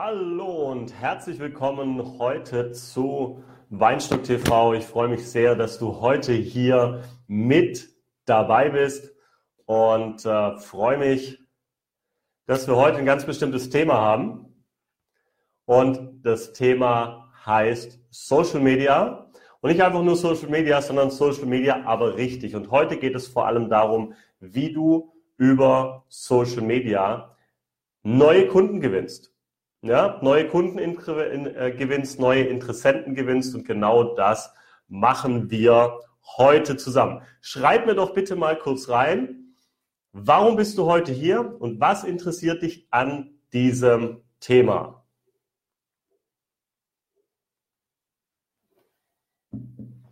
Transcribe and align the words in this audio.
Hallo 0.00 0.70
und 0.70 0.94
herzlich 0.94 1.40
willkommen 1.40 2.20
heute 2.20 2.70
zu 2.70 3.42
Weinstock 3.68 4.22
TV. 4.22 4.74
Ich 4.74 4.84
freue 4.84 5.08
mich 5.08 5.28
sehr, 5.28 5.56
dass 5.56 5.80
du 5.80 6.00
heute 6.00 6.32
hier 6.34 7.02
mit 7.26 7.88
dabei 8.24 8.68
bist 8.68 9.12
und 9.66 10.24
äh, 10.24 10.56
freue 10.58 10.98
mich, 10.98 11.40
dass 12.46 12.68
wir 12.68 12.76
heute 12.76 12.98
ein 12.98 13.06
ganz 13.06 13.26
bestimmtes 13.26 13.70
Thema 13.70 13.94
haben. 13.94 14.62
Und 15.64 16.24
das 16.24 16.52
Thema 16.52 17.32
heißt 17.44 17.98
Social 18.10 18.60
Media. 18.60 19.28
Und 19.60 19.70
nicht 19.70 19.82
einfach 19.82 20.04
nur 20.04 20.14
Social 20.14 20.48
Media, 20.48 20.80
sondern 20.80 21.10
Social 21.10 21.46
Media 21.46 21.82
aber 21.86 22.14
richtig. 22.14 22.54
Und 22.54 22.70
heute 22.70 22.98
geht 22.98 23.16
es 23.16 23.26
vor 23.26 23.48
allem 23.48 23.68
darum, 23.68 24.14
wie 24.38 24.72
du 24.72 25.12
über 25.38 26.04
Social 26.06 26.62
Media 26.62 27.36
neue 28.04 28.46
Kunden 28.46 28.80
gewinnst 28.80 29.34
ja, 29.88 30.18
neue 30.22 30.46
Kunden 30.46 30.78
in, 30.78 30.96
äh, 30.96 31.72
gewinnst, 31.76 32.20
neue 32.20 32.44
Interessenten 32.44 33.14
gewinnst 33.14 33.54
und 33.54 33.64
genau 33.64 34.14
das 34.14 34.52
machen 34.86 35.50
wir 35.50 36.00
heute 36.36 36.76
zusammen. 36.76 37.22
Schreib 37.40 37.86
mir 37.86 37.94
doch 37.94 38.12
bitte 38.12 38.36
mal 38.36 38.56
kurz 38.58 38.88
rein, 38.88 39.54
warum 40.12 40.56
bist 40.56 40.76
du 40.78 40.84
heute 40.84 41.12
hier 41.12 41.56
und 41.60 41.80
was 41.80 42.04
interessiert 42.04 42.62
dich 42.62 42.86
an 42.90 43.40
diesem 43.52 44.22
Thema? 44.40 45.04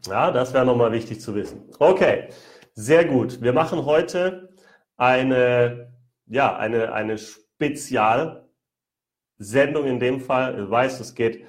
Ja, 0.07 0.31
das 0.31 0.55
wäre 0.55 0.65
nochmal 0.65 0.93
wichtig 0.93 1.21
zu 1.21 1.35
wissen. 1.35 1.69
Okay, 1.79 2.29
sehr 2.75 3.05
gut. 3.05 3.43
Wir 3.43 3.53
machen 3.53 3.85
heute 3.85 4.55
eine, 4.97 5.93
ja, 6.27 6.57
eine, 6.57 6.93
eine 6.93 7.19
Spezial- 7.19 8.46
Sendung 9.39 9.87
in 9.87 10.01
dem 10.01 10.21
Fall. 10.21 10.57
Du 10.57 10.71
weißt, 10.71 11.01
es 11.01 11.15
geht 11.15 11.45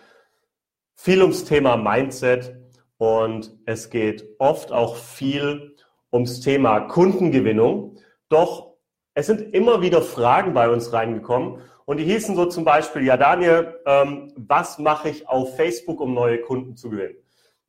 viel 0.96 1.22
ums 1.22 1.46
Thema 1.46 1.78
Mindset 1.78 2.56
und 2.98 3.56
es 3.66 3.90
geht 3.90 4.28
oft 4.40 4.72
auch 4.72 4.96
viel 4.96 5.76
ums 6.12 6.40
Thema 6.42 6.82
Kundengewinnung. 6.82 7.98
Doch 8.30 8.74
es 9.14 9.28
sind 9.28 9.54
immer 9.54 9.82
wieder 9.82 10.02
Fragen 10.02 10.54
bei 10.54 10.70
uns 10.70 10.94
reingekommen 10.94 11.62
und 11.86 11.98
die 11.98 12.04
hießen 12.04 12.36
so 12.36 12.46
zum 12.46 12.66
Beispiel, 12.66 13.04
ja 13.04 13.16
Daniel, 13.16 13.80
ähm, 13.86 14.34
was 14.36 14.78
mache 14.78 15.10
ich 15.10 15.30
auf 15.30 15.56
Facebook, 15.56 16.02
um 16.02 16.14
neue 16.14 16.42
Kunden 16.42 16.76
zu 16.76 16.90
gewinnen? 16.90 17.16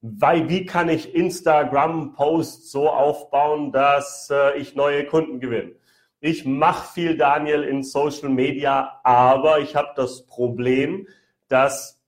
Weil, 0.00 0.48
wie 0.48 0.66
kann 0.66 0.89
ich 0.89 1.14
Instagram-Posts 1.14 2.70
so 2.70 2.89
aufbauen, 2.89 3.72
dass 3.72 4.28
äh, 4.30 4.58
ich 4.58 4.74
neue 4.74 5.06
Kunden 5.06 5.41
gewinne? 5.41 5.77
Ich 6.20 6.44
mache 6.44 6.92
viel, 6.92 7.16
Daniel, 7.16 7.62
in 7.62 7.83
Social 7.83 8.28
Media, 8.28 9.00
aber 9.05 9.61
ich 9.61 9.77
habe 9.77 9.91
das 9.97 10.27
Problem, 10.27 11.06
dass 11.48 12.02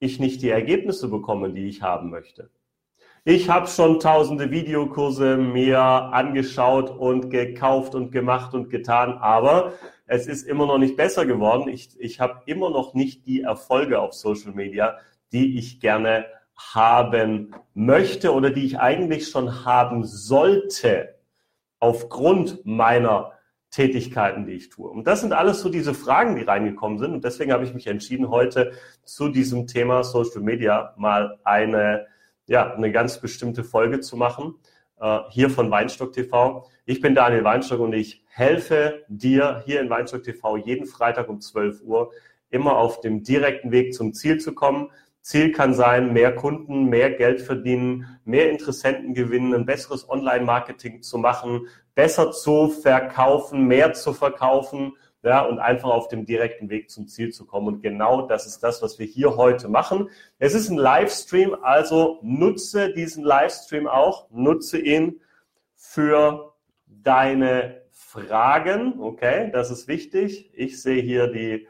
ich 0.00 0.18
nicht 0.18 0.42
die 0.42 0.50
Ergebnisse 0.50 1.08
bekomme, 1.08 1.50
die 1.50 1.68
ich 1.68 1.82
haben 1.82 2.10
möchte. 2.10 2.50
Ich 3.24 3.50
habe 3.50 3.66
schon 3.66 4.00
tausende 4.00 4.50
Videokurse 4.50 5.36
mir 5.36 5.78
angeschaut 5.78 6.90
und 6.90 7.30
gekauft 7.30 7.94
und 7.94 8.10
gemacht 8.10 8.54
und 8.54 8.70
getan, 8.70 9.18
aber 9.18 9.74
es 10.06 10.26
ist 10.26 10.48
immer 10.48 10.66
noch 10.66 10.78
nicht 10.78 10.96
besser 10.96 11.26
geworden. 11.26 11.68
Ich, 11.68 11.90
ich 12.00 12.18
habe 12.18 12.42
immer 12.46 12.70
noch 12.70 12.94
nicht 12.94 13.26
die 13.26 13.42
Erfolge 13.42 14.00
auf 14.00 14.14
Social 14.14 14.52
Media, 14.52 14.96
die 15.32 15.58
ich 15.58 15.80
gerne 15.80 16.24
haben 16.56 17.54
möchte 17.74 18.32
oder 18.32 18.50
die 18.50 18.64
ich 18.64 18.80
eigentlich 18.80 19.28
schon 19.28 19.64
haben 19.64 20.04
sollte 20.04 21.19
aufgrund 21.80 22.64
meiner 22.64 23.32
Tätigkeiten, 23.70 24.46
die 24.46 24.52
ich 24.52 24.68
tue. 24.68 24.90
Und 24.90 25.06
das 25.06 25.20
sind 25.20 25.32
alles 25.32 25.60
so 25.60 25.68
diese 25.68 25.94
Fragen, 25.94 26.36
die 26.36 26.42
reingekommen 26.42 26.98
sind. 26.98 27.12
Und 27.12 27.24
deswegen 27.24 27.52
habe 27.52 27.64
ich 27.64 27.74
mich 27.74 27.86
entschieden, 27.86 28.28
heute 28.28 28.72
zu 29.04 29.28
diesem 29.28 29.66
Thema 29.66 30.02
Social 30.04 30.40
Media 30.40 30.94
mal 30.96 31.38
eine, 31.44 32.06
ja, 32.46 32.74
eine 32.74 32.90
ganz 32.90 33.20
bestimmte 33.20 33.64
Folge 33.64 34.00
zu 34.00 34.16
machen. 34.16 34.54
Äh, 35.00 35.20
hier 35.30 35.50
von 35.50 35.70
Weinstock 35.70 36.12
TV. 36.12 36.68
Ich 36.84 37.00
bin 37.00 37.14
Daniel 37.14 37.44
Weinstock 37.44 37.80
und 37.80 37.92
ich 37.92 38.24
helfe 38.28 39.04
dir 39.08 39.62
hier 39.64 39.80
in 39.80 39.88
Weinstock 39.88 40.24
TV 40.24 40.56
jeden 40.56 40.86
Freitag 40.86 41.28
um 41.28 41.40
12 41.40 41.82
Uhr 41.82 42.12
immer 42.50 42.76
auf 42.76 43.00
dem 43.00 43.22
direkten 43.22 43.70
Weg 43.70 43.94
zum 43.94 44.12
Ziel 44.12 44.38
zu 44.38 44.52
kommen. 44.52 44.90
Ziel 45.22 45.52
kann 45.52 45.74
sein, 45.74 46.12
mehr 46.12 46.34
Kunden, 46.34 46.86
mehr 46.86 47.10
Geld 47.10 47.42
verdienen, 47.42 48.18
mehr 48.24 48.50
Interessenten 48.50 49.14
gewinnen, 49.14 49.54
ein 49.54 49.66
besseres 49.66 50.08
Online-Marketing 50.08 51.02
zu 51.02 51.18
machen, 51.18 51.68
besser 51.94 52.32
zu 52.32 52.70
verkaufen, 52.70 53.66
mehr 53.66 53.92
zu 53.92 54.12
verkaufen, 54.12 54.96
ja, 55.22 55.42
und 55.42 55.58
einfach 55.58 55.90
auf 55.90 56.08
dem 56.08 56.24
direkten 56.24 56.70
Weg 56.70 56.90
zum 56.90 57.06
Ziel 57.06 57.30
zu 57.30 57.46
kommen. 57.46 57.68
Und 57.68 57.82
genau 57.82 58.26
das 58.26 58.46
ist 58.46 58.60
das, 58.60 58.80
was 58.80 58.98
wir 58.98 59.06
hier 59.06 59.36
heute 59.36 59.68
machen. 59.68 60.08
Es 60.38 60.54
ist 60.54 60.70
ein 60.70 60.78
Livestream, 60.78 61.54
also 61.62 62.18
nutze 62.22 62.92
diesen 62.94 63.22
Livestream 63.22 63.86
auch, 63.86 64.30
nutze 64.30 64.78
ihn 64.78 65.20
für 65.76 66.54
deine 66.86 67.82
Fragen. 67.90 69.00
Okay, 69.00 69.50
das 69.52 69.70
ist 69.70 69.88
wichtig. 69.88 70.50
Ich 70.54 70.80
sehe 70.80 71.02
hier 71.02 71.26
die, 71.26 71.68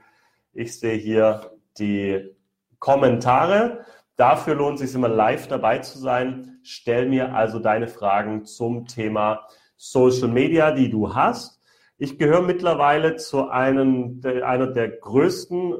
ich 0.52 0.78
sehe 0.78 0.94
hier 0.94 1.50
die 1.78 2.36
Kommentare. 2.80 3.84
Dafür 4.16 4.56
lohnt 4.56 4.80
es 4.80 4.88
sich 4.88 4.94
immer 4.94 5.08
live 5.08 5.46
dabei 5.46 5.78
zu 5.78 5.98
sein. 5.98 6.58
Stell 6.62 7.08
mir 7.08 7.34
also 7.34 7.58
deine 7.58 7.88
Fragen 7.88 8.44
zum 8.44 8.86
Thema 8.86 9.46
Social 9.76 10.28
Media, 10.28 10.72
die 10.72 10.90
du 10.90 11.14
hast. 11.14 11.60
Ich 11.96 12.18
gehöre 12.18 12.42
mittlerweile 12.42 13.16
zu 13.16 13.48
einem, 13.48 14.20
einer 14.24 14.66
der 14.66 14.88
größten 14.88 15.72
äh, 15.72 15.76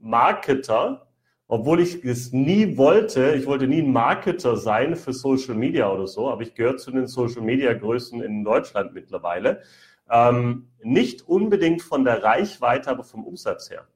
Marketer, 0.00 1.08
obwohl 1.48 1.80
ich 1.80 2.04
es 2.04 2.32
nie 2.32 2.76
wollte. 2.76 3.32
Ich 3.32 3.46
wollte 3.46 3.66
nie 3.66 3.82
ein 3.82 3.92
Marketer 3.92 4.56
sein 4.56 4.96
für 4.96 5.12
Social 5.12 5.54
Media 5.54 5.90
oder 5.90 6.06
so, 6.06 6.30
aber 6.30 6.42
ich 6.42 6.54
gehöre 6.54 6.76
zu 6.76 6.90
den 6.90 7.06
Social 7.06 7.42
Media 7.42 7.72
Größen 7.74 8.22
in 8.22 8.44
Deutschland 8.44 8.94
mittlerweile. 8.94 9.62
Ähm, 10.10 10.68
nicht 10.82 11.28
unbedingt 11.28 11.82
von 11.82 12.04
der 12.04 12.22
Reichweite, 12.22 12.90
aber 12.90 13.04
vom 13.04 13.24
Umsatz 13.24 13.70
her. 13.70 13.86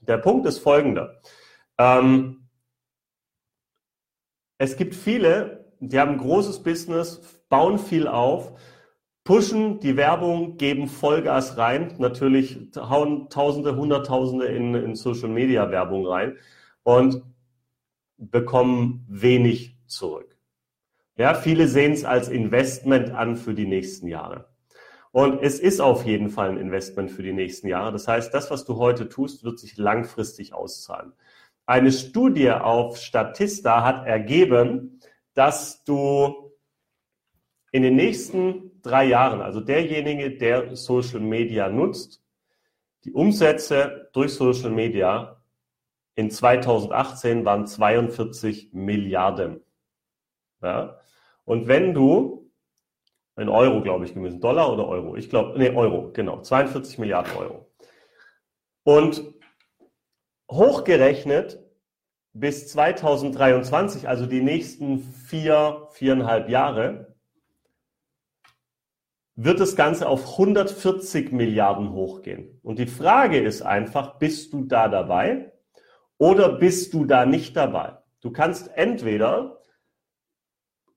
Der 0.00 0.18
Punkt 0.18 0.46
ist 0.46 0.58
folgender. 0.58 1.20
Ähm, 1.78 2.48
es 4.58 4.76
gibt 4.76 4.94
viele, 4.94 5.72
die 5.80 5.98
haben 5.98 6.12
ein 6.12 6.18
großes 6.18 6.62
Business, 6.62 7.20
bauen 7.48 7.78
viel 7.78 8.06
auf, 8.06 8.52
pushen 9.24 9.80
die 9.80 9.96
Werbung, 9.96 10.56
geben 10.56 10.88
Vollgas 10.88 11.56
rein, 11.56 11.94
natürlich 11.98 12.58
hauen 12.76 13.28
Tausende, 13.28 13.76
Hunderttausende 13.76 14.46
in, 14.46 14.74
in 14.74 14.94
Social 14.94 15.28
Media 15.28 15.70
Werbung 15.70 16.06
rein 16.06 16.36
und 16.82 17.22
bekommen 18.16 19.04
wenig 19.08 19.76
zurück. 19.86 20.36
Ja, 21.16 21.34
viele 21.34 21.68
sehen 21.68 21.92
es 21.92 22.04
als 22.04 22.28
Investment 22.28 23.10
an 23.10 23.36
für 23.36 23.54
die 23.54 23.66
nächsten 23.66 24.08
Jahre. 24.08 24.48
Und 25.10 25.42
es 25.42 25.60
ist 25.60 25.80
auf 25.80 26.06
jeden 26.06 26.30
Fall 26.30 26.48
ein 26.50 26.56
Investment 26.56 27.10
für 27.10 27.22
die 27.22 27.34
nächsten 27.34 27.68
Jahre. 27.68 27.92
Das 27.92 28.08
heißt, 28.08 28.32
das, 28.32 28.50
was 28.50 28.64
du 28.64 28.76
heute 28.76 29.10
tust, 29.10 29.44
wird 29.44 29.58
sich 29.58 29.76
langfristig 29.76 30.54
auszahlen. 30.54 31.12
Eine 31.72 31.90
Studie 31.90 32.50
auf 32.50 32.98
Statista 32.98 33.82
hat 33.82 34.06
ergeben, 34.06 35.00
dass 35.32 35.82
du 35.84 36.52
in 37.70 37.82
den 37.82 37.96
nächsten 37.96 38.82
drei 38.82 39.06
Jahren, 39.06 39.40
also 39.40 39.60
derjenige, 39.60 40.36
der 40.36 40.76
Social 40.76 41.20
Media 41.20 41.70
nutzt, 41.70 42.22
die 43.04 43.12
Umsätze 43.14 44.10
durch 44.12 44.34
Social 44.34 44.68
Media 44.68 45.42
in 46.14 46.30
2018 46.30 47.46
waren 47.46 47.66
42 47.66 48.74
Milliarden. 48.74 49.62
Ja? 50.60 50.98
Und 51.46 51.68
wenn 51.68 51.94
du, 51.94 52.50
in 53.38 53.48
Euro 53.48 53.80
glaube 53.80 54.04
ich 54.04 54.12
gewesen, 54.12 54.42
Dollar 54.42 54.70
oder 54.70 54.86
Euro? 54.86 55.16
Ich 55.16 55.30
glaube, 55.30 55.58
nee, 55.58 55.70
Euro, 55.70 56.12
genau, 56.12 56.42
42 56.42 56.98
Milliarden 56.98 57.34
Euro. 57.34 57.72
Und 58.84 59.24
hochgerechnet 60.50 61.61
bis 62.32 62.68
2023, 62.68 64.08
also 64.08 64.26
die 64.26 64.42
nächsten 64.42 65.00
vier, 65.00 65.88
viereinhalb 65.92 66.48
Jahre, 66.48 67.14
wird 69.34 69.60
das 69.60 69.76
Ganze 69.76 70.08
auf 70.08 70.32
140 70.32 71.32
Milliarden 71.32 71.92
hochgehen. 71.92 72.60
Und 72.62 72.78
die 72.78 72.86
Frage 72.86 73.40
ist 73.40 73.62
einfach, 73.62 74.18
bist 74.18 74.52
du 74.52 74.64
da 74.64 74.88
dabei 74.88 75.52
oder 76.18 76.50
bist 76.50 76.92
du 76.94 77.04
da 77.04 77.26
nicht 77.26 77.56
dabei? 77.56 77.98
Du 78.20 78.30
kannst 78.30 78.70
entweder 78.76 79.58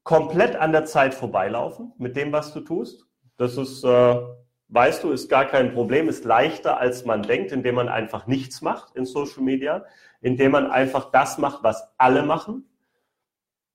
komplett 0.03 0.55
an 0.55 0.71
der 0.71 0.85
Zeit 0.85 1.13
vorbeilaufen 1.13 1.93
mit 1.97 2.15
dem, 2.15 2.31
was 2.31 2.53
du 2.53 2.61
tust. 2.61 3.07
Das 3.37 3.57
ist 3.57 3.83
äh, 3.83 4.21
weißt 4.69 5.03
du, 5.03 5.11
ist 5.11 5.29
gar 5.29 5.45
kein 5.45 5.73
Problem, 5.73 6.09
ist 6.09 6.25
leichter, 6.25 6.79
als 6.79 7.05
man 7.05 7.23
denkt, 7.23 7.51
indem 7.51 7.75
man 7.75 7.89
einfach 7.89 8.27
nichts 8.27 8.61
macht 8.61 8.95
in 8.95 9.05
Social 9.05 9.43
Media, 9.43 9.85
indem 10.21 10.51
man 10.51 10.71
einfach 10.71 11.11
das 11.11 11.37
macht, 11.37 11.63
was 11.63 11.93
alle 11.97 12.23
machen. 12.23 12.67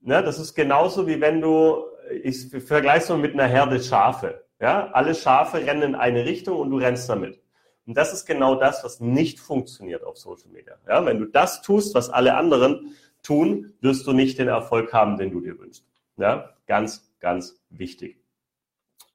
Ne, 0.00 0.22
das 0.22 0.38
ist 0.38 0.54
genauso 0.54 1.06
wie 1.06 1.20
wenn 1.20 1.40
du, 1.40 1.84
ich 2.22 2.48
vergleiche 2.48 3.04
es 3.04 3.08
mal 3.08 3.18
mit 3.18 3.34
einer 3.34 3.46
Herde 3.46 3.80
Schafe. 3.80 4.44
Ja, 4.60 4.90
alle 4.92 5.14
Schafe 5.14 5.58
rennen 5.66 5.82
in 5.82 5.94
eine 5.94 6.24
Richtung 6.24 6.58
und 6.58 6.70
du 6.70 6.78
rennst 6.78 7.08
damit. 7.08 7.40
Und 7.86 7.96
das 7.96 8.12
ist 8.12 8.26
genau 8.26 8.54
das, 8.56 8.84
was 8.84 9.00
nicht 9.00 9.40
funktioniert 9.40 10.04
auf 10.04 10.16
Social 10.16 10.50
Media. 10.50 10.76
Ja, 10.86 11.04
wenn 11.06 11.18
du 11.18 11.26
das 11.26 11.62
tust, 11.62 11.94
was 11.94 12.10
alle 12.10 12.36
anderen 12.36 12.94
tun, 13.22 13.74
wirst 13.80 14.06
du 14.06 14.12
nicht 14.12 14.38
den 14.38 14.48
Erfolg 14.48 14.92
haben, 14.92 15.16
den 15.16 15.30
du 15.30 15.40
dir 15.40 15.58
wünschst. 15.58 15.84
Ja, 16.16 16.50
ganz, 16.66 17.10
ganz 17.20 17.60
wichtig. 17.70 18.18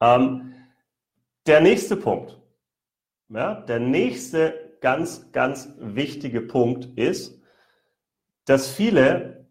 Ähm, 0.00 0.54
der 1.46 1.60
nächste 1.60 1.96
Punkt. 1.96 2.40
Ja, 3.28 3.60
der 3.62 3.80
nächste 3.80 4.78
ganz, 4.80 5.32
ganz 5.32 5.72
wichtige 5.78 6.40
Punkt 6.40 6.86
ist, 6.98 7.40
dass 8.44 8.68
viele 8.70 9.48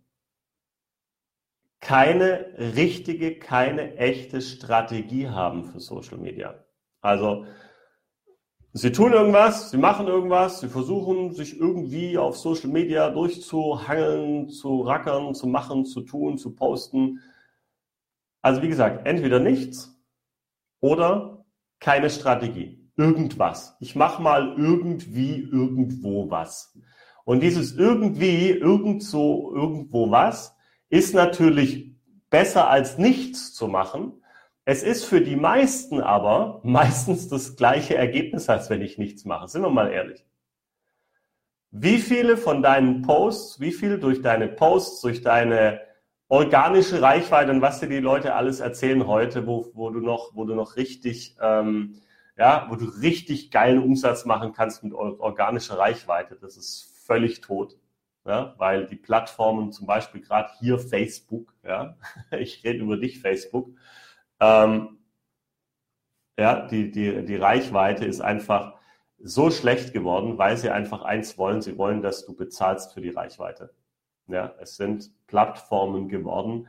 keine 1.81 2.55
richtige, 2.57 3.37
keine 3.37 3.97
echte 3.97 4.41
Strategie 4.41 5.27
haben 5.27 5.65
für 5.65 5.79
Social 5.79 6.17
Media. 6.17 6.63
Also 7.01 7.45
Sie 8.77 8.91
tun 8.91 9.13
irgendwas, 9.13 9.71
sie 9.71 9.77
machen 9.77 10.07
irgendwas, 10.07 10.59
sie 10.59 10.67
versuchen 10.67 11.31
sich 11.31 11.57
irgendwie 11.57 12.17
auf 12.17 12.37
Social 12.37 12.69
Media 12.69 13.09
durchzuhangeln, 13.09 14.49
zu 14.49 14.81
rackern, 14.81 15.33
zu 15.33 15.47
machen, 15.47 15.85
zu 15.85 16.01
tun, 16.01 16.37
zu 16.37 16.53
posten. 16.53 17.21
Also 18.41 18.61
wie 18.61 18.67
gesagt, 18.67 19.07
entweder 19.07 19.39
nichts 19.39 19.97
oder 20.81 21.34
keine 21.85 22.09
Strategie. 22.09 22.79
Irgendwas. 22.97 23.77
Ich 23.79 23.95
mache 23.95 24.19
mal 24.19 24.55
irgendwie 24.57 25.39
irgendwo 25.39 26.31
was. 26.31 26.75
Und 27.25 27.41
dieses 27.41 27.75
irgendwie, 27.75 28.49
irgendwo, 28.49 29.53
irgendwo 29.53 30.09
was 30.09 30.55
ist 30.89 31.13
natürlich 31.13 31.93
besser 32.31 32.71
als 32.71 32.97
nichts 32.97 33.53
zu 33.53 33.67
machen, 33.67 34.13
es 34.63 34.81
ist 34.81 35.05
für 35.05 35.21
die 35.21 35.35
meisten 35.35 36.01
aber 36.01 36.59
meistens 36.63 37.27
das 37.27 37.55
gleiche 37.55 37.95
Ergebnis, 37.95 38.49
als 38.49 38.71
wenn 38.71 38.81
ich 38.81 38.97
nichts 38.97 39.23
mache. 39.23 39.47
Sind 39.47 39.61
wir 39.61 39.69
mal 39.69 39.91
ehrlich. 39.91 40.25
Wie 41.69 41.99
viele 41.99 42.35
von 42.35 42.63
deinen 42.63 43.03
Posts, 43.03 43.59
wie 43.59 43.71
viel 43.71 43.99
durch 43.99 44.23
deine 44.23 44.47
Posts, 44.47 45.01
durch 45.01 45.21
deine 45.21 45.81
organische 46.27 47.01
Reichweite 47.01 47.51
und 47.51 47.61
was 47.61 47.79
dir 47.79 47.87
die 47.87 47.99
Leute 47.99 48.35
alles 48.35 48.59
erzählen 48.59 49.05
heute, 49.07 49.45
wo, 49.45 49.71
wo 49.73 49.89
du 49.89 49.99
noch, 49.99 50.31
wo 50.35 50.45
du 50.45 50.55
noch 50.55 50.75
richtig, 50.75 51.35
ähm, 51.39 52.01
ja, 52.37 52.67
wo 52.69 52.75
du 52.75 52.85
richtig 52.85 53.51
geilen 53.51 53.81
Umsatz 53.81 54.25
machen 54.25 54.53
kannst 54.53 54.83
mit 54.83 54.93
organischer 54.93 55.77
Reichweite, 55.77 56.35
das 56.35 56.57
ist 56.57 56.91
völlig 57.05 57.41
tot. 57.41 57.77
Ja, 58.27 58.55
weil 58.57 58.87
die 58.87 58.95
Plattformen, 58.95 59.71
zum 59.71 59.85
Beispiel 59.85 60.19
gerade 60.19 60.49
hier 60.59 60.79
Facebook, 60.79 61.53
ja, 61.63 61.95
ich 62.31 62.63
rede 62.63 62.79
über 62.79 62.97
dich, 62.97 63.19
Facebook, 63.19 63.69
ähm, 64.39 64.97
ja, 66.37 66.65
die, 66.67 66.91
die, 66.91 67.23
die 67.23 67.35
Reichweite 67.35 68.05
ist 68.05 68.21
einfach 68.21 68.73
so 69.19 69.51
schlecht 69.51 69.93
geworden, 69.93 70.37
weil 70.37 70.57
sie 70.57 70.71
einfach 70.71 71.03
eins 71.03 71.37
wollen, 71.37 71.61
sie 71.61 71.77
wollen, 71.77 72.01
dass 72.01 72.25
du 72.25 72.35
bezahlst 72.35 72.93
für 72.93 73.01
die 73.01 73.11
Reichweite. 73.11 73.73
Ja, 74.27 74.53
es 74.59 74.75
sind 74.75 75.11
Plattformen 75.27 76.09
geworden, 76.09 76.67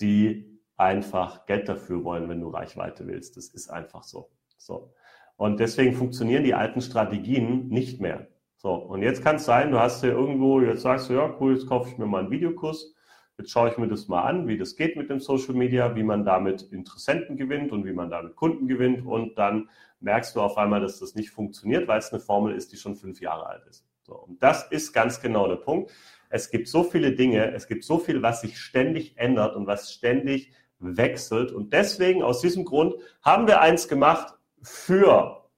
die 0.00 0.60
einfach 0.76 1.46
Geld 1.46 1.68
dafür 1.68 2.04
wollen, 2.04 2.28
wenn 2.28 2.40
du 2.40 2.48
Reichweite 2.48 3.06
willst. 3.06 3.36
Das 3.36 3.48
ist 3.48 3.68
einfach 3.68 4.02
so. 4.02 4.30
So. 4.56 4.92
Und 5.36 5.60
deswegen 5.60 5.94
funktionieren 5.94 6.44
die 6.44 6.54
alten 6.54 6.80
Strategien 6.80 7.68
nicht 7.68 8.00
mehr. 8.00 8.28
So. 8.56 8.74
Und 8.74 9.02
jetzt 9.02 9.22
kann 9.22 9.36
es 9.36 9.44
sein, 9.44 9.70
du 9.70 9.78
hast 9.78 10.00
hier 10.00 10.12
irgendwo, 10.12 10.60
jetzt 10.60 10.82
sagst 10.82 11.10
du, 11.10 11.14
ja, 11.14 11.34
cool, 11.40 11.54
jetzt 11.54 11.68
kaufe 11.68 11.90
ich 11.90 11.98
mir 11.98 12.06
mal 12.06 12.20
einen 12.20 12.30
Videokurs 12.30 12.94
Jetzt 13.36 13.50
schaue 13.50 13.68
ich 13.68 13.78
mir 13.78 13.88
das 13.88 14.06
mal 14.06 14.22
an, 14.22 14.46
wie 14.46 14.56
das 14.56 14.76
geht 14.76 14.96
mit 14.96 15.10
dem 15.10 15.18
Social 15.18 15.54
Media, 15.54 15.96
wie 15.96 16.04
man 16.04 16.24
damit 16.24 16.62
Interessenten 16.62 17.36
gewinnt 17.36 17.72
und 17.72 17.84
wie 17.84 17.92
man 17.92 18.08
damit 18.08 18.36
Kunden 18.36 18.68
gewinnt. 18.68 19.04
Und 19.04 19.36
dann 19.38 19.68
merkst 20.00 20.36
du 20.36 20.40
auf 20.40 20.56
einmal, 20.56 20.80
dass 20.80 21.00
das 21.00 21.16
nicht 21.16 21.30
funktioniert, 21.30 21.88
weil 21.88 21.98
es 21.98 22.12
eine 22.12 22.20
Formel 22.20 22.54
ist, 22.54 22.70
die 22.72 22.76
schon 22.76 22.94
fünf 22.94 23.20
Jahre 23.20 23.46
alt 23.46 23.66
ist. 23.66 23.84
So, 24.02 24.14
und 24.14 24.40
das 24.40 24.70
ist 24.70 24.92
ganz 24.92 25.20
genau 25.20 25.48
der 25.48 25.56
Punkt. 25.56 25.90
Es 26.34 26.50
gibt 26.50 26.66
so 26.66 26.82
viele 26.82 27.12
Dinge, 27.12 27.52
es 27.52 27.68
gibt 27.68 27.84
so 27.84 27.96
viel, 27.96 28.20
was 28.20 28.40
sich 28.40 28.58
ständig 28.58 29.16
ändert 29.16 29.54
und 29.54 29.68
was 29.68 29.92
ständig 29.92 30.52
wechselt. 30.80 31.52
Und 31.52 31.72
deswegen, 31.72 32.24
aus 32.24 32.40
diesem 32.40 32.64
Grund, 32.64 32.96
haben 33.22 33.46
wir 33.46 33.60
eins 33.60 33.86
gemacht 33.86 34.34
für 34.60 35.48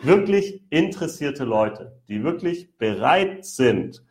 wirklich 0.00 0.62
interessierte 0.70 1.42
Leute, 1.42 2.00
die 2.06 2.22
wirklich 2.22 2.78
bereit 2.78 3.44
sind, 3.44 4.04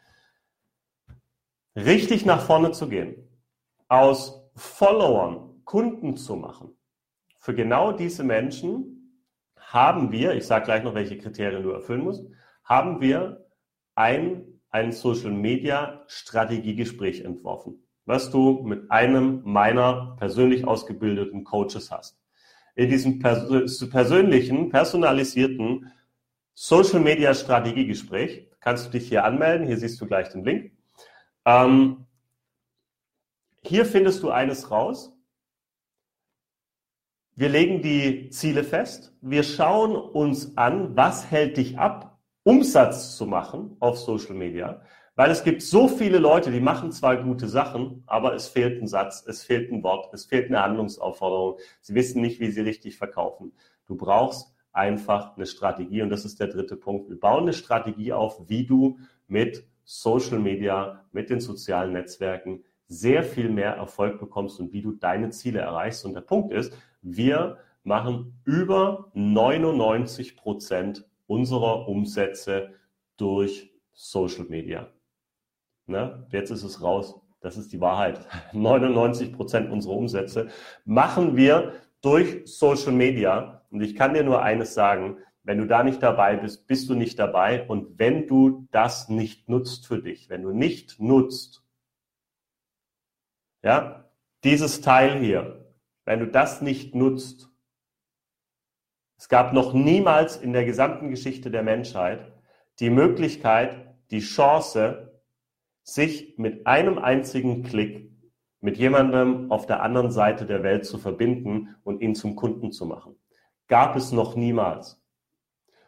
richtig 1.77 2.25
nach 2.25 2.41
vorne 2.41 2.73
zu 2.73 2.89
gehen, 2.89 3.15
aus 3.87 4.43
Followern 4.53 5.61
Kunden 5.63 6.17
zu 6.17 6.35
machen. 6.35 6.77
Für 7.37 7.55
genau 7.55 7.93
diese 7.93 8.25
Menschen 8.25 9.23
haben 9.55 10.11
wir, 10.11 10.33
ich 10.35 10.45
sage 10.45 10.65
gleich 10.65 10.83
noch, 10.83 10.93
welche 10.93 11.17
Kriterien 11.17 11.63
du 11.63 11.69
erfüllen 11.69 12.03
musst, 12.03 12.25
haben 12.65 12.99
wir 12.99 13.45
ein, 13.95 14.50
ein 14.71 14.91
Social 14.91 15.31
Media 15.31 16.03
Strategiegespräch 16.07 17.21
entworfen, 17.21 17.83
was 18.05 18.31
du 18.31 18.63
mit 18.63 18.89
einem 18.89 19.41
meiner 19.43 20.15
persönlich 20.17 20.65
ausgebildeten 20.65 21.43
Coaches 21.43 21.91
hast. 21.91 22.19
In 22.75 22.89
diesem 22.89 23.19
pers 23.19 23.89
persönlichen, 23.89 24.69
personalisierten 24.69 25.91
Social 26.53 26.99
Media 26.99 27.33
Strategiegespräch 27.33 28.47
kannst 28.59 28.87
du 28.87 28.91
dich 28.91 29.09
hier 29.09 29.25
anmelden. 29.25 29.67
Hier 29.67 29.77
siehst 29.77 29.99
du 29.99 30.05
gleich 30.05 30.29
den 30.29 30.43
Link. 30.43 30.71
Ähm, 31.45 32.05
hier 33.63 33.85
findest 33.85 34.23
du 34.23 34.29
eines 34.29 34.71
raus. 34.71 35.13
Wir 37.35 37.49
legen 37.49 37.81
die 37.81 38.29
Ziele 38.29 38.63
fest. 38.63 39.15
Wir 39.21 39.43
schauen 39.43 39.95
uns 39.95 40.57
an, 40.57 40.95
was 40.95 41.31
hält 41.31 41.57
dich 41.57 41.77
ab, 41.77 42.10
Umsatz 42.43 43.15
zu 43.17 43.25
machen 43.25 43.75
auf 43.79 43.97
Social 43.99 44.35
Media. 44.35 44.81
Weil 45.15 45.29
es 45.29 45.43
gibt 45.43 45.61
so 45.61 45.87
viele 45.87 46.17
Leute, 46.17 46.51
die 46.51 46.61
machen 46.61 46.91
zwar 46.91 47.21
gute 47.21 47.47
Sachen, 47.47 48.03
aber 48.07 48.33
es 48.33 48.47
fehlt 48.47 48.81
ein 48.81 48.87
Satz, 48.87 49.23
es 49.27 49.43
fehlt 49.43 49.71
ein 49.71 49.83
Wort, 49.83 50.11
es 50.13 50.25
fehlt 50.25 50.47
eine 50.47 50.63
Handlungsaufforderung. 50.63 51.59
Sie 51.81 51.93
wissen 51.93 52.21
nicht, 52.21 52.39
wie 52.39 52.49
sie 52.49 52.61
richtig 52.61 52.97
verkaufen. 52.97 53.53
Du 53.85 53.95
brauchst 53.95 54.55
einfach 54.71 55.35
eine 55.35 55.45
Strategie 55.45 56.01
und 56.01 56.09
das 56.09 56.25
ist 56.25 56.39
der 56.39 56.47
dritte 56.47 56.77
Punkt. 56.77 57.09
Wir 57.09 57.19
bauen 57.19 57.43
eine 57.43 57.53
Strategie 57.53 58.13
auf, 58.13 58.49
wie 58.49 58.65
du 58.65 58.97
mit 59.27 59.67
Social 59.83 60.39
Media, 60.39 61.03
mit 61.11 61.29
den 61.29 61.41
sozialen 61.41 61.91
Netzwerken 61.91 62.63
sehr 62.87 63.23
viel 63.23 63.49
mehr 63.49 63.73
Erfolg 63.73 64.19
bekommst 64.19 64.59
und 64.59 64.73
wie 64.73 64.81
du 64.81 64.93
deine 64.93 65.29
Ziele 65.29 65.59
erreichst. 65.59 66.05
Und 66.05 66.13
der 66.13 66.21
Punkt 66.21 66.53
ist, 66.53 66.73
wir 67.01 67.57
machen 67.83 68.41
über 68.45 69.11
99 69.13 70.35
Prozent 70.35 71.05
unserer 71.31 71.87
Umsätze 71.87 72.73
durch 73.15 73.73
Social 73.93 74.45
Media. 74.49 74.91
Ne? 75.85 76.27
Jetzt 76.29 76.51
ist 76.51 76.63
es 76.63 76.81
raus. 76.81 77.15
Das 77.39 77.55
ist 77.55 77.71
die 77.71 77.79
Wahrheit. 77.79 78.27
99 78.53 79.31
Prozent 79.33 79.71
unserer 79.71 79.93
Umsätze 79.93 80.49
machen 80.83 81.37
wir 81.37 81.73
durch 82.01 82.41
Social 82.45 82.91
Media. 82.91 83.65
Und 83.71 83.81
ich 83.81 83.95
kann 83.95 84.13
dir 84.13 84.23
nur 84.23 84.43
eines 84.43 84.73
sagen, 84.73 85.19
wenn 85.43 85.57
du 85.57 85.65
da 85.65 85.83
nicht 85.83 86.03
dabei 86.03 86.35
bist, 86.35 86.67
bist 86.67 86.89
du 86.89 86.95
nicht 86.95 87.17
dabei. 87.17 87.65
Und 87.65 87.97
wenn 87.97 88.27
du 88.27 88.67
das 88.71 89.07
nicht 89.07 89.47
nutzt 89.47 89.87
für 89.87 90.01
dich, 90.01 90.29
wenn 90.29 90.43
du 90.43 90.51
nicht 90.51 90.99
nutzt, 90.99 91.63
ja, 93.63 94.11
dieses 94.43 94.81
Teil 94.81 95.19
hier, 95.19 95.73
wenn 96.03 96.19
du 96.19 96.27
das 96.27 96.61
nicht 96.61 96.93
nutzt, 96.93 97.50
es 99.21 99.29
gab 99.29 99.53
noch 99.53 99.75
niemals 99.75 100.35
in 100.35 100.51
der 100.51 100.65
gesamten 100.65 101.11
Geschichte 101.11 101.51
der 101.51 101.61
Menschheit 101.61 102.33
die 102.79 102.89
Möglichkeit, 102.89 103.93
die 104.09 104.19
Chance, 104.19 105.21
sich 105.83 106.39
mit 106.39 106.65
einem 106.65 106.97
einzigen 106.97 107.61
Klick 107.61 108.09
mit 108.61 108.77
jemandem 108.77 109.51
auf 109.51 109.67
der 109.67 109.83
anderen 109.83 110.09
Seite 110.09 110.47
der 110.47 110.63
Welt 110.63 110.87
zu 110.87 110.97
verbinden 110.97 111.75
und 111.83 112.01
ihn 112.01 112.15
zum 112.15 112.35
Kunden 112.35 112.71
zu 112.71 112.87
machen. 112.87 113.15
Gab 113.67 113.95
es 113.95 114.11
noch 114.11 114.35
niemals. 114.35 114.99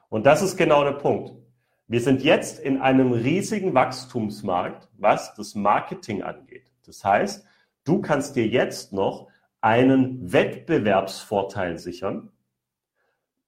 Und 0.10 0.28
das 0.28 0.44
ist 0.44 0.56
genau 0.56 0.84
der 0.84 0.92
Punkt. 0.92 1.34
Wir 1.88 2.02
sind 2.02 2.22
jetzt 2.22 2.60
in 2.60 2.82
einem 2.82 3.14
riesigen 3.14 3.74
Wachstumsmarkt, 3.74 4.90
was 4.96 5.34
das 5.34 5.56
Marketing 5.56 6.22
angeht. 6.22 6.72
Das 6.86 7.04
heißt, 7.04 7.48
du 7.84 8.00
kannst 8.00 8.36
dir 8.36 8.46
jetzt 8.46 8.94
noch 8.94 9.28
einen 9.60 10.32
Wettbewerbsvorteil 10.32 11.80
sichern, 11.80 12.30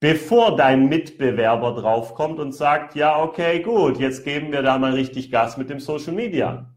bevor 0.00 0.56
dein 0.56 0.88
Mitbewerber 0.88 1.74
draufkommt 1.74 2.38
und 2.38 2.52
sagt, 2.52 2.94
ja, 2.94 3.22
okay, 3.22 3.60
gut, 3.60 3.98
jetzt 3.98 4.24
geben 4.24 4.52
wir 4.52 4.62
da 4.62 4.78
mal 4.78 4.92
richtig 4.92 5.30
Gas 5.30 5.56
mit 5.56 5.70
dem 5.70 5.80
Social 5.80 6.12
Media. 6.12 6.74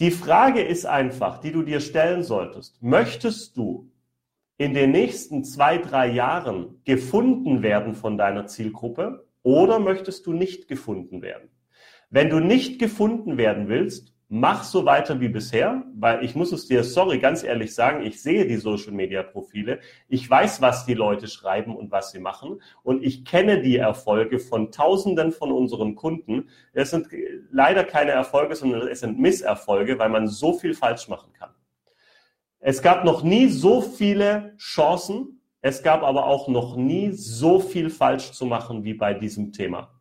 Die 0.00 0.10
Frage 0.10 0.60
ist 0.60 0.86
einfach, 0.86 1.38
die 1.38 1.52
du 1.52 1.62
dir 1.62 1.80
stellen 1.80 2.22
solltest. 2.22 2.82
Möchtest 2.82 3.56
du 3.56 3.92
in 4.56 4.74
den 4.74 4.90
nächsten 4.90 5.44
zwei, 5.44 5.78
drei 5.78 6.10
Jahren 6.10 6.80
gefunden 6.84 7.62
werden 7.62 7.94
von 7.94 8.16
deiner 8.16 8.46
Zielgruppe 8.46 9.28
oder 9.42 9.78
möchtest 9.78 10.26
du 10.26 10.32
nicht 10.32 10.68
gefunden 10.68 11.22
werden? 11.22 11.50
Wenn 12.10 12.30
du 12.30 12.38
nicht 12.38 12.78
gefunden 12.78 13.36
werden 13.36 13.68
willst, 13.68 14.13
mach 14.34 14.64
so 14.64 14.84
weiter 14.84 15.20
wie 15.20 15.28
bisher, 15.28 15.84
weil 15.94 16.24
ich 16.24 16.34
muss 16.34 16.50
es 16.50 16.66
dir, 16.66 16.82
sorry, 16.82 17.20
ganz 17.20 17.44
ehrlich 17.44 17.72
sagen, 17.72 18.04
ich 18.04 18.20
sehe 18.20 18.48
die 18.48 18.56
Social 18.56 18.90
Media 18.90 19.22
Profile, 19.22 19.78
ich 20.08 20.28
weiß, 20.28 20.60
was 20.60 20.86
die 20.86 20.94
Leute 20.94 21.28
schreiben 21.28 21.76
und 21.76 21.92
was 21.92 22.10
sie 22.10 22.18
machen 22.18 22.60
und 22.82 23.04
ich 23.04 23.24
kenne 23.24 23.62
die 23.62 23.76
Erfolge 23.76 24.40
von 24.40 24.72
Tausenden 24.72 25.30
von 25.30 25.52
unseren 25.52 25.94
Kunden. 25.94 26.48
Es 26.72 26.90
sind 26.90 27.06
leider 27.52 27.84
keine 27.84 28.10
Erfolge, 28.10 28.56
sondern 28.56 28.88
es 28.88 29.00
sind 29.00 29.20
Misserfolge, 29.20 30.00
weil 30.00 30.08
man 30.08 30.26
so 30.26 30.52
viel 30.52 30.74
falsch 30.74 31.06
machen 31.06 31.32
kann. 31.32 31.50
Es 32.58 32.82
gab 32.82 33.04
noch 33.04 33.22
nie 33.22 33.46
so 33.46 33.82
viele 33.82 34.56
Chancen, 34.58 35.42
es 35.60 35.84
gab 35.84 36.02
aber 36.02 36.26
auch 36.26 36.48
noch 36.48 36.74
nie 36.74 37.12
so 37.12 37.60
viel 37.60 37.88
falsch 37.88 38.32
zu 38.32 38.46
machen 38.46 38.82
wie 38.82 38.94
bei 38.94 39.14
diesem 39.14 39.52
Thema. 39.52 39.93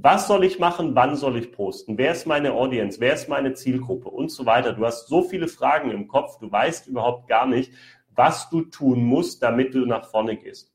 Was 0.00 0.28
soll 0.28 0.44
ich 0.44 0.60
machen? 0.60 0.94
Wann 0.94 1.16
soll 1.16 1.36
ich 1.38 1.50
posten? 1.50 1.98
Wer 1.98 2.12
ist 2.12 2.24
meine 2.24 2.52
Audience? 2.52 3.00
Wer 3.00 3.14
ist 3.14 3.28
meine 3.28 3.54
Zielgruppe? 3.54 4.08
Und 4.08 4.30
so 4.30 4.46
weiter. 4.46 4.72
Du 4.72 4.86
hast 4.86 5.08
so 5.08 5.22
viele 5.22 5.48
Fragen 5.48 5.90
im 5.90 6.06
Kopf. 6.06 6.38
Du 6.38 6.50
weißt 6.50 6.86
überhaupt 6.86 7.26
gar 7.26 7.46
nicht, 7.46 7.72
was 8.14 8.48
du 8.48 8.62
tun 8.62 9.02
musst, 9.02 9.42
damit 9.42 9.74
du 9.74 9.84
nach 9.86 10.08
vorne 10.08 10.36
gehst. 10.36 10.72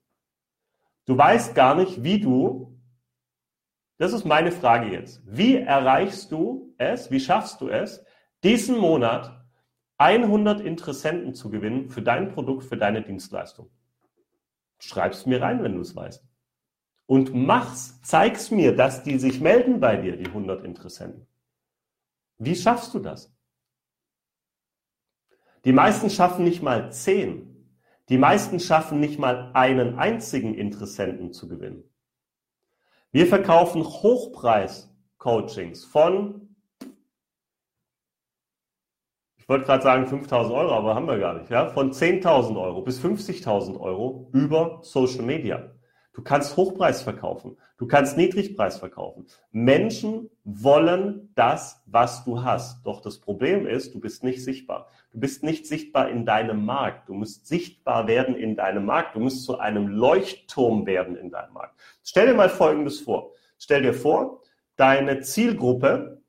Du 1.05 1.17
weißt 1.17 1.55
gar 1.55 1.73
nicht, 1.73 2.03
wie 2.03 2.19
du, 2.19 2.77
das 3.97 4.11
ist 4.11 4.25
meine 4.25 4.51
Frage 4.51 4.91
jetzt, 4.91 5.21
wie 5.25 5.55
erreichst 5.55 6.29
du 6.33 6.73
es, 6.77 7.09
wie 7.09 7.21
schaffst 7.21 7.61
du 7.61 7.69
es, 7.69 8.03
diesen 8.43 8.77
Monat 8.77 9.41
100 9.99 10.59
Interessenten 10.59 11.33
zu 11.33 11.49
gewinnen 11.49 11.87
für 11.87 12.01
dein 12.01 12.27
Produkt, 12.27 12.65
für 12.65 12.77
deine 12.77 13.01
Dienstleistung? 13.01 13.69
Schreib's 14.79 15.25
mir 15.25 15.41
rein, 15.41 15.63
wenn 15.63 15.75
du 15.75 15.81
es 15.81 15.95
weißt 15.95 16.25
und 17.05 17.33
mach's, 17.33 17.99
zeig's 18.01 18.51
mir, 18.51 18.75
dass 18.75 19.03
die 19.03 19.19
sich 19.19 19.41
melden 19.41 19.79
bei 19.79 19.97
dir, 19.97 20.15
die 20.15 20.27
100 20.27 20.63
Interessenten. 20.63 21.27
Wie 22.37 22.55
schaffst 22.55 22.93
du 22.93 22.99
das? 22.99 23.33
Die 25.65 25.73
meisten 25.73 26.09
schaffen 26.09 26.43
nicht 26.43 26.61
mal 26.61 26.91
10. 26.91 27.49
Die 28.09 28.17
meisten 28.17 28.59
schaffen 28.59 28.99
nicht 28.99 29.17
mal 29.17 29.51
einen 29.53 29.97
einzigen 29.97 30.55
Interessenten 30.55 31.31
zu 31.31 31.47
gewinnen. 31.47 31.83
Wir 33.11 33.27
verkaufen 33.27 33.83
Hochpreis-Coachings 33.83 35.85
von, 35.85 36.55
ich 39.37 39.47
wollte 39.47 39.65
gerade 39.65 39.83
sagen 39.83 40.07
5000 40.07 40.53
Euro, 40.53 40.73
aber 40.73 40.95
haben 40.95 41.07
wir 41.07 41.19
gar 41.19 41.35
nicht, 41.35 41.49
ja, 41.49 41.69
von 41.69 41.91
10.000 41.91 42.59
Euro 42.59 42.81
bis 42.81 42.99
50.000 42.99 43.79
Euro 43.79 44.29
über 44.33 44.79
Social 44.81 45.23
Media. 45.23 45.72
Du 46.13 46.21
kannst 46.21 46.55
Hochpreis 46.55 47.01
verkaufen. 47.01 47.57
Du 47.77 47.87
kannst 47.87 48.17
Niedrigpreis 48.17 48.77
verkaufen. 48.77 49.25
Menschen 49.51 50.29
wollen 50.43 51.31
das, 51.33 51.81
was 51.87 52.23
du 52.23 52.43
hast. 52.43 52.85
Doch 52.85 53.01
das 53.01 53.19
Problem 53.19 53.65
ist, 53.65 53.95
du 53.95 53.99
bist 53.99 54.23
nicht 54.23 54.43
sichtbar. 54.43 54.87
Du 55.11 55.19
bist 55.19 55.43
nicht 55.43 55.65
sichtbar 55.65 56.09
in 56.09 56.25
deinem 56.25 56.65
Markt. 56.65 57.09
Du 57.09 57.15
musst 57.15 57.47
sichtbar 57.47 58.07
werden 58.07 58.35
in 58.35 58.55
deinem 58.55 58.85
Markt. 58.85 59.15
Du 59.15 59.21
musst 59.21 59.43
zu 59.43 59.57
einem 59.57 59.87
Leuchtturm 59.87 60.85
werden 60.85 61.15
in 61.15 61.31
deinem 61.31 61.53
Markt. 61.53 61.79
Stell 62.03 62.27
dir 62.27 62.35
mal 62.35 62.49
Folgendes 62.49 62.99
vor. 62.99 63.31
Stell 63.57 63.81
dir 63.81 63.93
vor, 63.93 64.41
deine 64.75 65.21
Zielgruppe, 65.21 66.21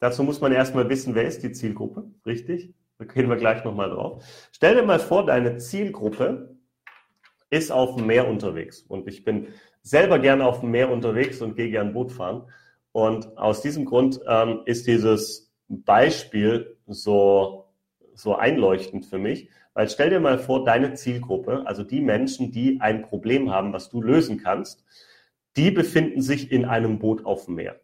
dazu 0.00 0.24
muss 0.24 0.40
man 0.40 0.52
erstmal 0.52 0.88
wissen, 0.88 1.14
wer 1.14 1.24
ist 1.24 1.42
die 1.42 1.52
Zielgruppe, 1.52 2.10
richtig? 2.26 2.74
Da 2.98 3.04
gehen 3.04 3.28
wir 3.28 3.36
gleich 3.36 3.64
nochmal 3.64 3.90
drauf. 3.90 4.24
Stell 4.50 4.76
dir 4.76 4.82
mal 4.82 4.98
vor, 4.98 5.26
deine 5.26 5.58
Zielgruppe 5.58 6.53
ist 7.54 7.70
auf 7.70 7.94
dem 7.96 8.06
Meer 8.06 8.26
unterwegs. 8.28 8.82
Und 8.82 9.06
ich 9.06 9.24
bin 9.24 9.46
selber 9.82 10.18
gerne 10.18 10.44
auf 10.44 10.60
dem 10.60 10.72
Meer 10.72 10.90
unterwegs 10.90 11.40
und 11.40 11.54
gehe 11.54 11.70
gern 11.70 11.92
Boot 11.92 12.10
fahren. 12.10 12.48
Und 12.90 13.38
aus 13.38 13.62
diesem 13.62 13.84
Grund 13.84 14.20
ähm, 14.26 14.62
ist 14.64 14.86
dieses 14.86 15.52
Beispiel 15.68 16.76
so, 16.86 17.66
so 18.14 18.34
einleuchtend 18.34 19.06
für 19.06 19.18
mich. 19.18 19.48
Weil 19.72 19.88
stell 19.88 20.10
dir 20.10 20.20
mal 20.20 20.38
vor, 20.38 20.64
deine 20.64 20.94
Zielgruppe, 20.94 21.62
also 21.66 21.84
die 21.84 22.00
Menschen, 22.00 22.50
die 22.50 22.80
ein 22.80 23.02
Problem 23.02 23.50
haben, 23.50 23.72
was 23.72 23.88
du 23.88 24.02
lösen 24.02 24.38
kannst, 24.38 24.84
die 25.56 25.70
befinden 25.70 26.22
sich 26.22 26.50
in 26.50 26.64
einem 26.64 26.98
Boot 26.98 27.24
auf 27.24 27.44
dem 27.44 27.54
Meer. 27.54 27.80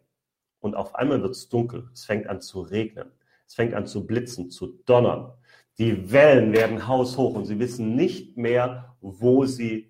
Und 0.59 0.75
auf 0.75 0.95
einmal 0.95 1.21
wird 1.21 1.35
es 1.35 1.47
dunkel. 1.49 1.89
Es 1.93 2.05
fängt 2.05 2.27
an 2.27 2.41
zu 2.41 2.61
regnen. 2.61 3.11
Es 3.47 3.55
fängt 3.55 3.73
an 3.73 3.87
zu 3.87 4.05
blitzen, 4.05 4.49
zu 4.49 4.67
donnern. 4.85 5.33
Die 5.81 6.11
Wellen 6.11 6.53
werden 6.53 6.87
haushoch 6.87 7.33
und 7.33 7.45
sie 7.45 7.57
wissen 7.57 7.95
nicht 7.95 8.37
mehr, 8.37 8.95
wo 9.01 9.45
sie 9.45 9.89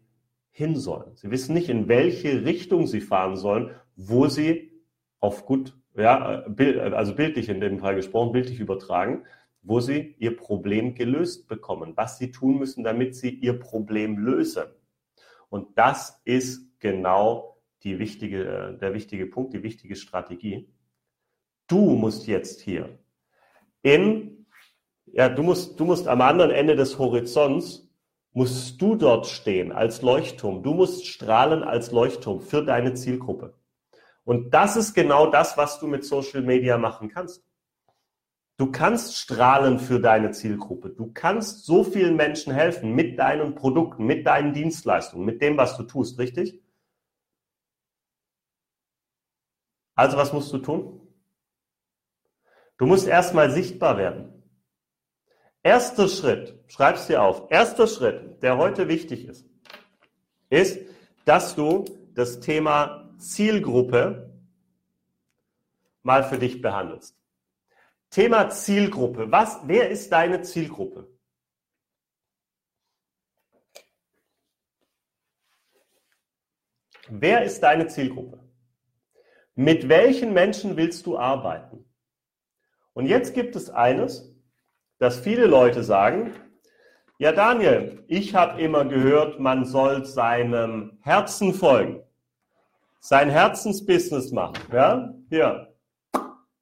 hin 0.49 0.77
sollen. 0.77 1.17
Sie 1.17 1.31
wissen 1.31 1.53
nicht, 1.53 1.67
in 1.67 1.89
welche 1.89 2.45
Richtung 2.45 2.87
sie 2.87 3.01
fahren 3.01 3.35
sollen, 3.35 3.71
wo 3.97 4.27
sie 4.27 4.71
auf 5.19 5.45
gut, 5.45 5.77
ja, 5.93 6.45
also 6.93 7.13
bildlich 7.13 7.49
in 7.49 7.59
dem 7.59 7.79
Fall 7.79 7.95
gesprochen, 7.95 8.31
bildlich 8.31 8.61
übertragen, 8.61 9.25
wo 9.63 9.81
sie 9.81 10.15
ihr 10.17 10.37
Problem 10.37 10.95
gelöst 10.95 11.49
bekommen, 11.49 11.91
was 11.97 12.17
sie 12.17 12.31
tun 12.31 12.57
müssen, 12.57 12.85
damit 12.85 13.13
sie 13.13 13.29
ihr 13.29 13.59
Problem 13.59 14.17
lösen. 14.17 14.67
Und 15.49 15.77
das 15.77 16.21
ist 16.23 16.69
genau 16.79 17.57
die 17.83 17.99
wichtige, 17.99 18.77
der 18.79 18.93
wichtige 18.93 19.25
Punkt, 19.25 19.51
die 19.51 19.63
wichtige 19.63 19.97
Strategie. 19.97 20.69
Du 21.67 21.97
musst 21.97 22.27
jetzt 22.27 22.61
hier 22.61 22.97
in 23.81 24.40
ja, 25.13 25.29
du 25.29 25.43
musst, 25.43 25.79
du 25.79 25.85
musst 25.85 26.07
am 26.07 26.21
anderen 26.21 26.51
Ende 26.51 26.75
des 26.75 26.97
Horizonts, 26.97 27.87
musst 28.33 28.81
du 28.81 28.95
dort 28.95 29.27
stehen 29.27 29.71
als 29.71 30.01
Leuchtturm. 30.01 30.63
Du 30.63 30.73
musst 30.73 31.05
strahlen 31.05 31.63
als 31.63 31.91
Leuchtturm 31.91 32.39
für 32.39 32.63
deine 32.63 32.93
Zielgruppe. 32.93 33.53
Und 34.23 34.53
das 34.53 34.77
ist 34.77 34.93
genau 34.93 35.27
das, 35.27 35.57
was 35.57 35.79
du 35.79 35.87
mit 35.87 36.05
Social 36.05 36.41
Media 36.41 36.77
machen 36.77 37.09
kannst. 37.09 37.43
Du 38.57 38.71
kannst 38.71 39.17
strahlen 39.17 39.79
für 39.79 39.99
deine 39.99 40.31
Zielgruppe. 40.31 40.91
Du 40.91 41.11
kannst 41.11 41.65
so 41.65 41.83
vielen 41.83 42.15
Menschen 42.15 42.53
helfen 42.53 42.93
mit 42.93 43.17
deinen 43.17 43.55
Produkten, 43.55 44.05
mit 44.05 44.25
deinen 44.27 44.53
Dienstleistungen, 44.53 45.25
mit 45.25 45.41
dem, 45.41 45.57
was 45.57 45.75
du 45.77 45.83
tust, 45.83 46.19
richtig? 46.19 46.61
Also 49.95 50.17
was 50.17 50.31
musst 50.31 50.53
du 50.53 50.59
tun? 50.59 51.01
Du 52.77 52.85
musst 52.85 53.07
erstmal 53.07 53.51
sichtbar 53.51 53.97
werden. 53.97 54.40
Erster 55.63 56.07
Schritt, 56.07 56.57
schreib's 56.67 57.07
dir 57.07 57.21
auf, 57.21 57.51
erster 57.51 57.87
Schritt, 57.87 58.41
der 58.41 58.57
heute 58.57 58.87
wichtig 58.87 59.25
ist, 59.25 59.45
ist, 60.49 60.79
dass 61.25 61.55
du 61.55 61.85
das 62.13 62.39
Thema 62.39 63.13
Zielgruppe 63.19 64.33
mal 66.01 66.23
für 66.23 66.39
dich 66.39 66.61
behandelst. 66.61 67.15
Thema 68.09 68.49
Zielgruppe. 68.49 69.31
Was, 69.31 69.59
wer 69.65 69.89
ist 69.89 70.11
deine 70.11 70.41
Zielgruppe? 70.41 71.07
Wer 77.07 77.43
ist 77.43 77.61
deine 77.61 77.87
Zielgruppe? 77.87 78.39
Mit 79.55 79.89
welchen 79.89 80.33
Menschen 80.33 80.75
willst 80.75 81.05
du 81.05 81.17
arbeiten? 81.17 81.85
Und 82.93 83.05
jetzt 83.05 83.33
gibt 83.33 83.55
es 83.55 83.69
eines, 83.69 84.30
dass 85.01 85.19
viele 85.19 85.47
Leute 85.47 85.83
sagen, 85.83 86.31
ja 87.17 87.31
Daniel, 87.31 88.03
ich 88.07 88.35
habe 88.35 88.61
immer 88.61 88.85
gehört, 88.85 89.39
man 89.39 89.65
soll 89.65 90.05
seinem 90.05 90.99
Herzen 91.01 91.55
folgen, 91.55 92.03
sein 92.99 93.31
Herzensbusiness 93.31 94.31
machen. 94.31 94.57
Ja, 94.71 95.11
hier, 95.27 95.73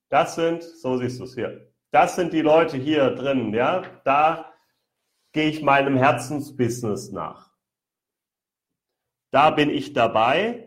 das 0.08 0.36
sind, 0.36 0.64
so 0.64 0.96
siehst 0.98 1.20
du 1.20 1.26
es 1.26 1.36
hier, 1.36 1.70
das 1.92 2.16
sind 2.16 2.32
die 2.32 2.40
Leute 2.40 2.78
hier 2.78 3.10
drin. 3.10 3.54
Ja, 3.54 3.84
da 4.06 4.54
gehe 5.34 5.50
ich 5.50 5.62
meinem 5.62 5.98
Herzensbusiness 5.98 7.12
nach. 7.12 7.52
Da 9.32 9.50
bin 9.50 9.70
ich 9.70 9.92
dabei 9.92 10.66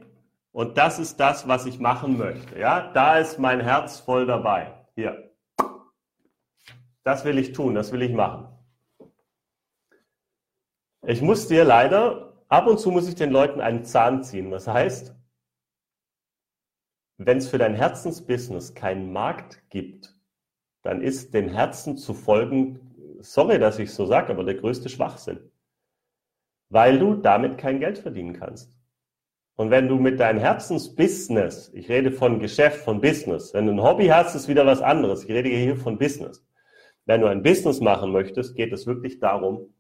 und 0.52 0.76
das 0.76 0.98
ist 0.98 1.18
das, 1.18 1.48
was 1.48 1.64
ich 1.64 1.78
machen 1.78 2.18
möchte. 2.18 2.58
Ja, 2.58 2.92
da 2.92 3.16
ist 3.16 3.38
mein 3.38 3.60
Herz 3.60 3.98
voll 3.98 4.26
dabei. 4.26 4.74
Hier. 4.94 5.31
Das 7.04 7.24
will 7.24 7.38
ich 7.38 7.52
tun, 7.52 7.74
das 7.74 7.92
will 7.92 8.02
ich 8.02 8.12
machen. 8.12 8.48
Ich 11.04 11.20
muss 11.20 11.48
dir 11.48 11.64
leider, 11.64 12.34
ab 12.48 12.66
und 12.68 12.78
zu 12.78 12.90
muss 12.90 13.08
ich 13.08 13.16
den 13.16 13.30
Leuten 13.30 13.60
einen 13.60 13.84
Zahn 13.84 14.22
ziehen. 14.22 14.50
Das 14.50 14.68
heißt, 14.68 15.14
wenn 17.18 17.38
es 17.38 17.48
für 17.48 17.58
dein 17.58 17.74
Herzensbusiness 17.74 18.74
keinen 18.74 19.12
Markt 19.12 19.62
gibt, 19.70 20.14
dann 20.82 21.02
ist 21.02 21.34
dem 21.34 21.48
Herzen 21.48 21.96
zu 21.96 22.14
folgen, 22.14 23.18
sorry, 23.20 23.58
dass 23.58 23.78
ich 23.78 23.92
so 23.92 24.06
sage, 24.06 24.32
aber 24.32 24.44
der 24.44 24.54
größte 24.54 24.88
Schwachsinn. 24.88 25.50
Weil 26.68 26.98
du 26.98 27.14
damit 27.14 27.58
kein 27.58 27.80
Geld 27.80 27.98
verdienen 27.98 28.32
kannst. 28.32 28.76
Und 29.56 29.70
wenn 29.70 29.88
du 29.88 29.96
mit 29.96 30.18
deinem 30.18 30.40
Herzensbusiness, 30.40 31.70
ich 31.74 31.88
rede 31.88 32.10
von 32.10 32.40
Geschäft, 32.40 32.78
von 32.84 33.00
Business, 33.00 33.52
wenn 33.54 33.66
du 33.66 33.72
ein 33.72 33.82
Hobby 33.82 34.06
hast, 34.06 34.34
ist 34.34 34.48
wieder 34.48 34.66
was 34.66 34.80
anderes. 34.80 35.24
Ich 35.24 35.30
rede 35.30 35.48
hier 35.50 35.76
von 35.76 35.98
Business. 35.98 36.44
Wenn 37.04 37.20
du 37.20 37.26
ein 37.26 37.42
Business 37.42 37.80
machen 37.80 38.12
möchtest, 38.12 38.54
geht 38.54 38.72
es 38.72 38.86
wirklich 38.86 39.18
darum, 39.18 39.74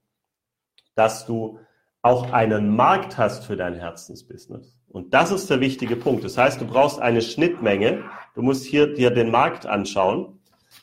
dass 0.94 1.26
du 1.26 1.58
auch 2.02 2.32
einen 2.32 2.74
Markt 2.74 3.16
hast 3.16 3.44
für 3.44 3.56
dein 3.56 3.74
Herzensbusiness. 3.74 4.76
Und 4.88 5.14
das 5.14 5.30
ist 5.30 5.48
der 5.48 5.60
wichtige 5.60 5.96
Punkt. 5.96 6.24
Das 6.24 6.36
heißt, 6.36 6.60
du 6.60 6.66
brauchst 6.66 7.00
eine 7.00 7.22
Schnittmenge. 7.22 8.04
Du 8.34 8.42
musst 8.42 8.66
hier 8.66 8.92
dir 8.92 9.10
den 9.10 9.30
Markt 9.30 9.66
anschauen. 9.66 10.40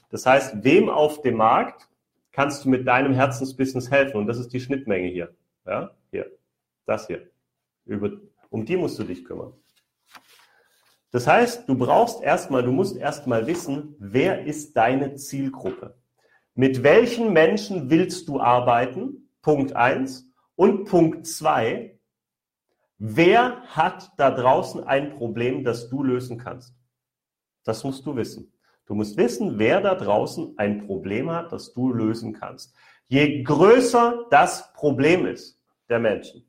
Das 0.10 0.25
heißt, 0.25 0.63
wem 0.63 0.89
auf 0.89 1.22
dem 1.22 1.36
Markt 1.36 1.89
kannst 2.31 2.63
du 2.63 2.69
mit 2.69 2.88
deinem 2.88 3.13
Herzensbusiness 3.13 3.91
helfen? 3.91 4.17
Und 4.17 4.27
das 4.27 4.39
ist 4.39 4.53
die 4.53 4.62
Schnittmenge 4.62 5.10
hier. 5.10 5.36
Ja, 5.67 5.91
hier. 6.10 6.31
Das 6.86 7.08
hier. 7.08 7.29
Über, 7.86 8.12
um 8.50 8.65
die 8.65 8.77
musst 8.77 8.98
du 8.98 9.03
dich 9.03 9.25
kümmern. 9.25 9.53
Das 11.12 11.27
heißt, 11.27 11.67
du 11.67 11.75
brauchst 11.75 12.22
erstmal, 12.24 12.63
du 12.63 12.72
musst 12.72 12.96
erstmal 12.96 13.46
wissen, 13.46 13.96
wer 14.00 14.46
ist 14.46 14.77
deine 14.77 15.15
Zielgruppe? 15.15 15.99
Mit 16.60 16.84
welchen 16.84 17.32
Menschen 17.32 17.89
willst 17.89 18.28
du 18.28 18.42
arbeiten? 18.42 19.30
Punkt 19.42 19.78
eins. 19.78 20.30
Und 20.56 20.89
Punkt 20.89 21.25
zwei, 21.25 21.98
wer 22.98 23.62
hat 23.62 24.12
da 24.18 24.30
draußen 24.30 24.84
ein 24.84 25.16
Problem, 25.16 25.63
das 25.63 25.88
du 25.88 26.04
lösen 26.04 26.38
kannst? 26.38 26.75
Das 27.63 27.86
musst 27.86 28.06
du 28.06 28.13
wissen. 28.18 28.51
Du 28.88 28.94
musst 28.94 29.16
wissen, 29.16 29.58
wer 29.58 29.80
da 29.80 29.96
draußen 29.96 30.56
ein 30.58 30.86
Problem 30.86 31.32
hat, 31.32 31.54
das 31.54 31.72
du 31.74 31.94
lösen 31.94 32.34
kannst. 32.34 32.75
Je 33.08 33.42
größer 33.42 34.25
das 34.30 34.74
Problem 34.74 35.28
ist 35.28 35.63
der 35.88 36.00
Menschen, 36.00 36.46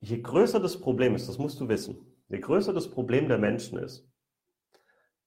je 0.00 0.22
größer 0.22 0.60
das 0.60 0.80
Problem 0.80 1.14
ist, 1.14 1.28
das 1.28 1.36
musst 1.36 1.60
du 1.60 1.68
wissen, 1.68 1.98
je 2.30 2.38
größer 2.38 2.72
das 2.72 2.90
Problem 2.90 3.28
der 3.28 3.36
Menschen 3.36 3.78
ist, 3.78 4.08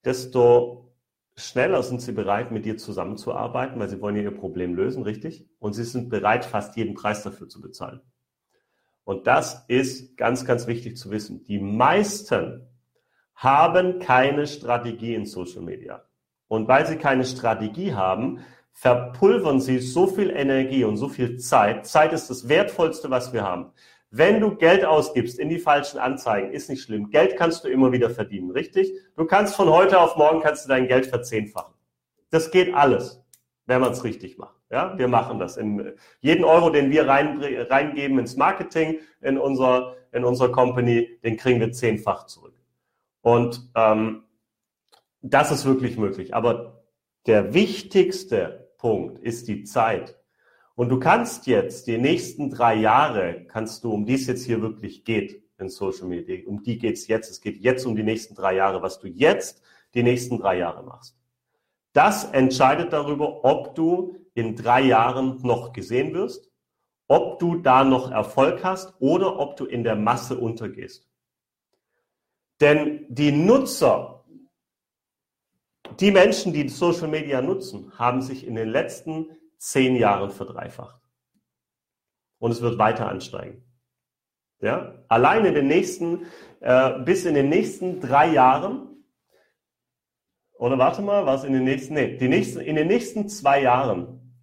desto 0.05 0.93
schneller 1.35 1.83
sind 1.83 2.01
sie 2.01 2.11
bereit, 2.11 2.51
mit 2.51 2.65
dir 2.65 2.77
zusammenzuarbeiten, 2.77 3.79
weil 3.79 3.89
sie 3.89 4.01
wollen 4.01 4.15
ja 4.15 4.23
ihr 4.23 4.35
Problem 4.35 4.75
lösen, 4.75 5.03
richtig? 5.03 5.47
Und 5.59 5.73
sie 5.73 5.83
sind 5.83 6.09
bereit, 6.09 6.45
fast 6.45 6.75
jeden 6.75 6.93
Preis 6.93 7.23
dafür 7.23 7.47
zu 7.47 7.61
bezahlen. 7.61 8.01
Und 9.03 9.27
das 9.27 9.65
ist 9.67 10.17
ganz, 10.17 10.45
ganz 10.45 10.67
wichtig 10.67 10.97
zu 10.97 11.11
wissen. 11.11 11.43
Die 11.45 11.59
meisten 11.59 12.67
haben 13.35 13.99
keine 13.99 14.45
Strategie 14.45 15.15
in 15.15 15.25
Social 15.25 15.63
Media. 15.63 16.03
Und 16.47 16.67
weil 16.67 16.85
sie 16.85 16.97
keine 16.97 17.25
Strategie 17.25 17.93
haben, 17.93 18.41
verpulvern 18.71 19.59
sie 19.59 19.79
so 19.79 20.07
viel 20.07 20.29
Energie 20.29 20.83
und 20.83 20.97
so 20.97 21.09
viel 21.09 21.37
Zeit. 21.37 21.85
Zeit 21.85 22.13
ist 22.13 22.29
das 22.29 22.47
Wertvollste, 22.47 23.09
was 23.09 23.33
wir 23.33 23.43
haben. 23.43 23.71
Wenn 24.13 24.41
du 24.41 24.55
Geld 24.55 24.83
ausgibst 24.83 25.39
in 25.39 25.47
die 25.47 25.57
falschen 25.57 25.97
Anzeigen, 25.97 26.51
ist 26.51 26.69
nicht 26.69 26.83
schlimm. 26.83 27.09
Geld 27.09 27.37
kannst 27.37 27.63
du 27.63 27.69
immer 27.69 27.93
wieder 27.93 28.09
verdienen, 28.09 28.51
richtig? 28.51 28.91
Du 29.15 29.25
kannst 29.25 29.55
von 29.55 29.69
heute 29.69 30.01
auf 30.01 30.17
morgen 30.17 30.41
kannst 30.41 30.65
du 30.65 30.69
dein 30.69 30.87
Geld 30.87 31.05
verzehnfachen. 31.05 31.73
Das 32.29 32.51
geht 32.51 32.73
alles, 32.73 33.23
wenn 33.67 33.79
man 33.79 33.93
es 33.93 34.03
richtig 34.03 34.37
macht. 34.37 34.61
Ja, 34.69 34.97
wir 34.97 35.07
machen 35.07 35.39
das. 35.39 35.55
In, 35.55 35.93
jeden 36.19 36.43
Euro, 36.43 36.69
den 36.69 36.91
wir 36.91 37.07
rein, 37.07 37.41
reingeben 37.41 38.19
ins 38.19 38.35
Marketing 38.35 38.99
in 39.21 39.37
unserer, 39.37 39.95
in 40.11 40.25
unserer 40.25 40.51
Company, 40.51 41.17
den 41.23 41.37
kriegen 41.37 41.61
wir 41.61 41.71
zehnfach 41.71 42.25
zurück. 42.25 42.55
Und 43.21 43.71
ähm, 43.75 44.23
das 45.21 45.51
ist 45.51 45.65
wirklich 45.65 45.97
möglich. 45.97 46.33
Aber 46.33 46.83
der 47.27 47.53
wichtigste 47.53 48.71
Punkt 48.77 49.19
ist 49.19 49.47
die 49.47 49.63
Zeit. 49.63 50.20
Und 50.75 50.89
du 50.89 50.99
kannst 50.99 51.47
jetzt 51.47 51.87
die 51.87 51.97
nächsten 51.97 52.49
drei 52.49 52.75
Jahre, 52.75 53.45
kannst 53.47 53.83
du, 53.83 53.91
um 53.91 54.05
die 54.05 54.15
es 54.15 54.27
jetzt 54.27 54.45
hier 54.45 54.61
wirklich 54.61 55.03
geht 55.03 55.43
in 55.59 55.69
Social 55.69 56.07
Media, 56.07 56.47
um 56.47 56.63
die 56.63 56.77
geht's 56.77 57.07
jetzt. 57.07 57.29
Es 57.29 57.41
geht 57.41 57.57
jetzt 57.57 57.85
um 57.85 57.95
die 57.95 58.03
nächsten 58.03 58.35
drei 58.35 58.55
Jahre, 58.55 58.81
was 58.81 58.99
du 58.99 59.07
jetzt 59.07 59.61
die 59.93 60.03
nächsten 60.03 60.37
drei 60.39 60.57
Jahre 60.57 60.83
machst. 60.83 61.15
Das 61.93 62.25
entscheidet 62.25 62.93
darüber, 62.93 63.43
ob 63.43 63.75
du 63.75 64.15
in 64.33 64.55
drei 64.55 64.81
Jahren 64.81 65.39
noch 65.43 65.73
gesehen 65.73 66.13
wirst, 66.13 66.49
ob 67.07 67.39
du 67.39 67.57
da 67.57 67.83
noch 67.83 68.09
Erfolg 68.09 68.63
hast 68.63 68.93
oder 68.99 69.37
ob 69.37 69.57
du 69.57 69.65
in 69.65 69.83
der 69.83 69.97
Masse 69.97 70.37
untergehst. 70.37 71.09
Denn 72.61 73.05
die 73.09 73.31
Nutzer, 73.31 74.23
die 75.99 76.11
Menschen, 76.11 76.53
die 76.53 76.69
Social 76.69 77.09
Media 77.09 77.41
nutzen, 77.41 77.91
haben 77.97 78.21
sich 78.21 78.47
in 78.47 78.55
den 78.55 78.69
letzten 78.69 79.27
zehn 79.61 79.95
Jahren 79.95 80.31
verdreifacht. 80.31 80.99
Und 82.39 82.51
es 82.51 82.61
wird 82.61 82.79
weiter 82.79 83.07
ansteigen. 83.07 83.63
Ja? 84.59 85.03
Allein 85.07 85.45
in 85.45 85.53
den 85.53 85.67
nächsten, 85.67 86.25
äh, 86.61 86.99
bis 87.01 87.25
in 87.25 87.35
den 87.35 87.49
nächsten 87.49 88.01
drei 88.01 88.31
Jahren, 88.33 89.05
oder 90.53 90.79
warte 90.79 91.03
mal, 91.03 91.27
was 91.27 91.43
in 91.43 91.53
den 91.53 91.63
nächsten, 91.63 91.93
nee, 91.93 92.17
die 92.17 92.27
nächsten, 92.27 92.59
in 92.59 92.75
den 92.75 92.87
nächsten 92.87 93.29
zwei 93.29 93.61
Jahren 93.61 94.35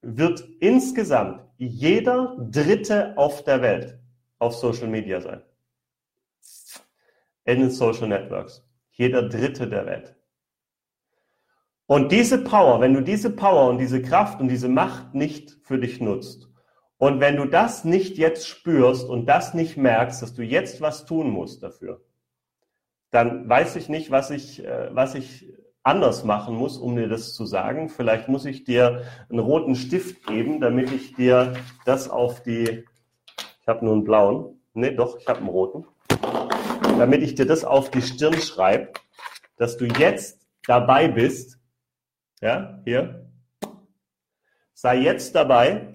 wird 0.00 0.40
insgesamt 0.60 1.46
jeder 1.58 2.36
Dritte 2.50 3.16
auf 3.18 3.44
der 3.44 3.60
Welt 3.60 3.98
auf 4.38 4.54
Social 4.54 4.88
Media 4.88 5.20
sein. 5.20 5.42
In 7.44 7.60
den 7.60 7.70
Social 7.70 8.08
Networks. 8.08 8.66
Jeder 8.92 9.28
Dritte 9.28 9.68
der 9.68 9.84
Welt. 9.84 10.16
Und 11.90 12.12
diese 12.12 12.38
Power, 12.38 12.80
wenn 12.80 12.94
du 12.94 13.02
diese 13.02 13.30
Power 13.30 13.68
und 13.68 13.78
diese 13.78 14.00
Kraft 14.00 14.40
und 14.40 14.46
diese 14.46 14.68
Macht 14.68 15.12
nicht 15.12 15.58
für 15.64 15.76
dich 15.76 16.00
nutzt, 16.00 16.48
und 16.98 17.18
wenn 17.18 17.34
du 17.34 17.46
das 17.46 17.84
nicht 17.84 18.16
jetzt 18.16 18.46
spürst 18.46 19.08
und 19.08 19.26
das 19.26 19.54
nicht 19.54 19.76
merkst, 19.76 20.22
dass 20.22 20.32
du 20.32 20.44
jetzt 20.44 20.80
was 20.80 21.04
tun 21.04 21.30
musst 21.30 21.64
dafür, 21.64 22.00
dann 23.10 23.48
weiß 23.48 23.74
ich 23.74 23.88
nicht, 23.88 24.12
was 24.12 24.30
ich, 24.30 24.64
äh, 24.64 24.90
was 24.92 25.16
ich 25.16 25.52
anders 25.82 26.22
machen 26.22 26.54
muss, 26.54 26.78
um 26.78 26.94
dir 26.94 27.08
das 27.08 27.34
zu 27.34 27.44
sagen. 27.44 27.88
Vielleicht 27.88 28.28
muss 28.28 28.44
ich 28.44 28.62
dir 28.62 29.02
einen 29.28 29.40
roten 29.40 29.74
Stift 29.74 30.28
geben, 30.28 30.60
damit 30.60 30.92
ich 30.92 31.14
dir 31.14 31.54
das 31.86 32.08
auf 32.08 32.40
die, 32.44 32.84
ich 33.62 33.66
habe 33.66 33.84
nur 33.84 33.94
einen 33.94 34.04
blauen, 34.04 34.60
nee, 34.74 34.94
doch, 34.94 35.18
ich 35.18 35.26
habe 35.26 35.40
einen 35.40 35.48
roten, 35.48 35.84
damit 37.00 37.24
ich 37.24 37.34
dir 37.34 37.46
das 37.46 37.64
auf 37.64 37.90
die 37.90 38.02
Stirn 38.02 38.40
schreibe, 38.40 38.92
dass 39.56 39.76
du 39.76 39.86
jetzt 39.86 40.46
dabei 40.68 41.08
bist, 41.08 41.59
ja, 42.40 42.80
hier. 42.84 43.30
Sei 44.72 44.96
jetzt 44.96 45.34
dabei, 45.34 45.92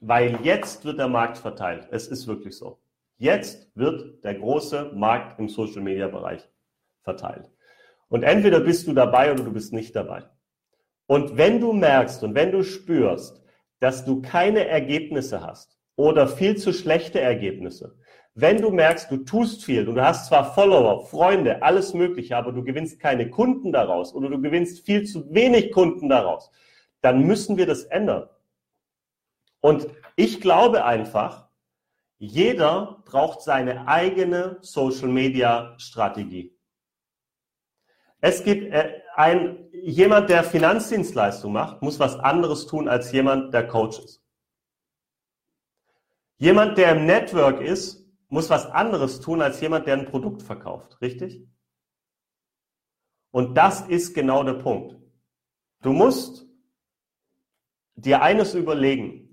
weil 0.00 0.38
jetzt 0.42 0.84
wird 0.84 0.98
der 0.98 1.08
Markt 1.08 1.38
verteilt. 1.38 1.88
Es 1.90 2.06
ist 2.06 2.26
wirklich 2.26 2.56
so. 2.56 2.80
Jetzt 3.16 3.70
wird 3.74 4.22
der 4.22 4.34
große 4.36 4.92
Markt 4.94 5.38
im 5.40 5.48
Social 5.48 5.82
Media 5.82 6.06
Bereich 6.06 6.48
verteilt. 7.02 7.50
Und 8.08 8.22
entweder 8.22 8.60
bist 8.60 8.86
du 8.86 8.92
dabei 8.92 9.32
oder 9.32 9.42
du 9.42 9.52
bist 9.52 9.72
nicht 9.72 9.96
dabei. 9.96 10.24
Und 11.06 11.36
wenn 11.36 11.60
du 11.60 11.72
merkst 11.72 12.22
und 12.22 12.34
wenn 12.34 12.52
du 12.52 12.62
spürst, 12.62 13.42
dass 13.80 14.04
du 14.04 14.22
keine 14.22 14.66
Ergebnisse 14.66 15.42
hast 15.42 15.78
oder 15.96 16.28
viel 16.28 16.56
zu 16.56 16.72
schlechte 16.72 17.20
Ergebnisse, 17.20 17.98
wenn 18.40 18.62
du 18.62 18.70
merkst, 18.70 19.10
du 19.10 19.16
tust 19.16 19.64
viel 19.64 19.88
und 19.88 19.96
du 19.96 20.04
hast 20.04 20.28
zwar 20.28 20.54
Follower, 20.54 21.04
Freunde, 21.06 21.60
alles 21.60 21.92
Mögliche, 21.92 22.36
aber 22.36 22.52
du 22.52 22.62
gewinnst 22.62 23.00
keine 23.00 23.30
Kunden 23.30 23.72
daraus 23.72 24.14
oder 24.14 24.28
du 24.28 24.40
gewinnst 24.40 24.86
viel 24.86 25.04
zu 25.04 25.34
wenig 25.34 25.72
Kunden 25.72 26.08
daraus, 26.08 26.52
dann 27.00 27.22
müssen 27.22 27.56
wir 27.56 27.66
das 27.66 27.82
ändern. 27.82 28.28
Und 29.60 29.88
ich 30.14 30.40
glaube 30.40 30.84
einfach, 30.84 31.48
jeder 32.18 33.02
braucht 33.06 33.42
seine 33.42 33.88
eigene 33.88 34.58
Social 34.60 35.08
Media 35.08 35.74
Strategie. 35.78 36.56
Es 38.20 38.44
gibt 38.44 38.72
äh, 38.72 39.00
ein, 39.16 39.68
jemand, 39.72 40.30
der 40.30 40.44
Finanzdienstleistung 40.44 41.52
macht, 41.52 41.82
muss 41.82 41.98
was 41.98 42.14
anderes 42.14 42.66
tun 42.66 42.88
als 42.88 43.10
jemand, 43.10 43.52
der 43.52 43.66
Coach 43.66 43.98
ist. 43.98 44.22
Jemand, 46.36 46.78
der 46.78 46.92
im 46.92 47.04
Network 47.04 47.60
ist, 47.60 48.07
muss 48.28 48.50
was 48.50 48.66
anderes 48.66 49.20
tun 49.20 49.42
als 49.42 49.60
jemand, 49.60 49.86
der 49.86 49.94
ein 49.94 50.06
Produkt 50.06 50.42
verkauft, 50.42 51.00
richtig? 51.00 51.46
Und 53.30 53.54
das 53.54 53.82
ist 53.82 54.14
genau 54.14 54.42
der 54.42 54.54
Punkt. 54.54 54.96
Du 55.82 55.92
musst 55.92 56.46
dir 57.94 58.22
eines 58.22 58.54
überlegen. 58.54 59.24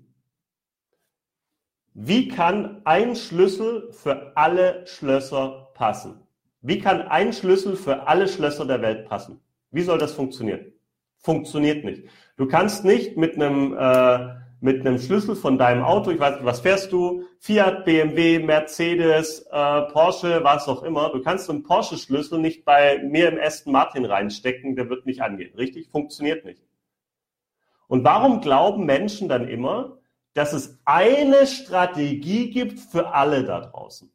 Wie 1.94 2.28
kann 2.28 2.82
ein 2.84 3.16
Schlüssel 3.16 3.90
für 3.92 4.36
alle 4.36 4.86
Schlösser 4.86 5.70
passen? 5.74 6.26
Wie 6.60 6.78
kann 6.78 7.02
ein 7.02 7.32
Schlüssel 7.32 7.76
für 7.76 8.06
alle 8.06 8.28
Schlösser 8.28 8.66
der 8.66 8.82
Welt 8.82 9.08
passen? 9.08 9.40
Wie 9.70 9.82
soll 9.82 9.98
das 9.98 10.12
funktionieren? 10.12 10.72
Funktioniert 11.18 11.84
nicht. 11.84 12.08
Du 12.36 12.46
kannst 12.46 12.84
nicht 12.84 13.16
mit 13.16 13.34
einem 13.34 13.72
äh, 13.72 14.34
mit 14.66 14.84
einem 14.84 14.98
Schlüssel 14.98 15.36
von 15.36 15.58
deinem 15.58 15.84
Auto, 15.84 16.10
ich 16.10 16.18
weiß 16.18 16.34
nicht, 16.34 16.44
was 16.44 16.58
fährst 16.58 16.90
du, 16.90 17.22
Fiat, 17.38 17.84
BMW, 17.84 18.40
Mercedes, 18.40 19.46
äh, 19.52 19.82
Porsche, 19.92 20.42
was 20.42 20.66
auch 20.66 20.82
immer. 20.82 21.10
Du 21.10 21.22
kannst 21.22 21.48
einen 21.48 21.62
Porsche-Schlüssel 21.62 22.40
nicht 22.40 22.64
bei 22.64 22.98
mir 22.98 23.28
im 23.28 23.38
Aston 23.38 23.72
Martin 23.72 24.04
reinstecken, 24.04 24.74
der 24.74 24.90
wird 24.90 25.06
nicht 25.06 25.22
angehen. 25.22 25.54
Richtig? 25.54 25.88
Funktioniert 25.88 26.44
nicht. 26.44 26.60
Und 27.86 28.02
warum 28.02 28.40
glauben 28.40 28.86
Menschen 28.86 29.28
dann 29.28 29.46
immer, 29.46 29.98
dass 30.34 30.52
es 30.52 30.80
eine 30.84 31.46
Strategie 31.46 32.50
gibt 32.50 32.80
für 32.80 33.14
alle 33.14 33.44
da 33.44 33.60
draußen? 33.60 34.10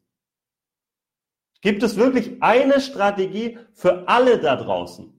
Gibt 1.62 1.82
es 1.82 1.96
wirklich 1.96 2.42
eine 2.42 2.82
Strategie 2.82 3.56
für 3.72 4.06
alle 4.06 4.38
da 4.38 4.56
draußen? 4.56 5.18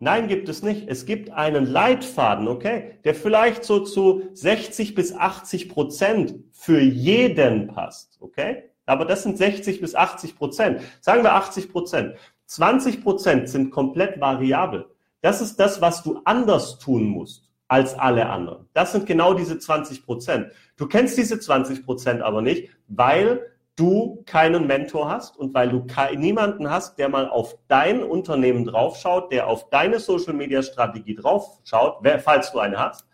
Nein, 0.00 0.28
gibt 0.28 0.48
es 0.48 0.62
nicht. 0.62 0.88
Es 0.88 1.06
gibt 1.06 1.30
einen 1.30 1.66
Leitfaden, 1.66 2.46
okay, 2.46 2.98
der 3.04 3.16
vielleicht 3.16 3.64
so 3.64 3.80
zu 3.80 4.22
60 4.32 4.94
bis 4.94 5.12
80 5.12 5.68
Prozent 5.68 6.34
für 6.52 6.80
jeden 6.80 7.66
passt, 7.66 8.16
okay? 8.20 8.64
Aber 8.86 9.04
das 9.04 9.24
sind 9.24 9.36
60 9.36 9.80
bis 9.80 9.96
80 9.96 10.36
Prozent. 10.36 10.80
Sagen 11.00 11.24
wir 11.24 11.34
80 11.34 11.70
Prozent. 11.70 12.14
20 12.46 13.02
Prozent 13.02 13.48
sind 13.48 13.70
komplett 13.70 14.20
variabel. 14.20 14.86
Das 15.20 15.40
ist 15.40 15.58
das, 15.58 15.80
was 15.80 16.02
du 16.04 16.20
anders 16.24 16.78
tun 16.78 17.04
musst 17.04 17.50
als 17.66 17.98
alle 17.98 18.30
anderen. 18.30 18.66
Das 18.72 18.92
sind 18.92 19.04
genau 19.04 19.34
diese 19.34 19.58
20 19.58 20.06
Prozent. 20.06 20.52
Du 20.76 20.86
kennst 20.86 21.18
diese 21.18 21.38
20 21.38 21.84
Prozent 21.84 22.22
aber 22.22 22.40
nicht, 22.40 22.70
weil 22.86 23.42
du 23.78 24.22
keinen 24.26 24.66
Mentor 24.66 25.08
hast 25.08 25.36
und 25.38 25.54
weil 25.54 25.68
du 25.70 25.86
niemanden 26.16 26.68
hast, 26.68 26.98
der 26.98 27.08
mal 27.08 27.28
auf 27.28 27.56
dein 27.68 28.02
Unternehmen 28.02 28.64
draufschaut, 28.64 29.32
der 29.32 29.46
auf 29.46 29.70
deine 29.70 30.00
Social 30.00 30.34
Media 30.34 30.62
Strategie 30.62 31.14
draufschaut, 31.14 32.04
falls 32.24 32.50
du 32.50 32.58
eine 32.58 32.78
hast, 32.78 33.06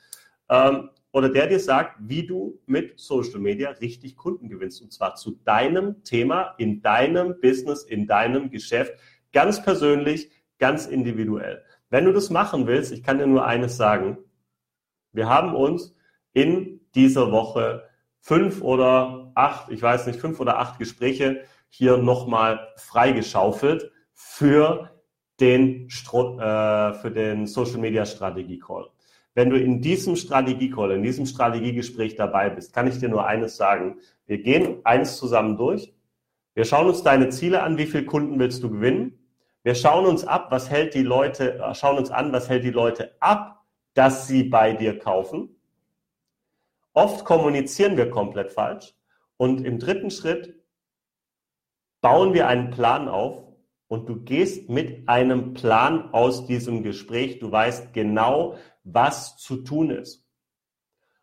ähm, 0.48 0.90
oder 1.12 1.29
der 1.29 1.46
dir 1.46 1.61
sagt, 1.61 1.96
wie 2.00 2.27
du 2.27 2.59
mit 2.66 2.98
Social 2.98 3.38
Media 3.38 3.70
richtig 3.70 4.16
Kunden 4.16 4.48
gewinnst 4.48 4.83
und 4.83 4.92
zwar 4.92 5.14
zu 5.14 5.33
deinem 5.44 6.03
Thema, 6.03 6.55
in 6.59 6.83
deinem 6.83 7.40
Business, 7.40 7.85
in 7.85 8.07
deinem 8.07 8.50
Geschäft, 8.50 8.94
ganz 9.33 9.62
persönlich, 9.62 10.31
ganz 10.59 10.87
individuell. 10.87 11.62
Wenn 11.90 12.07
du 12.07 12.12
das 12.12 12.31
machen 12.31 12.66
willst, 12.66 12.90
ich 12.90 13.03
kann 13.03 13.18
dir 13.18 13.27
nur 13.27 13.44
eines 13.44 13.77
sagen, 13.77 14.18
wir 15.12 15.29
haben 15.29 15.55
uns 15.55 15.94
in 16.33 16.81
dieser 16.94 17.31
Woche 17.31 17.85
fünf 18.18 18.62
oder 18.62 19.23
acht, 19.34 19.70
ich 19.70 19.82
weiß 19.82 20.06
nicht, 20.06 20.20
fünf 20.20 20.40
oder 20.40 20.58
acht 20.58 20.78
Gespräche 20.78 21.42
hier 21.68 21.96
nochmal 21.96 22.68
freigeschaufelt 22.76 23.90
für 24.12 24.90
den, 25.40 25.88
äh, 25.88 26.94
für 26.94 27.10
den 27.14 27.46
Social 27.46 27.78
Media 27.78 28.06
Strategie 28.06 28.58
Call. 28.58 28.88
Wenn 29.34 29.50
du 29.50 29.58
in 29.58 29.80
diesem 29.80 30.14
Strategie 30.14 30.70
Call, 30.70 30.92
in 30.92 31.02
diesem 31.02 31.26
Strategiegespräch 31.26 32.14
dabei 32.14 32.50
bist, 32.50 32.72
kann 32.72 32.86
ich 32.86 32.98
dir 32.98 33.08
nur 33.08 33.26
eines 33.26 33.56
sagen. 33.56 33.98
Wir 34.26 34.38
gehen 34.38 34.78
eins 34.84 35.16
zusammen 35.16 35.56
durch. 35.56 35.92
Wir 36.54 36.64
schauen 36.64 36.86
uns 36.86 37.02
deine 37.02 37.30
Ziele 37.30 37.62
an, 37.64 37.76
wie 37.78 37.86
viele 37.86 38.04
Kunden 38.04 38.38
willst 38.38 38.62
du 38.62 38.70
gewinnen? 38.70 39.18
Wir 39.64 39.74
schauen 39.74 40.06
uns 40.06 40.24
ab, 40.24 40.48
was 40.50 40.70
hält 40.70 40.94
die 40.94 41.02
Leute, 41.02 41.58
äh, 41.58 41.74
schauen 41.74 41.98
uns 41.98 42.10
an, 42.10 42.32
was 42.32 42.48
hält 42.48 42.62
die 42.62 42.70
Leute 42.70 43.16
ab, 43.18 43.64
dass 43.94 44.28
sie 44.28 44.44
bei 44.44 44.72
dir 44.72 44.98
kaufen. 44.98 45.56
Oft 46.92 47.24
kommunizieren 47.24 47.96
wir 47.96 48.10
komplett 48.10 48.52
falsch. 48.52 48.94
Und 49.36 49.64
im 49.64 49.78
dritten 49.78 50.10
Schritt 50.10 50.62
bauen 52.00 52.34
wir 52.34 52.48
einen 52.48 52.70
Plan 52.70 53.08
auf 53.08 53.42
und 53.88 54.08
du 54.08 54.22
gehst 54.22 54.68
mit 54.68 55.08
einem 55.08 55.54
Plan 55.54 56.12
aus 56.12 56.46
diesem 56.46 56.82
Gespräch. 56.82 57.38
Du 57.38 57.50
weißt 57.50 57.92
genau, 57.92 58.56
was 58.84 59.36
zu 59.36 59.58
tun 59.58 59.90
ist. 59.90 60.24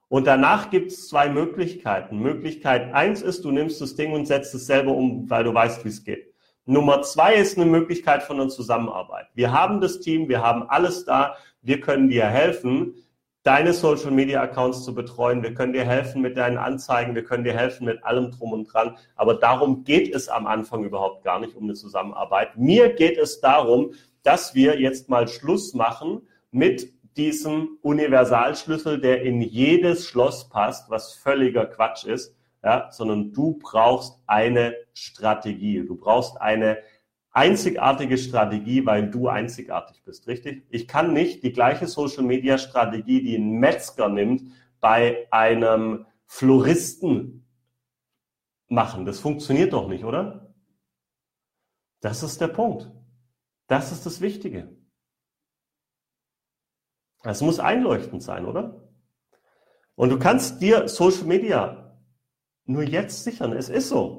Und 0.08 0.28
danach 0.28 0.70
gibt 0.72 0.92
es 0.92 1.08
zwei 1.08 1.30
Möglichkeiten. 1.30 2.20
Möglichkeit 2.20 2.94
eins 2.94 3.22
ist, 3.22 3.46
du 3.46 3.52
nimmst 3.52 3.80
das 3.80 3.96
Ding 3.96 4.12
und 4.12 4.26
setzt 4.26 4.54
es 4.54 4.66
selber 4.66 4.92
um, 4.92 5.30
weil 5.30 5.46
du 5.46 5.54
weißt, 5.54 5.86
wie 5.86 5.90
es 5.90 6.04
geht. 6.04 6.34
Nummer 6.66 7.02
zwei 7.02 7.36
ist 7.36 7.58
eine 7.58 7.66
Möglichkeit 7.66 8.22
von 8.24 8.40
einer 8.40 8.50
Zusammenarbeit. 8.50 9.28
Wir 9.34 9.52
haben 9.52 9.82
das 9.82 10.00
Team, 10.00 10.30
wir 10.30 10.42
haben 10.42 10.64
alles 10.64 11.06
da, 11.06 11.36
wir 11.62 11.80
können 11.80 12.10
dir 12.10 12.26
helfen 12.26 12.96
deine 13.44 13.74
Social 13.74 14.12
Media 14.12 14.42
Accounts 14.42 14.84
zu 14.84 14.94
betreuen. 14.94 15.42
Wir 15.42 15.54
können 15.54 15.74
dir 15.74 15.86
helfen 15.86 16.22
mit 16.22 16.38
deinen 16.38 16.58
Anzeigen. 16.58 17.16
Wir 17.16 17.24
können 17.24 17.44
dir 17.44 17.54
helfen 17.54 17.86
mit 17.86 18.04
allem 18.04 18.32
drum 18.32 18.54
und 18.54 18.66
dran. 18.66 18.98
Aber 19.16 19.34
darum 19.34 19.84
geht 19.84 20.14
es 20.14 20.30
am 20.30 20.46
Anfang 20.46 20.84
überhaupt 20.84 21.24
gar 21.24 21.40
nicht 21.40 21.56
um 21.56 21.64
eine 21.64 21.74
Zusammenarbeit. 21.74 22.58
Mir 22.58 22.94
geht 22.94 23.18
es 23.18 23.40
darum, 23.42 23.94
dass 24.24 24.54
wir 24.54 24.80
jetzt 24.80 25.10
mal 25.10 25.28
Schluss 25.28 25.74
machen 25.74 26.22
mit 26.52 26.94
diesem 27.18 27.78
Universalschlüssel, 27.82 29.02
der 29.02 29.24
in 29.24 29.42
jedes 29.42 30.08
Schloss 30.08 30.48
passt, 30.48 30.90
was 30.90 31.14
völliger 31.14 31.66
Quatsch 31.66 32.06
ist, 32.06 32.36
ja, 32.64 32.90
sondern 32.92 33.34
du 33.34 33.60
brauchst 33.60 34.22
eine 34.28 34.76
Strategie. 34.94 35.84
Du 35.86 35.96
brauchst 35.96 36.40
eine 36.40 36.78
einzigartige 37.32 38.18
Strategie, 38.18 38.86
weil 38.86 39.10
du 39.10 39.28
einzigartig 39.28 40.04
bist, 40.04 40.28
richtig? 40.28 40.66
Ich 40.70 40.88
kann 40.88 41.14
nicht 41.14 41.44
die 41.44 41.54
gleiche 41.54 41.88
Social 41.88 42.24
Media 42.24 42.58
Strategie, 42.58 43.24
die 43.24 43.38
ein 43.38 43.60
Metzger 43.60 44.10
nimmt, 44.10 44.44
bei 44.80 45.28
einem 45.32 46.06
Floristen 46.26 47.46
machen. 48.68 49.06
Das 49.06 49.20
funktioniert 49.20 49.74
doch 49.74 49.88
nicht, 49.88 50.04
oder? 50.04 50.54
Das 52.02 52.24
ist 52.24 52.42
der 52.42 52.48
Punkt. 52.48 52.92
Das 53.68 53.92
ist 53.92 54.06
das 54.06 54.22
Wichtige. 54.22 54.76
Es 57.24 57.42
muss 57.42 57.60
einleuchtend 57.60 58.24
sein, 58.24 58.46
oder? 58.46 58.90
Und 59.96 60.10
du 60.10 60.18
kannst 60.18 60.62
dir 60.62 60.88
Social 60.88 61.26
Media 61.26 61.96
nur 62.66 62.84
jetzt 62.84 63.24
sichern. 63.24 63.54
Es 63.54 63.70
ist 63.70 63.90
so. 63.90 64.18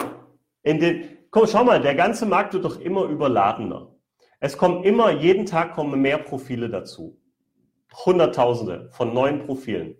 In 0.62 0.78
den, 0.78 1.11
Komm, 1.32 1.46
schau 1.46 1.64
mal, 1.64 1.80
der 1.80 1.94
ganze 1.94 2.26
Markt 2.26 2.52
wird 2.52 2.66
doch 2.66 2.78
immer 2.78 3.04
überladener. 3.04 3.96
Es 4.38 4.58
kommen 4.58 4.84
immer, 4.84 5.12
jeden 5.12 5.46
Tag 5.46 5.72
kommen 5.72 5.98
mehr 6.02 6.18
Profile 6.18 6.68
dazu. 6.68 7.18
Hunderttausende 8.04 8.90
von 8.90 9.14
neuen 9.14 9.46
Profilen. 9.46 9.96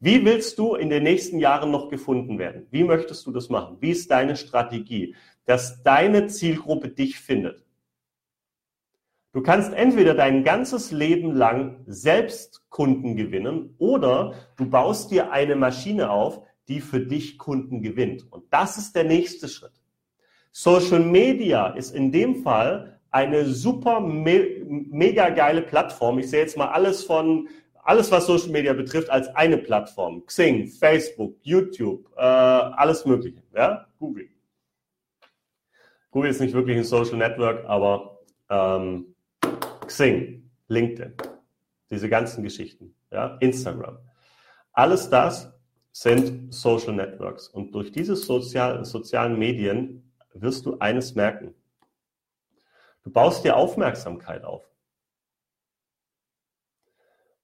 Wie 0.00 0.24
willst 0.24 0.58
du 0.58 0.74
in 0.74 0.88
den 0.88 1.02
nächsten 1.02 1.38
Jahren 1.38 1.70
noch 1.70 1.90
gefunden 1.90 2.38
werden? 2.38 2.66
Wie 2.70 2.82
möchtest 2.82 3.26
du 3.26 3.30
das 3.30 3.50
machen? 3.50 3.76
Wie 3.80 3.90
ist 3.90 4.10
deine 4.10 4.36
Strategie, 4.36 5.14
dass 5.44 5.82
deine 5.82 6.28
Zielgruppe 6.28 6.88
dich 6.88 7.20
findet? 7.20 7.66
Du 9.34 9.42
kannst 9.42 9.74
entweder 9.74 10.14
dein 10.14 10.44
ganzes 10.44 10.92
Leben 10.92 11.32
lang 11.32 11.84
selbst 11.86 12.64
Kunden 12.70 13.16
gewinnen 13.16 13.74
oder 13.76 14.32
du 14.56 14.70
baust 14.70 15.10
dir 15.10 15.30
eine 15.30 15.56
Maschine 15.56 16.08
auf, 16.08 16.40
die 16.68 16.80
für 16.80 17.00
dich 17.00 17.36
Kunden 17.36 17.82
gewinnt. 17.82 18.32
Und 18.32 18.50
das 18.50 18.78
ist 18.78 18.96
der 18.96 19.04
nächste 19.04 19.46
Schritt. 19.46 19.81
Social 20.52 21.00
Media 21.00 21.68
ist 21.68 21.94
in 21.94 22.12
dem 22.12 22.42
Fall 22.42 23.00
eine 23.10 23.46
super 23.46 24.00
me 24.00 24.62
mega 24.68 25.30
geile 25.30 25.62
Plattform. 25.62 26.18
Ich 26.18 26.30
sehe 26.30 26.40
jetzt 26.40 26.56
mal 26.56 26.68
alles 26.68 27.04
von 27.04 27.48
alles, 27.84 28.10
was 28.12 28.26
Social 28.26 28.50
Media 28.50 28.72
betrifft, 28.72 29.10
als 29.10 29.28
eine 29.34 29.58
Plattform. 29.58 30.24
Xing, 30.26 30.68
Facebook, 30.68 31.36
YouTube, 31.42 32.08
äh, 32.16 32.20
alles 32.20 33.04
Mögliche. 33.04 33.42
Ja? 33.54 33.86
Google. 33.98 34.28
Google 36.10 36.30
ist 36.30 36.40
nicht 36.40 36.54
wirklich 36.54 36.76
ein 36.76 36.84
Social 36.84 37.16
Network, 37.16 37.64
aber 37.66 38.20
ähm, 38.50 39.14
Xing, 39.86 40.48
LinkedIn, 40.68 41.14
diese 41.90 42.08
ganzen 42.08 42.44
Geschichten, 42.44 42.94
ja? 43.10 43.36
Instagram. 43.40 43.98
Alles 44.72 45.08
das 45.10 45.52
sind 45.90 46.52
Social 46.54 46.92
Networks. 46.92 47.48
Und 47.48 47.74
durch 47.74 47.90
diese 47.90 48.14
sozial, 48.14 48.84
sozialen 48.84 49.38
Medien 49.38 50.11
wirst 50.34 50.66
du 50.66 50.78
eines 50.78 51.14
merken. 51.14 51.54
Du 53.02 53.10
baust 53.10 53.44
dir 53.44 53.56
Aufmerksamkeit 53.56 54.44
auf. 54.44 54.62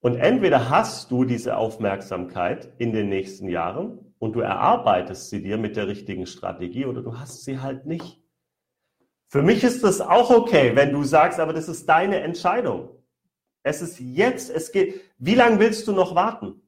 Und 0.01 0.15
entweder 0.15 0.69
hast 0.69 1.11
du 1.11 1.25
diese 1.25 1.57
Aufmerksamkeit 1.57 2.73
in 2.77 2.93
den 2.93 3.09
nächsten 3.09 3.49
Jahren 3.49 4.13
und 4.17 4.33
du 4.33 4.39
erarbeitest 4.39 5.29
sie 5.29 5.43
dir 5.43 5.57
mit 5.57 5.75
der 5.75 5.87
richtigen 5.87 6.25
Strategie 6.25 6.85
oder 6.85 7.01
du 7.01 7.19
hast 7.19 7.43
sie 7.43 7.59
halt 7.59 7.85
nicht. 7.85 8.21
Für 9.27 9.41
mich 9.41 9.63
ist 9.63 9.83
das 9.83 9.99
auch 9.99 10.29
okay, 10.29 10.75
wenn 10.75 10.93
du 10.93 11.03
sagst, 11.03 11.39
aber 11.39 11.53
das 11.53 11.67
ist 11.67 11.87
deine 11.87 12.21
Entscheidung. 12.21 12.89
Es 13.61 13.81
ist 13.81 13.99
jetzt, 13.99 14.49
es 14.49 14.71
geht. 14.71 15.01
Wie 15.17 15.35
lange 15.35 15.59
willst 15.59 15.87
du 15.87 15.91
noch 15.91 16.15
warten? 16.15 16.61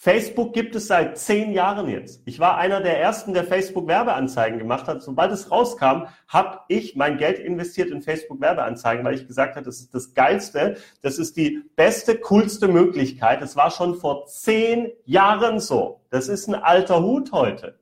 Facebook 0.00 0.52
gibt 0.52 0.76
es 0.76 0.86
seit 0.86 1.18
zehn 1.18 1.50
Jahren 1.50 1.88
jetzt. 1.88 2.22
Ich 2.24 2.38
war 2.38 2.56
einer 2.56 2.80
der 2.80 3.00
ersten, 3.00 3.34
der 3.34 3.42
Facebook 3.42 3.88
Werbeanzeigen 3.88 4.60
gemacht 4.60 4.86
hat. 4.86 5.02
Sobald 5.02 5.32
es 5.32 5.50
rauskam, 5.50 6.04
habe 6.28 6.60
ich 6.68 6.94
mein 6.94 7.18
Geld 7.18 7.40
investiert 7.40 7.90
in 7.90 8.00
Facebook 8.00 8.40
Werbeanzeigen, 8.40 9.04
weil 9.04 9.16
ich 9.16 9.26
gesagt 9.26 9.56
habe, 9.56 9.64
das 9.64 9.80
ist 9.80 9.92
das 9.92 10.14
Geilste, 10.14 10.76
das 11.02 11.18
ist 11.18 11.36
die 11.36 11.64
beste, 11.74 12.16
coolste 12.16 12.68
Möglichkeit. 12.68 13.42
Das 13.42 13.56
war 13.56 13.72
schon 13.72 13.96
vor 13.96 14.26
zehn 14.26 14.92
Jahren 15.04 15.58
so. 15.58 16.00
Das 16.10 16.28
ist 16.28 16.46
ein 16.46 16.54
alter 16.54 17.02
Hut 17.02 17.32
heute. 17.32 17.80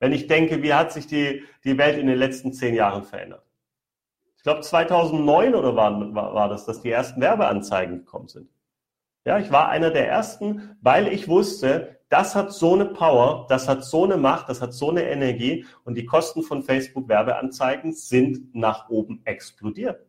Wenn 0.00 0.12
ich 0.12 0.26
denke, 0.26 0.64
wie 0.64 0.74
hat 0.74 0.90
sich 0.90 1.06
die, 1.06 1.44
die 1.62 1.78
Welt 1.78 1.96
in 1.96 2.08
den 2.08 2.18
letzten 2.18 2.52
zehn 2.54 2.74
Jahren 2.74 3.04
verändert? 3.04 3.44
Ich 4.36 4.42
glaube 4.42 4.62
2009 4.62 5.54
oder 5.54 5.76
war, 5.76 6.12
war, 6.12 6.34
war 6.34 6.48
das, 6.48 6.66
dass 6.66 6.82
die 6.82 6.90
ersten 6.90 7.20
Werbeanzeigen 7.20 7.98
gekommen 7.98 8.26
sind. 8.26 8.48
Ja, 9.26 9.40
ich 9.40 9.50
war 9.50 9.68
einer 9.68 9.90
der 9.90 10.08
ersten, 10.08 10.76
weil 10.80 11.08
ich 11.08 11.26
wusste, 11.26 11.98
das 12.08 12.36
hat 12.36 12.52
so 12.52 12.74
eine 12.74 12.86
Power, 12.86 13.46
das 13.48 13.68
hat 13.68 13.84
so 13.84 14.04
eine 14.04 14.16
Macht, 14.16 14.48
das 14.48 14.62
hat 14.62 14.72
so 14.72 14.90
eine 14.90 15.02
Energie 15.02 15.66
und 15.82 15.96
die 15.96 16.06
Kosten 16.06 16.44
von 16.44 16.62
Facebook 16.62 17.08
Werbeanzeigen 17.08 17.92
sind 17.92 18.54
nach 18.54 18.88
oben 18.88 19.22
explodiert. 19.24 20.06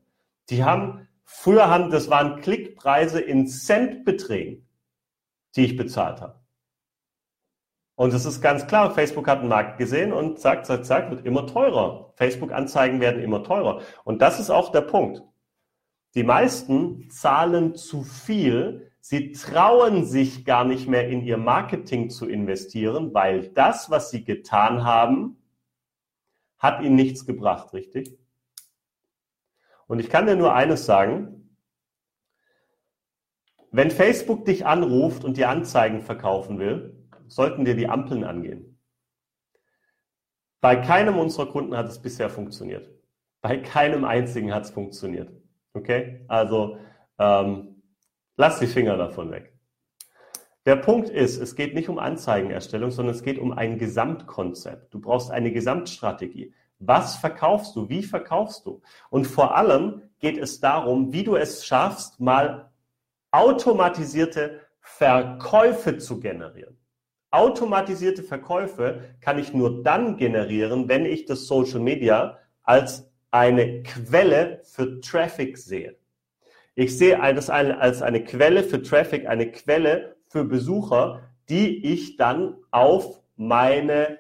Die 0.52 0.64
haben, 0.64 1.08
früher 1.24 1.68
haben, 1.68 1.90
das 1.90 2.12
waren 2.12 2.42
Klickpreise 2.42 3.20
in 3.20 3.48
Centbeträgen, 3.48 4.70
die 5.56 5.66
ich 5.66 5.76
bezahlt 5.76 6.22
habe. 6.22 6.40
Und 7.96 8.14
das 8.14 8.26
ist 8.26 8.42
ganz 8.42 8.68
klar, 8.68 8.92
Facebook 8.92 9.28
hat 9.28 9.40
einen 9.40 9.50
Markt 9.50 9.80
gesehen 9.80 10.14
und 10.14 10.38
zack, 10.38 10.68
zack, 10.68 10.86
zack, 10.86 11.10
wird 11.10 11.26
immer 11.26 11.48
teurer. 11.48 12.14
Facebook-Anzeigen 12.18 13.00
werden 13.00 13.24
immer 13.24 13.44
teurer. 13.44 13.82
Und 14.04 14.22
das 14.22 14.40
ist 14.40 14.52
auch 14.52 14.72
der 14.72 14.82
Punkt. 14.82 15.24
Die 16.14 16.24
meisten 16.24 17.10
zahlen 17.10 17.74
zu 17.74 18.04
viel. 18.04 18.92
Sie 19.00 19.32
trauen 19.32 20.06
sich 20.06 20.44
gar 20.44 20.66
nicht 20.66 20.88
mehr 20.88 21.08
in 21.08 21.24
ihr 21.24 21.38
Marketing 21.38 22.10
zu 22.10 22.28
investieren, 22.28 23.14
weil 23.14 23.50
das, 23.50 23.90
was 23.90 24.10
sie 24.10 24.24
getan 24.24 24.84
haben, 24.84 25.38
hat 26.58 26.82
ihnen 26.82 26.96
nichts 26.96 27.26
gebracht, 27.26 27.74
richtig? 27.74 28.18
Und 29.88 30.00
ich 30.00 30.10
kann 30.10 30.26
dir 30.26 30.36
nur 30.36 30.54
eines 30.54 30.86
sagen. 30.86 31.34
Wenn 33.72 33.92
Facebook 33.92 34.46
dich 34.46 34.66
anruft 34.66 35.24
und 35.24 35.38
dir 35.38 35.50
Anzeigen 35.50 36.02
verkaufen 36.02 36.58
will, 36.60 37.08
sollten 37.28 37.66
dir 37.66 37.76
die 37.76 37.88
Ampeln 37.88 38.24
angehen. 38.24 38.80
Bei 40.62 40.76
keinem 40.76 41.18
unserer 41.18 41.48
Kunden 41.48 41.78
hat 41.78 41.88
es 41.88 42.02
bisher 42.02 42.30
funktioniert. 42.30 42.90
Bei 43.42 43.58
keinem 43.58 44.04
einzigen 44.04 44.54
hat 44.54 44.64
es 44.64 44.72
funktioniert. 44.72 45.32
Okay? 45.74 46.26
Also 46.28 46.78
ähm, 47.20 47.77
lass 48.38 48.60
die 48.60 48.68
Finger 48.68 48.96
davon 48.96 49.32
weg. 49.32 49.54
Der 50.66 50.76
Punkt 50.76 51.10
ist, 51.10 51.42
es 51.42 51.56
geht 51.56 51.74
nicht 51.74 51.90
um 51.90 51.98
Anzeigenerstellung, 51.98 52.92
sondern 52.92 53.16
es 53.16 53.24
geht 53.24 53.40
um 53.40 53.52
ein 53.52 53.78
Gesamtkonzept. 53.78 54.94
Du 54.94 55.00
brauchst 55.00 55.32
eine 55.32 55.52
Gesamtstrategie. 55.52 56.54
Was 56.80 57.16
verkaufst 57.16 57.76
du? 57.76 57.90
Wie 57.90 58.04
verkaufst 58.04 58.66
du? 58.66 58.82
Und 59.10 59.26
vor 59.26 59.56
allem 59.56 60.02
geht 60.20 60.38
es 60.38 60.60
darum, 60.60 61.14
wie 61.14 61.24
du 61.24 61.36
es 61.36 61.66
schaffst, 61.66 62.20
mal 62.20 62.70
automatisierte 63.32 64.62
Verkäufe 64.80 65.98
zu 65.98 66.20
generieren. 66.20 66.78
Automatisierte 67.32 68.24
Verkäufe 68.24 69.16
kann 69.22 69.40
ich 69.40 69.54
nur 69.54 69.84
dann 69.84 70.18
generieren, 70.18 70.88
wenn 70.88 71.06
ich 71.06 71.26
das 71.26 71.46
Social 71.46 71.80
Media 71.80 72.38
als 72.64 73.10
eine 73.32 73.84
Quelle 73.84 74.62
für 74.64 75.02
Traffic 75.02 75.58
sehe. 75.58 75.98
Ich 76.80 76.96
sehe 76.96 77.18
das 77.34 77.50
als 77.50 78.04
eine 78.04 78.24
Quelle 78.24 78.62
für 78.62 78.84
Traffic, 78.84 79.26
eine 79.28 79.52
Quelle 79.52 80.16
für 80.28 80.44
Besucher, 80.44 81.24
die 81.50 81.84
ich 81.84 82.18
dann 82.18 82.56
auf 82.70 83.20
meine 83.36 84.20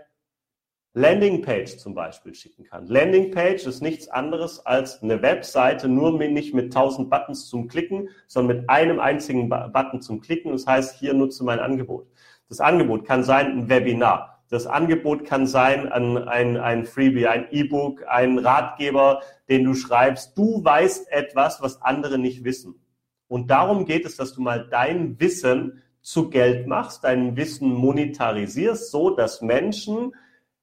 Landingpage 0.94 1.78
zum 1.78 1.94
Beispiel 1.94 2.34
schicken 2.34 2.64
kann. 2.64 2.88
Landingpage 2.88 3.68
ist 3.68 3.82
nichts 3.82 4.08
anderes 4.08 4.66
als 4.66 5.04
eine 5.04 5.22
Webseite, 5.22 5.88
nur 5.88 6.18
nicht 6.18 6.56
mit 6.56 6.76
1000 6.76 7.12
Buttons 7.12 7.48
zum 7.48 7.68
Klicken, 7.68 8.10
sondern 8.26 8.58
mit 8.58 8.70
einem 8.72 9.00
einzigen 9.00 9.50
Button 9.50 10.02
zum 10.02 10.20
Klicken. 10.22 10.52
Das 10.52 10.66
heißt, 10.66 10.98
hier 10.98 11.14
nutze 11.14 11.44
mein 11.44 11.60
Angebot. 11.60 12.08
Das 12.50 12.60
Angebot 12.60 13.06
kann 13.06 13.24
sein 13.24 13.52
ein 13.52 13.70
Webinar. 13.70 14.37
Das 14.50 14.66
Angebot 14.66 15.26
kann 15.26 15.46
sein 15.46 15.92
ein, 15.92 16.18
ein, 16.18 16.58
ein 16.58 16.86
Freebie, 16.86 17.28
ein 17.28 17.48
E-Book, 17.52 18.06
ein 18.08 18.40
Ratgeber, 18.40 19.22
den 19.50 19.66
du 19.66 19.74
schreibst. 19.74 20.38
Du 20.38 20.64
weißt 20.64 21.12
etwas, 21.12 21.62
was 21.62 21.82
andere 21.82 22.18
nicht 22.18 22.44
wissen. 22.44 22.80
Und 23.28 23.50
darum 23.50 23.86
geht 23.86 24.06
es, 24.06 24.16
dass 24.16 24.34
du 24.34 24.42
mal 24.42 24.68
dein 24.70 25.20
Wissen 25.20 25.84
zu 26.02 26.30
Geld 26.30 26.68
machst, 26.68 27.04
dein 27.04 27.36
Wissen 27.36 27.74
monetarisierst, 27.74 28.90
so 28.90 29.10
dass 29.10 29.42
Menschen 29.42 30.14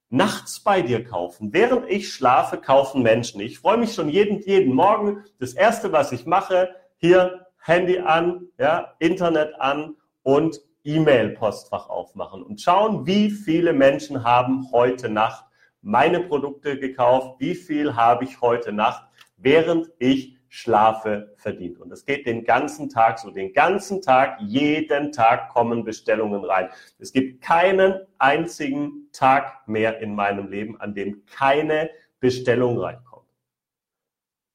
nachts 0.09 0.61
bei 0.61 0.81
dir 0.81 1.05
kaufen. 1.05 1.53
Während 1.53 1.91
ich 1.91 2.13
schlafe, 2.13 2.57
kaufen 2.57 3.03
Menschen. 3.03 3.41
Ich 3.41 3.59
freue 3.59 3.77
mich 3.77 3.95
schon 3.95 4.09
jeden, 4.09 4.41
jeden 4.41 4.73
Morgen. 4.73 5.25
Das 5.39 5.53
erste, 5.53 5.93
was 5.93 6.13
ich 6.13 6.25
mache, 6.25 6.71
hier 6.97 7.47
Handy 7.59 7.99
an, 7.99 8.49
ja, 8.59 8.95
Internet 8.99 9.61
an 9.61 9.97
und 10.23 10.63
E-Mail-Postfach 10.85 11.89
aufmachen 11.89 12.43
und 12.43 12.61
schauen, 12.61 13.07
wie 13.07 13.31
viele 13.31 13.73
Menschen 13.73 14.23
haben 14.25 14.71
heute 14.73 15.09
Nacht 15.09 15.45
meine 15.81 16.21
Produkte 16.21 16.79
gekauft, 16.79 17.41
wie 17.41 17.55
viel 17.55 17.95
habe 17.97 18.25
ich 18.25 18.41
heute 18.41 18.73
Nacht, 18.73 19.05
während 19.37 19.91
ich 19.99 20.39
schlafe, 20.49 21.35
verdient. 21.37 21.81
Und 21.81 21.91
es 21.93 22.05
geht 22.05 22.27
den 22.27 22.45
ganzen 22.45 22.89
Tag 22.89 23.19
so, 23.19 23.31
den 23.31 23.53
ganzen 23.53 24.01
Tag, 24.01 24.41
jeden 24.41 25.11
Tag 25.11 25.49
kommen 25.49 25.85
Bestellungen 25.85 26.45
rein. 26.45 26.69
Es 27.01 27.13
gibt 27.13 27.43
keinen 27.43 28.01
einzigen 28.19 29.09
Tag 29.13 29.67
mehr 29.67 29.99
in 29.99 30.15
meinem 30.15 30.49
Leben, 30.49 30.81
an 30.81 30.95
dem 30.95 31.27
keine 31.27 31.91
Bestellung 32.21 32.79
reinkommt. 32.79 33.27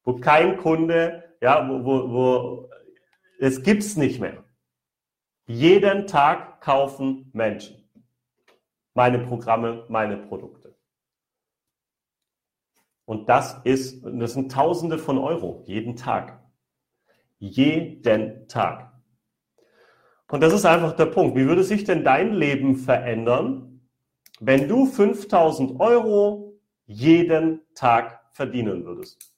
Wo 0.05 0.13
kein 0.15 0.57
Kunde, 0.57 1.35
ja, 1.41 1.67
wo, 1.67 1.83
wo, 1.83 2.11
wo 2.11 2.69
es 3.39 3.61
gibt's 3.61 3.97
nicht 3.97 4.19
mehr. 4.21 4.43
Jeden 5.49 6.05
Tag 6.05 6.61
kaufen 6.61 7.31
Menschen 7.33 7.83
meine 8.93 9.17
Programme, 9.17 9.83
meine 9.89 10.17
Produkte. 10.17 10.75
Und 13.05 13.27
das 13.29 13.59
ist, 13.63 14.03
das 14.05 14.33
sind 14.33 14.51
Tausende 14.51 14.99
von 14.99 15.17
Euro 15.17 15.63
jeden 15.65 15.95
Tag. 15.95 16.39
Jeden 17.39 18.47
Tag. 18.47 18.93
Und 20.27 20.41
das 20.41 20.53
ist 20.53 20.65
einfach 20.65 20.95
der 20.95 21.07
Punkt. 21.07 21.35
Wie 21.35 21.47
würde 21.47 21.63
sich 21.63 21.83
denn 21.83 22.03
dein 22.03 22.33
Leben 22.33 22.75
verändern, 22.75 23.81
wenn 24.39 24.67
du 24.67 24.85
5000 24.85 25.79
Euro 25.79 26.59
jeden 26.85 27.61
Tag 27.73 28.21
verdienen 28.33 28.85
würdest? 28.85 29.33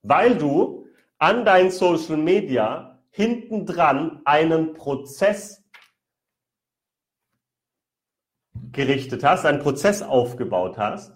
Weil 0.00 0.38
du 0.38 0.86
an 1.18 1.44
dein 1.44 1.70
Social 1.70 2.16
Media 2.16 2.91
hintendran 3.12 4.22
einen 4.24 4.72
Prozess 4.72 5.62
gerichtet 8.72 9.22
hast, 9.22 9.44
einen 9.44 9.60
Prozess 9.60 10.02
aufgebaut 10.02 10.78
hast, 10.78 11.14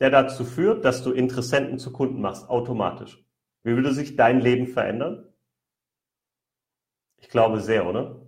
der 0.00 0.10
dazu 0.10 0.44
führt, 0.44 0.84
dass 0.84 1.02
du 1.02 1.12
Interessenten 1.12 1.78
zu 1.78 1.92
Kunden 1.92 2.20
machst, 2.20 2.48
automatisch. 2.48 3.22
Wie 3.62 3.76
würde 3.76 3.92
sich 3.92 4.16
dein 4.16 4.40
Leben 4.40 4.66
verändern? 4.66 5.32
Ich 7.18 7.28
glaube 7.28 7.60
sehr, 7.60 7.86
oder? 7.86 8.20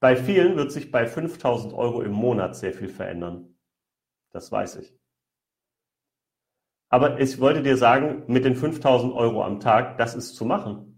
Bei 0.00 0.16
vielen 0.16 0.56
wird 0.56 0.72
sich 0.72 0.90
bei 0.90 1.06
5000 1.06 1.74
Euro 1.74 2.02
im 2.02 2.12
Monat 2.12 2.56
sehr 2.56 2.72
viel 2.72 2.88
verändern. 2.88 3.56
Das 4.30 4.50
weiß 4.50 4.76
ich. 4.76 4.96
Aber 6.88 7.20
ich 7.20 7.40
wollte 7.40 7.62
dir 7.62 7.76
sagen, 7.76 8.24
mit 8.26 8.44
den 8.44 8.54
5000 8.54 9.12
Euro 9.14 9.44
am 9.44 9.60
Tag, 9.60 9.98
das 9.98 10.14
ist 10.14 10.34
zu 10.34 10.44
machen. 10.44 10.91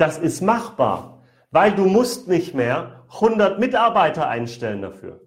Das 0.00 0.16
ist 0.16 0.40
machbar, 0.40 1.22
weil 1.50 1.74
du 1.74 1.84
musst 1.84 2.26
nicht 2.26 2.54
mehr 2.54 3.04
100 3.10 3.58
Mitarbeiter 3.58 4.28
einstellen 4.28 4.80
dafür. 4.80 5.20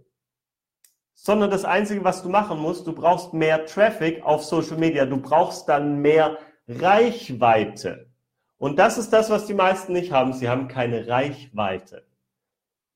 Sondern 1.13 1.51
das 1.51 1.63
Einzige, 1.63 2.03
was 2.03 2.23
du 2.23 2.29
machen 2.29 2.57
musst, 2.57 2.87
du 2.87 2.91
brauchst 2.91 3.35
mehr 3.35 3.67
Traffic 3.67 4.23
auf 4.23 4.43
Social 4.43 4.77
Media. 4.77 5.05
Du 5.05 5.21
brauchst 5.21 5.69
dann 5.69 5.99
mehr 5.99 6.39
Reichweite. 6.67 8.11
Und 8.57 8.79
das 8.79 8.97
ist 8.97 9.13
das, 9.13 9.29
was 9.29 9.45
die 9.45 9.53
meisten 9.53 9.93
nicht 9.93 10.11
haben. 10.11 10.33
Sie 10.33 10.49
haben 10.49 10.67
keine 10.67 11.07
Reichweite. 11.07 12.07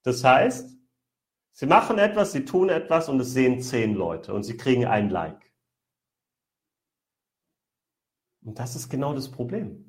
Das 0.02 0.24
heißt, 0.24 0.76
sie 1.52 1.66
machen 1.66 1.98
etwas, 1.98 2.32
sie 2.32 2.44
tun 2.44 2.70
etwas 2.70 3.08
und 3.08 3.20
es 3.20 3.32
sehen 3.32 3.60
zehn 3.60 3.94
Leute 3.94 4.34
und 4.34 4.42
sie 4.42 4.56
kriegen 4.56 4.84
ein 4.84 5.10
Like. 5.10 5.52
Und 8.42 8.58
das 8.58 8.74
ist 8.74 8.88
genau 8.88 9.14
das 9.14 9.30
Problem 9.30 9.87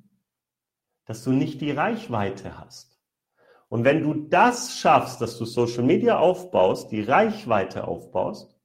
dass 1.09 1.23
du 1.23 1.31
nicht 1.31 1.59
die 1.59 1.71
Reichweite 1.71 2.59
hast. 2.59 2.99
Und 3.67 3.83
wenn 3.83 4.03
du 4.03 4.13
das 4.13 4.77
schaffst, 4.77 5.19
dass 5.21 5.39
du 5.39 5.45
Social 5.45 5.81
Media 5.81 6.19
aufbaust, 6.19 6.91
die 6.91 7.01
Reichweite 7.01 7.87
aufbaust 7.87 8.55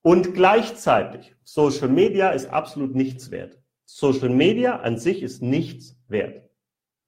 und 0.00 0.32
gleichzeitig 0.32 1.36
Social 1.44 1.88
Media 1.88 2.30
ist 2.30 2.48
absolut 2.48 2.94
nichts 2.94 3.30
wert. 3.30 3.58
Social 3.84 4.30
Media 4.30 4.80
an 4.80 4.96
sich 4.96 5.20
ist 5.20 5.42
nichts 5.42 6.00
wert. 6.08 6.48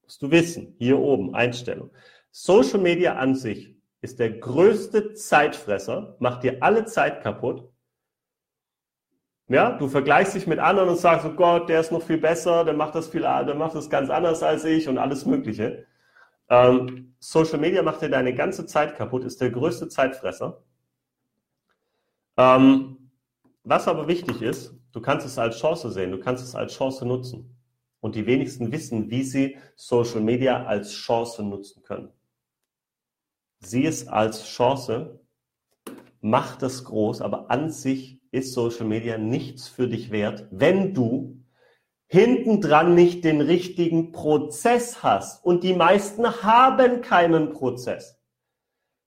Musst 0.02 0.20
du 0.20 0.30
wissen, 0.30 0.74
hier 0.76 0.98
oben, 0.98 1.34
Einstellung. 1.34 1.90
Social 2.30 2.80
Media 2.80 3.14
an 3.16 3.34
sich 3.34 3.74
ist 4.02 4.18
der 4.18 4.32
größte 4.32 5.14
Zeitfresser, 5.14 6.14
macht 6.18 6.42
dir 6.42 6.62
alle 6.62 6.84
Zeit 6.84 7.22
kaputt 7.22 7.71
ja, 9.48 9.72
du 9.72 9.88
vergleichst 9.88 10.34
dich 10.34 10.46
mit 10.46 10.58
anderen 10.58 10.88
und 10.88 10.98
sagst, 10.98 11.26
oh 11.26 11.34
Gott, 11.34 11.68
der 11.68 11.80
ist 11.80 11.92
noch 11.92 12.02
viel 12.02 12.18
besser, 12.18 12.64
der 12.64 12.74
macht 12.74 12.94
das 12.94 13.08
viel, 13.08 13.22
der 13.22 13.54
macht 13.54 13.74
das 13.74 13.90
ganz 13.90 14.08
anders 14.10 14.42
als 14.42 14.64
ich 14.64 14.88
und 14.88 14.98
alles 14.98 15.26
Mögliche. 15.26 15.86
Ähm, 16.48 17.14
Social 17.18 17.58
Media 17.58 17.82
macht 17.82 18.02
dir 18.02 18.08
deine 18.08 18.34
ganze 18.34 18.66
Zeit 18.66 18.96
kaputt, 18.96 19.24
ist 19.24 19.40
der 19.40 19.50
größte 19.50 19.88
Zeitfresser. 19.88 20.62
Ähm, 22.36 23.10
was 23.64 23.88
aber 23.88 24.08
wichtig 24.08 24.42
ist, 24.42 24.74
du 24.92 25.00
kannst 25.00 25.26
es 25.26 25.38
als 25.38 25.58
Chance 25.58 25.90
sehen, 25.90 26.10
du 26.10 26.18
kannst 26.18 26.44
es 26.44 26.54
als 26.54 26.74
Chance 26.74 27.06
nutzen. 27.06 27.56
Und 28.00 28.16
die 28.16 28.26
wenigsten 28.26 28.72
wissen, 28.72 29.10
wie 29.10 29.22
sie 29.22 29.56
Social 29.76 30.20
Media 30.20 30.64
als 30.64 30.92
Chance 30.92 31.44
nutzen 31.44 31.84
können. 31.84 32.10
Sieh 33.60 33.86
es 33.86 34.08
als 34.08 34.44
Chance, 34.44 35.20
mach 36.20 36.56
das 36.56 36.82
groß, 36.82 37.20
aber 37.20 37.50
an 37.50 37.70
sich 37.70 38.21
ist 38.32 38.54
Social 38.54 38.86
Media 38.86 39.18
nichts 39.18 39.68
für 39.68 39.86
dich 39.86 40.10
wert, 40.10 40.48
wenn 40.50 40.94
du 40.94 41.38
hintendran 42.06 42.94
nicht 42.94 43.24
den 43.24 43.40
richtigen 43.40 44.10
Prozess 44.12 45.02
hast. 45.02 45.44
Und 45.44 45.62
die 45.62 45.74
meisten 45.74 46.26
haben 46.42 47.00
keinen 47.02 47.50
Prozess. 47.50 48.18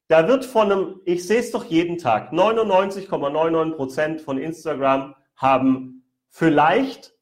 Da 0.08 0.28
wird 0.28 0.46
von 0.46 0.72
einem, 0.72 1.02
ich 1.06 1.26
sehe 1.28 1.40
es 1.40 1.52
doch 1.52 1.66
jeden 1.66 1.98
Tag, 1.98 2.32
99,99 2.32 3.76
Prozent 3.76 4.22
,99 4.22 4.24
von 4.24 4.38
Instagram 4.38 5.16
haben 5.36 6.08
vielleicht 6.30 7.16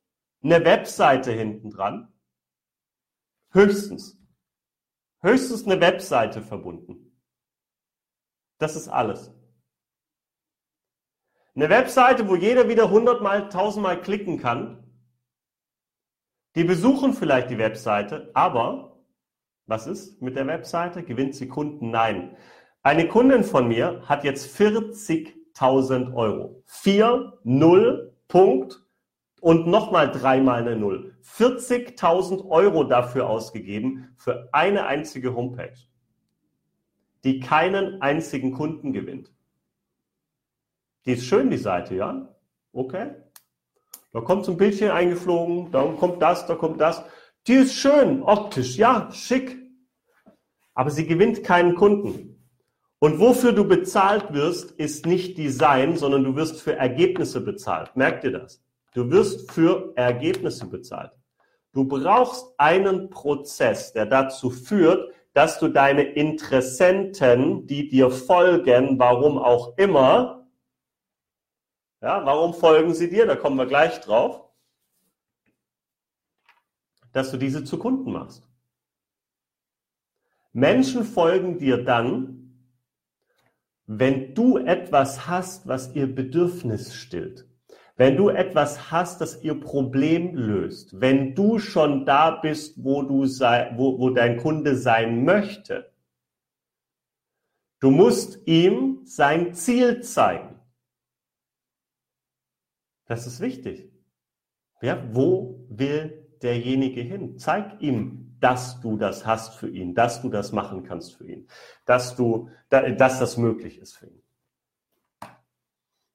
eine 0.44 0.64
Webseite 0.66 1.32
hinten 1.32 1.70
dran. 1.70 2.14
Höchstens. 3.52 4.18
Höchstens 5.22 5.66
eine 5.66 5.80
Webseite 5.80 6.42
verbunden. 6.42 7.18
Das 8.58 8.76
ist 8.76 8.90
alles. 8.90 9.32
Eine 11.56 11.70
Webseite, 11.70 12.28
wo 12.28 12.36
jeder 12.36 12.68
wieder 12.68 12.90
hundertmal, 12.90 13.50
tausendmal 13.50 14.02
klicken 14.02 14.40
kann. 14.40 14.84
Die 16.56 16.64
besuchen 16.64 17.14
vielleicht 17.14 17.52
die 17.52 17.58
Webseite, 17.58 18.32
aber 18.34 18.98
was 19.66 19.88
ist 19.88 20.22
mit 20.22 20.36
der 20.36 20.48
Webseite? 20.48 21.04
Gewinnt 21.04 21.36
sie 21.36 21.48
Kunden? 21.48 21.92
Nein. 21.92 22.36
Eine 22.82 23.08
Kundin 23.08 23.44
von 23.44 23.68
mir 23.68 24.02
hat 24.06 24.24
jetzt 24.24 24.56
40.000 24.60 26.14
Euro. 26.16 26.64
4, 26.66 27.40
0, 27.44 28.14
Punkt 28.28 28.84
und 29.40 29.68
nochmal 29.68 30.12
dreimal 30.12 30.62
eine 30.62 30.76
Null. 30.76 31.16
40.000 31.24 32.50
Euro 32.50 32.84
dafür 32.84 33.30
ausgegeben 33.30 34.14
für 34.18 34.50
eine 34.52 34.86
einzige 34.88 35.36
Homepage, 35.36 35.78
die 37.24 37.40
keinen 37.40 38.02
einzigen 38.02 38.54
Kunden 38.54 38.92
gewinnt. 38.92 39.33
Die 41.06 41.14
ist 41.14 41.26
schön, 41.26 41.50
die 41.50 41.58
Seite, 41.58 41.96
ja? 41.96 42.30
Okay. 42.72 43.12
Da 44.12 44.22
kommt 44.22 44.46
so 44.46 44.52
ein 44.52 44.58
Bildchen 44.58 44.92
eingeflogen, 44.92 45.72
da 45.72 45.84
kommt 46.00 46.22
das, 46.22 46.46
da 46.46 46.56
kommt 46.56 46.80
das. 46.80 47.04
Die 47.48 47.56
ist 47.56 47.74
schön, 47.74 48.22
optisch, 48.22 48.78
ja, 48.78 49.10
schick. 49.12 49.58
Aber 50.74 50.92
sie 50.92 51.06
gewinnt 51.06 51.44
keinen 51.44 51.76
Kunden. 51.76 52.34
Und 53.00 53.20
wofür 53.20 53.52
du 53.52 53.68
bezahlt 53.68 54.34
wirst, 54.34 54.72
ist 54.72 55.06
nicht 55.06 55.38
Design, 55.38 55.98
sondern 55.98 56.24
du 56.24 56.36
wirst 56.36 56.62
für 56.62 56.76
Ergebnisse 56.76 57.42
bezahlt. 57.42 57.96
Merkt 57.96 58.24
ihr 58.24 58.32
das? 58.32 58.64
Du 58.94 59.12
wirst 59.12 59.52
für 59.52 59.92
Ergebnisse 59.96 60.68
bezahlt. 60.68 61.12
Du 61.74 61.86
brauchst 61.86 62.54
einen 62.58 63.10
Prozess, 63.10 63.92
der 63.92 64.06
dazu 64.06 64.52
führt, 64.52 65.12
dass 65.34 65.60
du 65.60 65.68
deine 65.68 66.04
Interessenten, 66.04 67.66
die 67.66 67.90
dir 67.90 68.12
folgen, 68.12 69.00
warum 69.00 69.40
auch 69.40 69.78
immer, 69.78 70.43
ja, 72.04 72.26
warum 72.26 72.54
folgen 72.54 72.94
sie 72.94 73.10
dir? 73.10 73.26
Da 73.26 73.38
kommen 73.38 73.58
wir 73.58 73.66
gleich 73.66 74.02
drauf. 74.02 74.44
Dass 77.14 77.32
du 77.32 77.38
diese 77.38 77.64
zu 77.64 77.80
Kunden 77.80 78.12
machst. 78.12 78.46
Menschen 80.52 81.06
folgen 81.06 81.60
dir 81.60 81.84
dann, 81.84 82.60
wenn 83.86 84.36
du 84.36 84.58
etwas 84.58 85.28
hast, 85.28 85.66
was 85.68 85.96
ihr 85.96 86.14
Bedürfnis 86.14 86.94
stillt. 86.94 87.48
Wenn 87.96 88.18
du 88.18 88.28
etwas 88.28 88.92
hast, 88.92 89.22
das 89.22 89.42
ihr 89.42 89.58
Problem 89.60 90.36
löst. 90.36 91.00
Wenn 91.00 91.36
du 91.36 91.58
schon 91.58 92.06
da 92.06 92.32
bist, 92.32 92.84
wo, 92.84 93.04
du 93.04 93.26
sei, 93.28 93.72
wo, 93.78 93.98
wo 93.98 94.10
dein 94.10 94.38
Kunde 94.38 94.76
sein 94.76 95.24
möchte. 95.24 95.90
Du 97.80 97.92
musst 97.92 98.46
ihm 98.46 99.02
sein 99.06 99.54
Ziel 99.54 100.02
zeigen. 100.02 100.53
Das 103.06 103.28
ist 103.28 103.40
wichtig. 103.40 103.92
Ja, 104.82 105.02
wo 105.12 105.66
will 105.70 106.28
derjenige 106.42 107.02
hin? 107.02 107.38
Zeig 107.38 107.82
ihm, 107.82 108.36
dass 108.40 108.82
du 108.82 108.98
das 108.98 109.26
hast 109.26 109.56
für 109.56 109.70
ihn, 109.70 109.96
dass 109.96 110.22
du 110.22 110.30
das 110.30 110.52
machen 110.52 110.84
kannst 110.84 111.16
für 111.16 111.26
ihn, 111.26 111.48
dass 111.86 112.16
du, 112.16 112.50
dass 112.70 113.20
das 113.20 113.38
möglich 113.38 113.80
ist 113.80 113.96
für 113.96 114.08
ihn. 114.08 114.22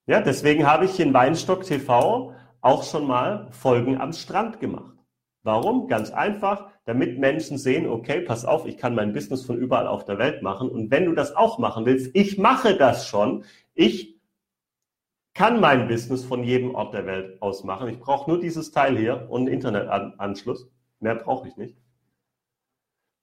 Ja, 0.07 0.21
deswegen 0.21 0.67
habe 0.67 0.85
ich 0.85 1.01
in 1.01 1.15
Weinstock 1.15 1.65
TV 1.65 2.35
auch 2.61 2.83
schon 2.83 3.07
mal 3.07 3.49
Folgen 3.53 3.99
am 3.99 4.13
Strand 4.13 4.61
gemacht. 4.61 4.95
Warum? 5.43 5.89
Ganz 5.89 6.11
einfach, 6.11 6.69
damit 6.85 7.19
Menschen 7.19 7.57
sehen, 7.57 7.87
okay, 7.87 8.21
pass 8.21 8.45
auf, 8.45 8.67
ich 8.67 8.77
kann 8.77 8.95
mein 8.95 9.15
Business 9.15 9.45
von 9.47 9.57
überall 9.57 9.87
auf 9.87 10.05
der 10.05 10.19
Welt 10.19 10.43
machen. 10.43 10.69
Und 10.69 10.91
wenn 10.91 11.07
du 11.07 11.13
das 11.13 11.35
auch 11.35 11.59
machen 11.59 11.87
willst, 11.87 12.15
ich 12.15 12.37
mache 12.37 12.77
das 12.77 13.07
schon. 13.07 13.45
Ich 13.75 14.18
kann 15.39 15.61
mein 15.61 15.87
Business 15.87 16.25
von 16.25 16.43
jedem 16.43 16.75
Ort 16.75 16.95
der 16.95 17.07
Welt 17.07 17.41
aus 17.41 17.63
machen. 17.63 17.89
Ich 17.89 18.01
brauche 18.01 18.29
nur 18.29 18.41
dieses 18.41 18.73
Teil 18.73 18.99
hier 18.99 19.31
und 19.31 19.43
einen 19.43 19.55
Internetanschluss. 19.55 20.69
Mehr 20.99 21.15
brauche 21.15 21.47
ich 21.47 21.57
nicht. 21.57 21.77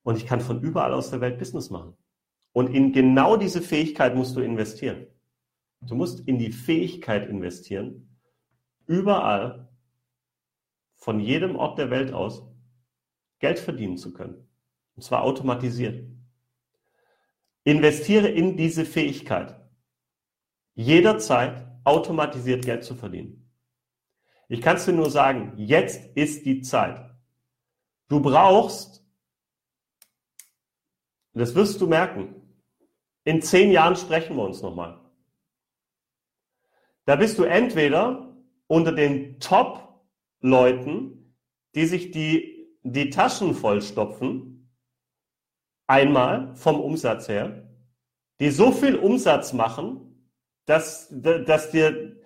Und 0.03 0.15
ich 0.15 0.25
kann 0.25 0.39
von 0.39 0.61
überall 0.61 0.93
aus 0.93 1.09
der 1.09 1.19
Welt 1.19 1.37
Business 1.37 1.69
machen. 1.69 1.93
Und 2.53 2.73
in 2.73 2.93
genau 2.93 3.35
diese 3.35 3.61
Fähigkeit 3.61 4.15
musst 4.15 4.33
du 4.37 4.39
investieren. 4.39 5.07
Du 5.81 5.95
musst 5.95 6.25
in 6.25 6.39
die 6.39 6.53
Fähigkeit 6.53 7.27
investieren, 7.27 8.17
überall, 8.87 9.67
von 10.93 11.19
jedem 11.19 11.57
Ort 11.57 11.77
der 11.77 11.89
Welt 11.89 12.13
aus, 12.13 12.43
Geld 13.39 13.59
verdienen 13.59 13.97
zu 13.97 14.13
können. 14.13 14.47
Und 14.95 15.03
zwar 15.03 15.23
automatisiert. 15.23 16.07
Investiere 17.65 18.29
in 18.29 18.55
diese 18.55 18.85
Fähigkeit. 18.85 19.59
Jederzeit 20.75 21.64
automatisiert 21.85 22.65
Geld 22.65 22.83
zu 22.83 22.95
verdienen. 22.95 23.49
Ich 24.47 24.61
kann 24.61 24.75
es 24.75 24.85
dir 24.85 24.93
nur 24.93 25.09
sagen, 25.09 25.53
jetzt 25.57 26.15
ist 26.15 26.45
die 26.45 26.61
Zeit. 26.61 27.09
Du 28.07 28.19
brauchst, 28.19 29.03
das 31.33 31.55
wirst 31.55 31.81
du 31.81 31.87
merken, 31.87 32.35
in 33.23 33.41
zehn 33.41 33.71
Jahren 33.71 33.95
sprechen 33.95 34.35
wir 34.35 34.43
uns 34.43 34.61
nochmal. 34.61 34.99
Da 37.05 37.15
bist 37.15 37.37
du 37.39 37.43
entweder 37.43 38.35
unter 38.67 38.91
den 38.91 39.39
Top-Leuten, 39.39 41.35
die 41.73 41.85
sich 41.85 42.11
die, 42.11 42.69
die 42.83 43.09
Taschen 43.09 43.53
vollstopfen, 43.53 44.71
einmal 45.87 46.55
vom 46.55 46.79
Umsatz 46.79 47.27
her, 47.27 47.67
die 48.39 48.49
so 48.49 48.71
viel 48.71 48.95
Umsatz 48.95 49.53
machen, 49.53 50.14
dass, 50.65 51.07
dass 51.11 51.71
dir, 51.71 52.17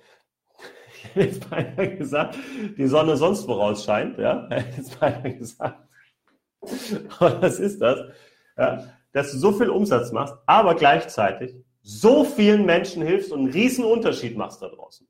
ich 0.94 1.04
hätte 1.06 1.22
jetzt 1.22 1.50
beinahe 1.50 1.96
gesagt, 1.96 2.38
die 2.78 2.88
Sonne 2.88 3.18
sonst 3.18 3.48
woraus 3.48 3.84
scheint, 3.84 4.18
ja, 4.18 4.48
ich 4.52 4.56
hätte 4.58 4.78
jetzt 4.78 5.00
beinahe 5.00 5.36
gesagt. 5.36 5.88
Aber 7.20 7.42
was 7.42 7.60
ist 7.60 7.82
das? 7.82 8.00
Ja, 8.58 8.84
dass 9.12 9.32
du 9.32 9.38
so 9.38 9.52
viel 9.54 9.70
Umsatz 9.70 10.12
machst, 10.12 10.36
aber 10.46 10.76
gleichzeitig 10.76 11.56
so 11.82 12.26
vielen 12.26 12.66
Menschen 12.66 13.02
hilfst 13.02 13.32
und 13.32 13.40
einen 13.40 13.52
riesen 13.52 13.86
Unterschied 13.86 14.38
machst 14.38 14.62
da 14.62 14.68
draußen. 14.68 15.08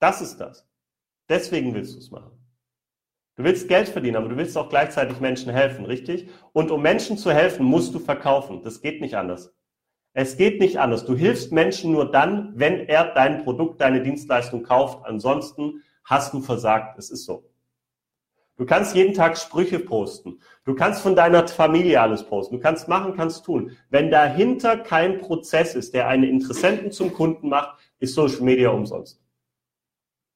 Das 0.00 0.20
ist 0.20 0.38
das. 0.38 0.66
Deswegen 1.28 1.74
willst 1.74 1.94
du 1.94 1.98
es 1.98 2.10
machen. 2.10 2.32
Du 3.36 3.44
willst 3.44 3.68
Geld 3.68 3.88
verdienen, 3.88 4.16
aber 4.16 4.28
du 4.28 4.36
willst 4.36 4.56
auch 4.56 4.68
gleichzeitig 4.68 5.20
Menschen 5.20 5.52
helfen, 5.52 5.84
richtig? 5.84 6.28
Und 6.52 6.70
um 6.70 6.82
Menschen 6.82 7.18
zu 7.18 7.32
helfen, 7.32 7.64
musst 7.66 7.94
du 7.94 7.98
verkaufen. 7.98 8.62
Das 8.62 8.80
geht 8.80 9.00
nicht 9.00 9.16
anders. 9.16 9.52
Es 10.16 10.36
geht 10.36 10.60
nicht 10.60 10.78
anders. 10.78 11.04
Du 11.04 11.16
hilfst 11.16 11.50
Menschen 11.50 11.90
nur 11.90 12.10
dann, 12.10 12.52
wenn 12.54 12.86
er 12.86 13.12
dein 13.12 13.42
Produkt, 13.42 13.80
deine 13.80 14.00
Dienstleistung 14.00 14.62
kauft. 14.62 15.04
Ansonsten 15.04 15.82
hast 16.04 16.32
du 16.32 16.40
versagt. 16.40 16.98
Es 16.98 17.10
ist 17.10 17.24
so. 17.24 17.50
Du 18.56 18.64
kannst 18.64 18.94
jeden 18.94 19.14
Tag 19.14 19.36
Sprüche 19.36 19.80
posten. 19.80 20.38
Du 20.64 20.76
kannst 20.76 21.02
von 21.02 21.16
deiner 21.16 21.48
Familie 21.48 22.00
alles 22.00 22.22
posten. 22.22 22.54
Du 22.54 22.62
kannst 22.62 22.86
machen, 22.86 23.16
kannst 23.16 23.44
tun. 23.44 23.76
Wenn 23.90 24.12
dahinter 24.12 24.76
kein 24.76 25.18
Prozess 25.18 25.74
ist, 25.74 25.92
der 25.92 26.06
einen 26.06 26.22
Interessenten 26.22 26.92
zum 26.92 27.12
Kunden 27.12 27.48
macht, 27.48 27.80
ist 27.98 28.14
Social 28.14 28.42
Media 28.42 28.70
umsonst. 28.70 29.20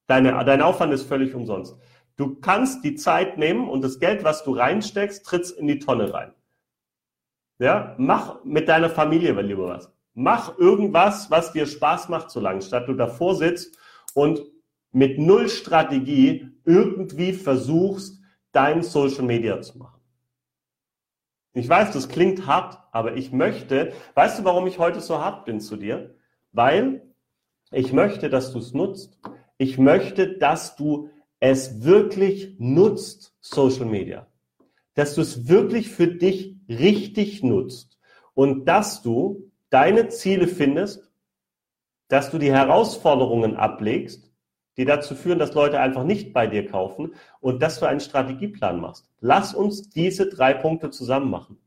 Deine, 0.08 0.44
dein 0.44 0.62
Aufwand 0.62 0.92
ist 0.92 1.04
völlig 1.04 1.32
umsonst. 1.36 1.76
Du 2.16 2.34
kannst 2.40 2.82
die 2.82 2.96
Zeit 2.96 3.38
nehmen 3.38 3.68
und 3.68 3.82
das 3.82 4.00
Geld, 4.00 4.24
was 4.24 4.42
du 4.42 4.52
reinsteckst, 4.52 5.24
trittst 5.24 5.56
in 5.56 5.68
die 5.68 5.78
Tonne 5.78 6.12
rein. 6.12 6.32
Ja, 7.58 7.94
mach 7.98 8.44
mit 8.44 8.68
deiner 8.68 8.90
Familie 8.90 9.40
lieber 9.40 9.68
was. 9.68 9.92
Mach 10.14 10.58
irgendwas, 10.58 11.30
was 11.30 11.52
dir 11.52 11.66
Spaß 11.66 12.08
macht, 12.08 12.30
so 12.30 12.40
lange, 12.40 12.62
statt 12.62 12.88
du 12.88 12.94
davor 12.94 13.34
sitzt 13.34 13.78
und 14.14 14.40
mit 14.90 15.18
null 15.18 15.48
Strategie 15.48 16.48
irgendwie 16.64 17.32
versuchst, 17.32 18.20
dein 18.52 18.82
Social 18.82 19.24
Media 19.24 19.60
zu 19.60 19.78
machen. 19.78 20.00
Ich 21.52 21.68
weiß, 21.68 21.92
das 21.92 22.08
klingt 22.08 22.46
hart, 22.46 22.78
aber 22.92 23.16
ich 23.16 23.32
möchte, 23.32 23.92
weißt 24.14 24.40
du, 24.40 24.44
warum 24.44 24.66
ich 24.66 24.78
heute 24.78 25.00
so 25.00 25.18
hart 25.18 25.44
bin 25.44 25.60
zu 25.60 25.76
dir? 25.76 26.14
Weil 26.52 27.02
ich 27.70 27.92
möchte, 27.92 28.30
dass 28.30 28.52
du 28.52 28.58
es 28.58 28.72
nutzt. 28.72 29.18
Ich 29.56 29.78
möchte, 29.78 30.38
dass 30.38 30.76
du 30.76 31.10
es 31.40 31.82
wirklich 31.82 32.56
nutzt, 32.58 33.36
Social 33.40 33.86
Media 33.86 34.28
dass 34.98 35.14
du 35.14 35.20
es 35.20 35.46
wirklich 35.46 35.90
für 35.90 36.08
dich 36.08 36.57
richtig 36.68 37.42
nutzt 37.42 37.98
und 38.34 38.66
dass 38.66 39.02
du 39.02 39.50
deine 39.70 40.08
Ziele 40.08 40.48
findest, 40.48 41.10
dass 42.08 42.30
du 42.30 42.38
die 42.38 42.52
Herausforderungen 42.52 43.56
ablegst, 43.56 44.30
die 44.76 44.84
dazu 44.84 45.14
führen, 45.14 45.38
dass 45.38 45.54
Leute 45.54 45.80
einfach 45.80 46.04
nicht 46.04 46.32
bei 46.32 46.46
dir 46.46 46.66
kaufen 46.66 47.14
und 47.40 47.62
dass 47.62 47.80
du 47.80 47.86
einen 47.86 48.00
Strategieplan 48.00 48.80
machst. 48.80 49.10
Lass 49.20 49.54
uns 49.54 49.90
diese 49.90 50.28
drei 50.28 50.54
Punkte 50.54 50.90
zusammen 50.90 51.30
machen. 51.30 51.58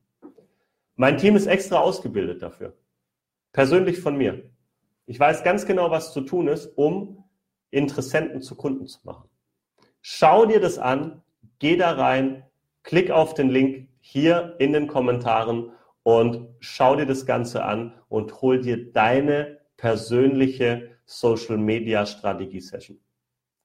Mein 0.95 1.17
Team 1.17 1.35
ist 1.35 1.47
extra 1.47 1.79
ausgebildet 1.79 2.41
dafür. 2.41 2.77
Persönlich 3.51 3.99
von 3.99 4.15
mir. 4.15 4.49
Ich 5.05 5.19
weiß 5.19 5.43
ganz 5.43 5.65
genau, 5.65 5.91
was 5.91 6.13
zu 6.13 6.21
tun 6.21 6.47
ist, 6.47 6.67
um 6.77 7.25
Interessenten 7.69 8.41
zu 8.41 8.55
Kunden 8.55 8.87
zu 8.87 8.99
machen. 9.03 9.29
Schau 10.01 10.45
dir 10.45 10.61
das 10.61 10.77
an, 10.77 11.21
geh 11.59 11.75
da 11.75 11.91
rein, 11.91 12.43
klick 12.83 13.11
auf 13.11 13.33
den 13.33 13.49
Link 13.49 13.89
hier 14.01 14.55
in 14.59 14.73
den 14.73 14.87
Kommentaren 14.87 15.71
und 16.03 16.47
schau 16.59 16.95
dir 16.95 17.05
das 17.05 17.25
Ganze 17.25 17.63
an 17.63 17.93
und 18.09 18.41
hol 18.41 18.59
dir 18.59 18.91
deine 18.91 19.59
persönliche 19.77 20.89
Social 21.05 21.57
Media 21.57 22.05
Strategie 22.05 22.59
Session. 22.59 22.99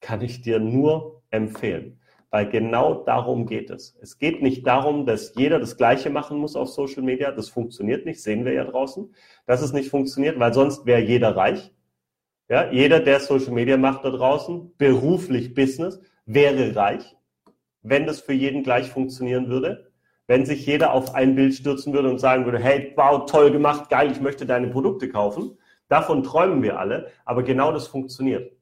Kann 0.01 0.21
ich 0.21 0.43
dir 0.43 0.59
nur 0.59 1.23
empfehlen, 1.31 2.01
weil 2.31 2.49
genau 2.49 3.05
darum 3.05 3.47
geht 3.47 3.71
es. 3.71 3.97
Es 4.01 4.19
geht 4.19 4.43
nicht 4.43 4.67
darum, 4.67 5.07
dass 5.07 5.35
jeder 5.35 5.59
das 5.59 5.77
Gleiche 5.77 6.11
machen 6.11 6.39
muss 6.39 6.57
auf 6.57 6.69
Social 6.69 7.03
Media. 7.03 7.33
Das 7.33 7.49
funktioniert 7.49 8.05
nicht, 8.05 8.23
sehen 8.23 8.45
wir 8.45 8.53
ja 8.53 8.65
draußen, 8.65 9.15
dass 9.47 9.63
es 9.63 9.73
nicht 9.73 9.91
funktioniert, 9.91 10.39
weil 10.39 10.53
sonst 10.53 10.87
wäre 10.87 11.01
jeder 11.01 11.37
reich. 11.37 11.73
Ja, 12.49 12.71
jeder, 12.71 13.01
der 13.01 13.19
Social 13.19 13.53
Media 13.53 13.77
macht 13.77 14.05
da 14.05 14.11
draußen, 14.11 14.73
beruflich 14.77 15.55
Business, 15.55 16.01
wäre 16.27 16.77
reich, 16.77 17.17
wenn 17.83 18.07
das 18.07 18.21
für 18.21 18.35
jeden 18.35 18.63
gleich 18.63 18.89
funktionieren 18.89 19.49
würde. 19.49 19.86
Wenn 20.27 20.45
sich 20.45 20.67
jeder 20.67 20.93
auf 20.93 21.15
ein 21.15 21.35
Bild 21.37 21.55
stürzen 21.55 21.93
würde 21.93 22.11
und 22.11 22.19
sagen 22.19 22.45
würde, 22.45 22.59
hey, 22.59 22.93
wow, 22.97 23.27
toll 23.31 23.51
gemacht, 23.51 23.89
geil, 23.89 24.11
ich 24.11 24.21
möchte 24.21 24.45
deine 24.45 24.69
Produkte 24.69 25.09
kaufen. 25.09 25.57
Davon 25.89 26.25
träumen 26.25 26.63
wir 26.63 26.81
alle, 26.81 27.13
aber 27.25 27.43
genau 27.43 27.71
das 27.73 27.87
funktioniert. 27.87 28.53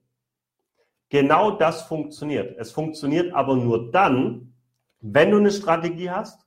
Genau 1.08 1.52
das 1.52 1.82
funktioniert. 1.82 2.56
Es 2.58 2.72
funktioniert 2.72 3.32
aber 3.32 3.56
nur 3.56 3.90
dann, 3.90 4.54
wenn 5.00 5.30
du 5.30 5.38
eine 5.38 5.50
Strategie 5.50 6.10
hast, 6.10 6.46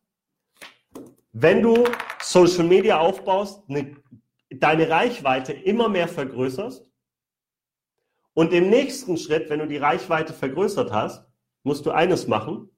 wenn 1.31 1.61
du 1.61 1.83
Social 2.19 2.63
Media 2.63 2.99
aufbaust, 2.99 3.63
eine, 3.69 3.95
deine 4.49 4.89
Reichweite 4.89 5.53
immer 5.53 5.89
mehr 5.89 6.07
vergrößerst 6.07 6.89
und 8.33 8.53
im 8.53 8.69
nächsten 8.69 9.17
Schritt, 9.17 9.49
wenn 9.49 9.59
du 9.59 9.67
die 9.67 9.77
Reichweite 9.77 10.33
vergrößert 10.33 10.91
hast, 10.91 11.27
musst 11.63 11.85
du 11.85 11.91
eines 11.91 12.27
machen, 12.27 12.69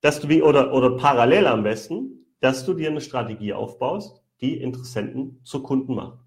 dass 0.00 0.20
du 0.20 0.28
wie, 0.28 0.42
oder, 0.42 0.72
oder 0.72 0.96
parallel 0.96 1.46
am 1.46 1.62
besten, 1.62 2.26
dass 2.40 2.64
du 2.64 2.74
dir 2.74 2.90
eine 2.90 3.00
Strategie 3.00 3.52
aufbaust, 3.52 4.22
die 4.40 4.60
Interessenten 4.60 5.40
zu 5.44 5.62
Kunden 5.62 5.94
macht. 5.94 6.18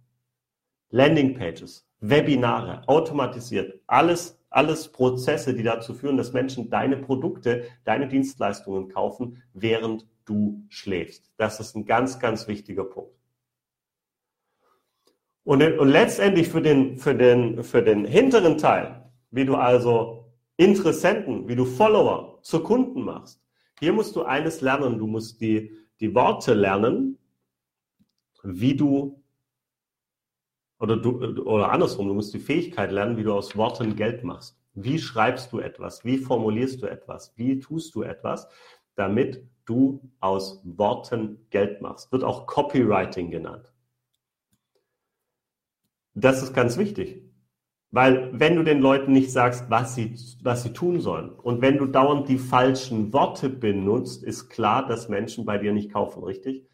Landingpages, 0.89 1.87
Webinare, 1.99 2.87
automatisiert, 2.87 3.81
alles, 3.87 4.39
alles 4.49 4.91
Prozesse, 4.91 5.55
die 5.55 5.63
dazu 5.63 5.95
führen, 5.95 6.17
dass 6.17 6.33
Menschen 6.33 6.69
deine 6.69 6.97
Produkte, 6.97 7.63
deine 7.83 8.07
Dienstleistungen 8.07 8.89
kaufen, 8.89 9.41
während 9.53 10.07
du 10.25 10.63
schläfst. 10.69 11.31
Das 11.37 11.59
ist 11.59 11.75
ein 11.75 11.85
ganz, 11.85 12.19
ganz 12.19 12.47
wichtiger 12.47 12.83
Punkt. 12.83 13.15
Und, 15.43 15.61
und 15.61 15.89
letztendlich 15.89 16.47
für 16.47 16.61
den, 16.61 16.97
für, 16.97 17.15
den, 17.15 17.63
für 17.63 17.81
den 17.81 18.05
hinteren 18.05 18.57
Teil, 18.57 19.11
wie 19.31 19.45
du 19.45 19.55
also 19.55 20.31
Interessenten, 20.55 21.47
wie 21.49 21.55
du 21.55 21.65
Follower 21.65 22.39
zu 22.43 22.61
Kunden 22.61 23.01
machst, 23.01 23.42
hier 23.79 23.93
musst 23.93 24.15
du 24.15 24.23
eines 24.23 24.61
lernen. 24.61 24.97
Du 24.97 25.07
musst 25.07 25.41
die, 25.41 25.75
die 25.99 26.13
Worte 26.13 26.53
lernen, 26.53 27.17
wie 28.43 28.75
du 28.75 29.23
oder 30.79 30.97
du 30.97 31.43
oder 31.43 31.71
andersrum, 31.71 32.07
du 32.09 32.13
musst 32.13 32.33
die 32.33 32.39
Fähigkeit 32.39 32.91
lernen, 32.91 33.15
wie 33.15 33.23
du 33.23 33.33
aus 33.33 33.55
Worten 33.55 33.95
Geld 33.95 34.23
machst. 34.23 34.59
Wie 34.73 34.99
schreibst 34.99 35.53
du 35.53 35.59
etwas? 35.59 36.03
Wie 36.03 36.17
formulierst 36.17 36.81
du 36.81 36.87
etwas? 36.87 37.33
Wie 37.37 37.59
tust 37.59 37.95
du 37.95 38.01
etwas, 38.01 38.47
damit 38.95 39.47
du 39.65 40.01
aus 40.19 40.61
Worten 40.65 41.47
Geld 41.51 41.81
machst? 41.81 42.11
Wird 42.11 42.23
auch 42.23 42.47
Copywriting 42.47 43.31
genannt. 43.31 43.71
Das 46.15 46.43
ist 46.43 46.53
ganz 46.53 46.77
wichtig. 46.77 47.23
Weil 47.93 48.31
wenn 48.33 48.55
du 48.55 48.63
den 48.63 48.81
Leuten 48.81 49.11
nicht 49.11 49.31
sagst, 49.31 49.69
was 49.69 49.93
sie, 49.93 50.15
was 50.41 50.63
sie 50.63 50.73
tun 50.73 50.99
sollen 50.99 51.29
und 51.29 51.61
wenn 51.61 51.77
du 51.77 51.85
dauernd 51.85 52.27
die 52.27 52.39
falschen 52.39 53.13
Worte 53.13 53.51
benutzt, 53.51 54.23
ist 54.23 54.49
klar, 54.49 54.87
dass 54.87 55.09
Menschen 55.09 55.45
bei 55.45 55.59
dir 55.59 55.73
nicht 55.73 55.93
kaufen, 55.93 56.23
richtig? 56.23 56.67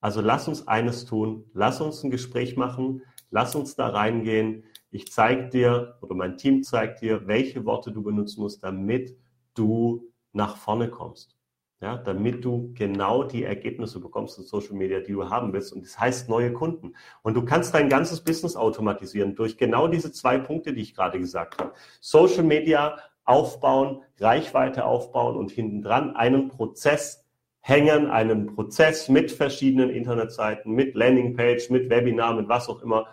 Also 0.00 0.20
lass 0.20 0.46
uns 0.46 0.68
eines 0.68 1.04
tun, 1.04 1.50
lass 1.52 1.80
uns 1.80 2.04
ein 2.04 2.12
Gespräch 2.12 2.56
machen, 2.56 3.02
lass 3.30 3.56
uns 3.56 3.74
da 3.74 3.88
reingehen. 3.88 4.62
Ich 4.92 5.10
zeige 5.10 5.48
dir 5.48 5.98
oder 6.00 6.14
mein 6.14 6.36
Team 6.36 6.62
zeigt 6.62 7.00
dir, 7.00 7.26
welche 7.26 7.64
Worte 7.64 7.90
du 7.90 8.04
benutzen 8.04 8.40
musst, 8.40 8.62
damit 8.62 9.18
du 9.54 10.12
nach 10.32 10.56
vorne 10.56 10.88
kommst 10.88 11.35
ja, 11.80 11.96
damit 11.98 12.44
du 12.44 12.72
genau 12.74 13.22
die 13.22 13.44
Ergebnisse 13.44 14.00
bekommst 14.00 14.38
in 14.38 14.44
Social 14.44 14.74
Media, 14.74 15.00
die 15.00 15.12
du 15.12 15.28
haben 15.28 15.52
willst. 15.52 15.72
Und 15.72 15.84
das 15.84 15.98
heißt 15.98 16.28
neue 16.28 16.52
Kunden. 16.52 16.94
Und 17.22 17.34
du 17.34 17.44
kannst 17.44 17.74
dein 17.74 17.88
ganzes 17.88 18.24
Business 18.24 18.56
automatisieren 18.56 19.34
durch 19.34 19.58
genau 19.58 19.86
diese 19.86 20.10
zwei 20.10 20.38
Punkte, 20.38 20.72
die 20.72 20.80
ich 20.80 20.94
gerade 20.94 21.18
gesagt 21.18 21.60
habe. 21.60 21.72
Social 22.00 22.44
Media 22.44 22.98
aufbauen, 23.24 24.02
Reichweite 24.18 24.86
aufbauen 24.86 25.36
und 25.36 25.50
hinten 25.50 25.82
dran 25.82 26.16
einen 26.16 26.48
Prozess 26.48 27.26
hängen, 27.60 28.06
einen 28.06 28.46
Prozess 28.46 29.08
mit 29.08 29.30
verschiedenen 29.32 29.90
Internetseiten, 29.90 30.72
mit 30.72 30.94
Landingpage, 30.94 31.68
mit 31.70 31.90
Webinar, 31.90 32.34
mit 32.34 32.48
was 32.48 32.68
auch 32.68 32.80
immer, 32.80 33.08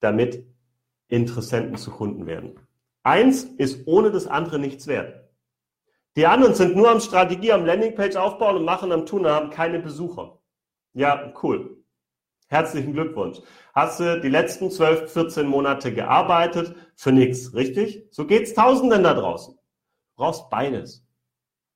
damit 0.00 0.44
Interessenten 1.08 1.76
zu 1.76 1.90
Kunden 1.90 2.26
werden. 2.26 2.60
Eins 3.02 3.44
ist 3.44 3.86
ohne 3.86 4.10
das 4.10 4.26
andere 4.26 4.58
nichts 4.58 4.86
wert. 4.86 5.27
Die 6.18 6.26
anderen 6.26 6.54
sind 6.54 6.74
nur 6.74 6.90
am 6.90 6.98
Strategie, 6.98 7.52
am 7.52 7.64
Landingpage 7.64 8.16
aufbauen 8.16 8.56
und 8.56 8.64
machen 8.64 8.90
am 8.90 9.06
Tun, 9.06 9.24
haben 9.24 9.50
keine 9.50 9.78
Besucher. 9.78 10.40
Ja, 10.92 11.32
cool. 11.44 11.84
Herzlichen 12.48 12.92
Glückwunsch. 12.92 13.38
Hast 13.72 14.00
du 14.00 14.20
die 14.20 14.28
letzten 14.28 14.68
12, 14.68 15.12
14 15.12 15.46
Monate 15.46 15.94
gearbeitet 15.94 16.74
für 16.96 17.12
nichts, 17.12 17.54
richtig? 17.54 18.08
So 18.10 18.26
geht's 18.26 18.52
Tausenden 18.52 19.04
da 19.04 19.14
draußen. 19.14 19.54
Du 19.54 20.16
brauchst 20.16 20.50
beides. 20.50 21.06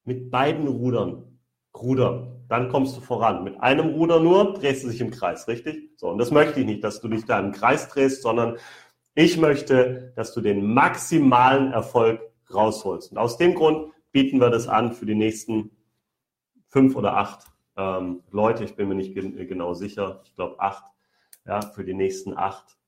Mit 0.03 0.32
beiden 0.32 0.66
Rudern. 0.66 1.38
Ruder. 1.76 2.43
Dann 2.49 2.68
kommst 2.68 2.97
du 2.97 3.01
voran. 3.01 3.45
Mit 3.45 3.61
einem 3.61 3.90
Ruder 3.90 4.18
nur 4.18 4.55
drehst 4.55 4.82
du 4.82 4.88
dich 4.88 5.01
im 5.01 5.12
Kreis, 5.12 5.47
richtig? 5.47 5.93
So. 5.99 6.09
Und 6.09 6.18
das 6.18 6.32
möchte 6.32 6.59
ich 6.59 6.66
nicht, 6.66 6.82
dass 6.82 7.01
du 7.01 7.07
dich 7.07 7.24
da 7.26 7.38
im 7.38 7.53
Kreis 7.53 7.86
drehst, 7.90 8.22
sondern 8.22 8.57
ich 9.14 9.36
möchte, 9.36 10.12
dass 10.16 10.34
du 10.34 10.40
den 10.40 10.74
maximalen 10.74 11.72
Erfolg 11.72 12.20
rausholst. 12.53 13.12
Und 13.12 13.18
aus 13.18 13.36
dem 13.36 13.55
Grund 13.55 13.93
bieten 14.12 14.40
wir 14.40 14.50
das 14.50 14.68
an 14.68 14.92
für 14.92 15.06
die 15.06 15.14
nächsten 15.14 15.70
fünf 16.68 16.94
oder 16.96 17.16
acht 17.16 17.46
ähm, 17.76 18.22
Leute. 18.30 18.64
Ich 18.64 18.76
bin 18.76 18.88
mir 18.88 18.94
nicht 18.94 19.14
gen 19.14 19.36
genau 19.48 19.74
sicher. 19.74 20.20
Ich 20.24 20.34
glaube 20.34 20.60
acht. 20.60 20.84
Ja, 21.44 21.60
für 21.60 21.84
die 21.84 21.94
nächsten 21.94 22.36
acht, 22.36 22.78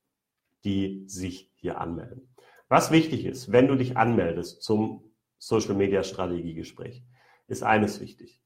die 0.64 1.02
sich 1.08 1.50
hier 1.56 1.80
anmelden. 1.80 2.28
Was 2.68 2.92
wichtig 2.92 3.24
ist, 3.24 3.50
wenn 3.50 3.66
du 3.66 3.74
dich 3.74 3.96
anmeldest 3.96 4.62
zum 4.62 5.02
Social 5.38 5.74
Media 5.74 6.02
Strategiegespräch, 6.04 7.02
ist 7.48 7.62
eines 7.62 8.00
wichtig. 8.00 8.40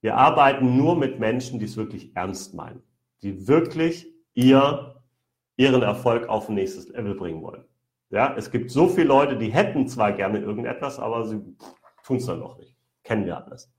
Wir 0.00 0.16
arbeiten 0.16 0.76
nur 0.76 0.96
mit 0.96 1.20
Menschen, 1.20 1.58
die 1.58 1.66
es 1.66 1.76
wirklich 1.76 2.16
ernst 2.16 2.54
meinen, 2.54 2.82
die 3.22 3.46
wirklich 3.46 4.12
ihr, 4.34 5.02
ihren 5.56 5.82
Erfolg 5.82 6.28
auf 6.28 6.48
ein 6.48 6.54
nächstes 6.54 6.88
Level 6.88 7.14
bringen 7.14 7.42
wollen. 7.42 7.64
Ja, 8.10 8.34
es 8.36 8.50
gibt 8.50 8.70
so 8.70 8.88
viele 8.88 9.06
Leute, 9.06 9.36
die 9.36 9.52
hätten 9.52 9.86
zwar 9.86 10.12
gerne 10.12 10.40
irgendetwas, 10.40 10.98
aber 10.98 11.24
sie 11.26 11.40
tun 12.02 12.18
es 12.18 12.26
dann 12.26 12.40
noch 12.40 12.58
nicht. 12.58 12.76
Kennen 13.02 13.26
wir 13.26 13.44
alles. 13.44 13.72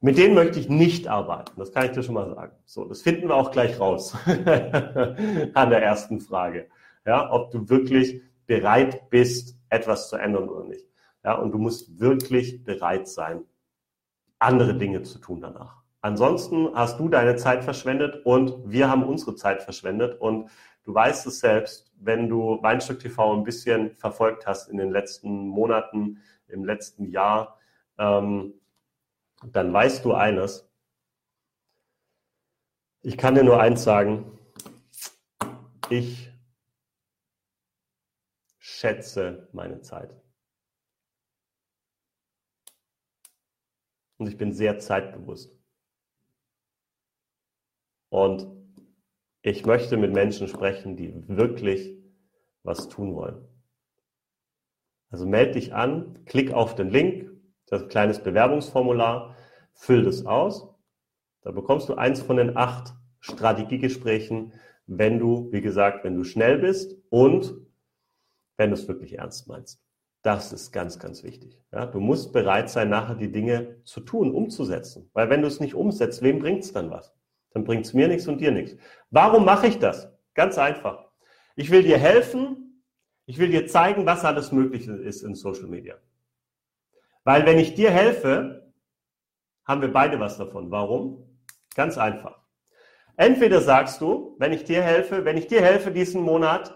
Mit 0.00 0.16
denen 0.16 0.34
möchte 0.34 0.60
ich 0.60 0.68
nicht 0.68 1.08
arbeiten. 1.08 1.52
Das 1.56 1.72
kann 1.72 1.86
ich 1.86 1.92
dir 1.92 2.02
schon 2.02 2.14
mal 2.14 2.32
sagen. 2.32 2.52
So, 2.64 2.84
das 2.84 3.02
finden 3.02 3.28
wir 3.28 3.34
auch 3.34 3.50
gleich 3.50 3.80
raus 3.80 4.16
an 4.26 5.70
der 5.70 5.82
ersten 5.82 6.20
Frage. 6.20 6.68
Ja, 7.04 7.32
ob 7.32 7.50
du 7.50 7.68
wirklich 7.68 8.22
bereit 8.46 9.10
bist, 9.10 9.56
etwas 9.70 10.08
zu 10.08 10.16
ändern 10.16 10.48
oder 10.48 10.64
nicht. 10.64 10.86
Ja, 11.24 11.34
und 11.34 11.52
du 11.52 11.58
musst 11.58 11.98
wirklich 11.98 12.62
bereit 12.62 13.08
sein, 13.08 13.42
andere 14.38 14.74
Dinge 14.74 15.02
zu 15.02 15.18
tun 15.18 15.40
danach. 15.40 15.82
Ansonsten 16.00 16.70
hast 16.74 17.00
du 17.00 17.08
deine 17.08 17.34
Zeit 17.36 17.64
verschwendet 17.64 18.24
und 18.24 18.54
wir 18.64 18.88
haben 18.88 19.02
unsere 19.02 19.34
Zeit 19.34 19.62
verschwendet 19.62 20.20
und 20.20 20.48
du 20.84 20.94
weißt 20.94 21.26
es 21.26 21.40
selbst, 21.40 21.92
wenn 21.98 22.28
du 22.28 22.62
Weinstück 22.62 23.00
TV 23.00 23.34
ein 23.34 23.42
bisschen 23.42 23.90
verfolgt 23.96 24.46
hast 24.46 24.68
in 24.68 24.76
den 24.76 24.90
letzten 24.90 25.48
Monaten, 25.48 26.18
im 26.46 26.64
letzten 26.64 27.06
Jahr, 27.10 27.57
ähm, 27.98 28.54
dann 29.44 29.72
weißt 29.72 30.04
du 30.04 30.14
eines. 30.14 30.68
Ich 33.02 33.16
kann 33.16 33.34
dir 33.34 33.44
nur 33.44 33.60
eins 33.60 33.84
sagen. 33.84 34.38
Ich 35.90 36.30
schätze 38.58 39.48
meine 39.52 39.80
Zeit. 39.80 40.14
Und 44.18 44.26
ich 44.26 44.36
bin 44.36 44.52
sehr 44.52 44.78
zeitbewusst. 44.78 45.56
Und 48.10 48.48
ich 49.42 49.64
möchte 49.64 49.96
mit 49.96 50.12
Menschen 50.12 50.48
sprechen, 50.48 50.96
die 50.96 51.14
wirklich 51.28 51.96
was 52.62 52.88
tun 52.88 53.14
wollen. 53.14 53.46
Also 55.10 55.26
melde 55.26 55.52
dich 55.52 55.72
an, 55.72 56.24
klick 56.26 56.52
auf 56.52 56.74
den 56.74 56.90
Link, 56.90 57.27
das 57.72 57.88
kleines 57.88 58.22
Bewerbungsformular, 58.22 59.36
füll 59.72 60.02
das 60.02 60.26
aus. 60.26 60.68
Da 61.42 61.52
bekommst 61.52 61.88
du 61.88 61.94
eins 61.94 62.20
von 62.20 62.36
den 62.36 62.56
acht 62.56 62.94
Strategiegesprächen, 63.20 64.52
wenn 64.86 65.18
du, 65.18 65.48
wie 65.52 65.60
gesagt, 65.60 66.04
wenn 66.04 66.16
du 66.16 66.24
schnell 66.24 66.58
bist 66.58 66.96
und 67.10 67.54
wenn 68.56 68.70
du 68.70 68.74
es 68.74 68.88
wirklich 68.88 69.18
ernst 69.18 69.46
meinst. 69.48 69.80
Das 70.22 70.52
ist 70.52 70.72
ganz, 70.72 70.98
ganz 70.98 71.22
wichtig. 71.22 71.62
Ja, 71.72 71.86
du 71.86 72.00
musst 72.00 72.32
bereit 72.32 72.68
sein, 72.70 72.88
nachher 72.90 73.14
die 73.14 73.30
Dinge 73.30 73.76
zu 73.84 74.00
tun, 74.00 74.34
umzusetzen. 74.34 75.08
Weil 75.12 75.30
wenn 75.30 75.42
du 75.42 75.48
es 75.48 75.60
nicht 75.60 75.74
umsetzt, 75.74 76.22
wem 76.22 76.40
bringt 76.40 76.64
es 76.64 76.72
dann 76.72 76.90
was? 76.90 77.14
Dann 77.52 77.64
bringt 77.64 77.86
es 77.86 77.94
mir 77.94 78.08
nichts 78.08 78.26
und 78.26 78.40
dir 78.40 78.50
nichts. 78.50 78.76
Warum 79.10 79.44
mache 79.44 79.68
ich 79.68 79.78
das? 79.78 80.08
Ganz 80.34 80.58
einfach. 80.58 81.06
Ich 81.54 81.70
will 81.70 81.82
dir 81.82 81.98
helfen. 81.98 82.84
Ich 83.26 83.38
will 83.38 83.50
dir 83.50 83.66
zeigen, 83.66 84.06
was 84.06 84.24
alles 84.24 84.52
möglich 84.52 84.88
ist 84.88 85.22
in 85.22 85.34
Social 85.34 85.66
Media. 85.66 85.96
Weil 87.28 87.44
wenn 87.44 87.58
ich 87.58 87.74
dir 87.74 87.90
helfe, 87.90 88.72
haben 89.66 89.82
wir 89.82 89.92
beide 89.92 90.18
was 90.18 90.38
davon. 90.38 90.70
Warum? 90.70 91.28
Ganz 91.74 91.98
einfach. 91.98 92.40
Entweder 93.18 93.60
sagst 93.60 94.00
du, 94.00 94.34
wenn 94.38 94.54
ich 94.54 94.64
dir 94.64 94.82
helfe, 94.82 95.26
wenn 95.26 95.36
ich 95.36 95.46
dir 95.46 95.60
helfe, 95.60 95.90
diesen 95.90 96.22
Monat 96.22 96.74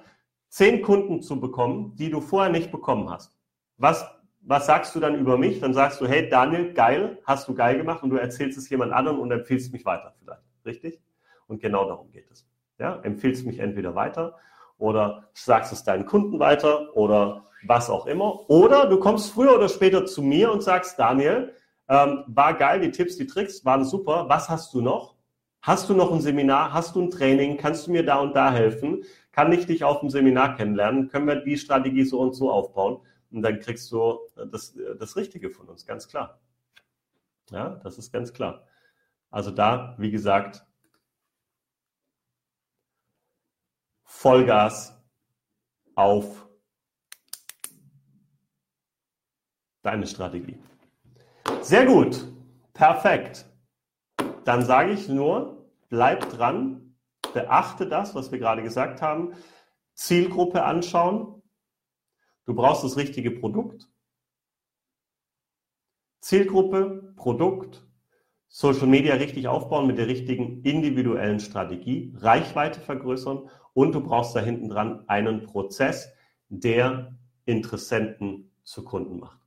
zehn 0.51 0.83
Kunden 0.83 1.23
zu 1.23 1.41
bekommen, 1.41 1.97
die 1.97 2.11
du 2.11 2.21
vorher 2.21 2.53
nicht 2.53 2.71
bekommen 2.71 3.09
hast. 3.09 3.35
Was, 3.79 4.07
was 4.43 4.67
sagst 4.67 4.95
du 4.95 5.01
dann 5.01 5.19
über 5.19 5.39
mich? 5.39 5.59
Dann 5.59 5.73
sagst 5.73 6.03
du, 6.03 6.07
hey 6.07 6.29
Daniel, 6.29 6.75
geil, 6.75 7.19
hast 7.25 7.49
du 7.49 7.55
geil 7.55 7.79
gemacht 7.79 8.03
und 8.03 8.11
du 8.11 8.17
erzählst 8.17 8.59
es 8.59 8.69
jemand 8.69 8.93
anderem 8.93 9.21
und 9.21 9.31
empfiehlst 9.31 9.73
mich 9.73 9.87
weiter 9.87 10.15
vielleicht. 10.19 10.43
Richtig? 10.67 11.01
Und 11.47 11.63
genau 11.63 11.89
darum 11.89 12.13
geht 12.13 12.31
es. 12.31 12.47
Ja, 12.79 13.01
empfiehlst 13.05 13.47
mich 13.47 13.59
entweder 13.59 13.95
weiter 13.95 14.37
oder 14.79 15.25
sagst 15.35 15.73
es 15.73 15.85
deinen 15.85 16.07
Kunden 16.07 16.39
weiter 16.39 16.97
oder 16.97 17.45
was 17.65 17.91
auch 17.91 18.07
immer. 18.07 18.49
Oder 18.51 18.87
du 18.87 18.99
kommst 18.99 19.33
früher 19.33 19.55
oder 19.55 19.69
später 19.69 20.05
zu 20.05 20.23
mir 20.23 20.51
und 20.51 20.63
sagst, 20.63 20.99
Daniel, 20.99 21.55
ähm, 21.89 22.25
war 22.27 22.55
geil, 22.55 22.81
die 22.81 22.91
Tipps, 22.91 23.17
die 23.17 23.27
Tricks 23.27 23.65
waren 23.65 23.85
super. 23.85 24.29
Was 24.29 24.49
hast 24.49 24.75
du 24.75 24.81
noch? 24.81 25.15
Hast 25.61 25.89
du 25.89 25.95
noch 25.95 26.13
ein 26.13 26.21
Seminar? 26.21 26.73
Hast 26.73 26.97
du 26.97 27.03
ein 27.03 27.11
Training? 27.11 27.57
Kannst 27.57 27.87
du 27.87 27.93
mir 27.93 28.05
da 28.05 28.19
und 28.19 28.35
da 28.35 28.51
helfen? 28.51 29.05
kann 29.33 29.51
ich 29.51 29.67
dich 29.67 29.83
auf 29.83 30.01
dem 30.01 30.11
Seminar 30.11 30.57
kennenlernen, 30.57 31.09
können 31.09 31.27
wir 31.27 31.37
die 31.37 31.57
Strategie 31.57 32.05
so 32.05 32.21
und 32.21 32.35
so 32.35 32.53
aufbauen 32.53 33.01
und 33.31 33.43
dann 33.43 33.59
kriegst 33.59 33.91
du 33.91 34.19
das, 34.51 34.79
das 34.99 35.17
Richtige 35.17 35.51
von 35.51 35.69
uns, 35.69 35.87
ganz 35.87 36.07
klar. 36.07 36.39
Ja, 37.51 37.81
das 37.83 37.99
ist 37.99 38.13
ganz 38.13 38.33
klar. 38.33 38.67
Also 39.31 39.51
da, 39.51 39.97
wie 39.99 40.11
gesagt, 40.11 40.65
Vollgas 44.13 44.97
auf 45.97 46.47
deine 49.83 50.07
Strategie. 50.07 50.57
Sehr 51.61 51.87
gut, 51.87 52.33
perfekt. 52.73 53.47
Dann 54.45 54.65
sage 54.65 54.93
ich 54.93 55.09
nur, 55.09 55.67
bleib 55.89 56.31
dran, 56.31 56.95
beachte 57.35 57.89
das, 57.89 58.15
was 58.15 58.31
wir 58.31 58.39
gerade 58.39 58.63
gesagt 58.63 59.03
haben. 59.03 59.35
Zielgruppe 59.95 60.63
anschauen. 60.63 61.43
Du 62.45 62.55
brauchst 62.55 62.85
das 62.85 62.97
richtige 62.97 63.33
Produkt. 63.33 63.89
Zielgruppe, 66.21 67.13
Produkt, 67.17 67.85
Social 68.47 68.87
Media 68.87 69.15
richtig 69.15 69.49
aufbauen 69.49 69.89
mit 69.89 69.99
der 69.99 70.07
richtigen 70.07 70.63
individuellen 70.63 71.41
Strategie, 71.41 72.15
Reichweite 72.19 72.81
vergrößern 72.81 73.49
und 73.75 73.95
du 73.95 74.01
brauchst 74.01 74.35
da 74.37 74.41
hinten 74.41 74.69
dran 74.69 75.05
einen 75.09 75.45
Prozess, 75.45 76.13
der 76.49 77.15
Interessenten 77.45 78.51
zu 78.63 78.85
Kunden 78.85 79.19
macht. 79.19 79.39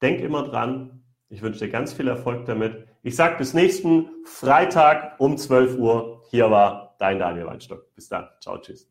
Denk 0.00 0.20
immer 0.20 0.44
dran. 0.44 1.02
Ich 1.28 1.42
wünsche 1.42 1.60
dir 1.60 1.70
ganz 1.70 1.92
viel 1.92 2.08
Erfolg 2.08 2.46
damit. 2.46 2.86
Ich 3.02 3.16
sage 3.16 3.36
bis 3.38 3.54
nächsten 3.54 4.08
Freitag 4.24 5.20
um 5.20 5.36
12 5.36 5.78
Uhr. 5.78 6.22
Hier 6.30 6.50
war 6.50 6.96
dein 6.98 7.18
Daniel 7.18 7.46
Weinstock. 7.46 7.94
Bis 7.94 8.08
dann. 8.08 8.28
Ciao, 8.40 8.58
tschüss. 8.58 8.90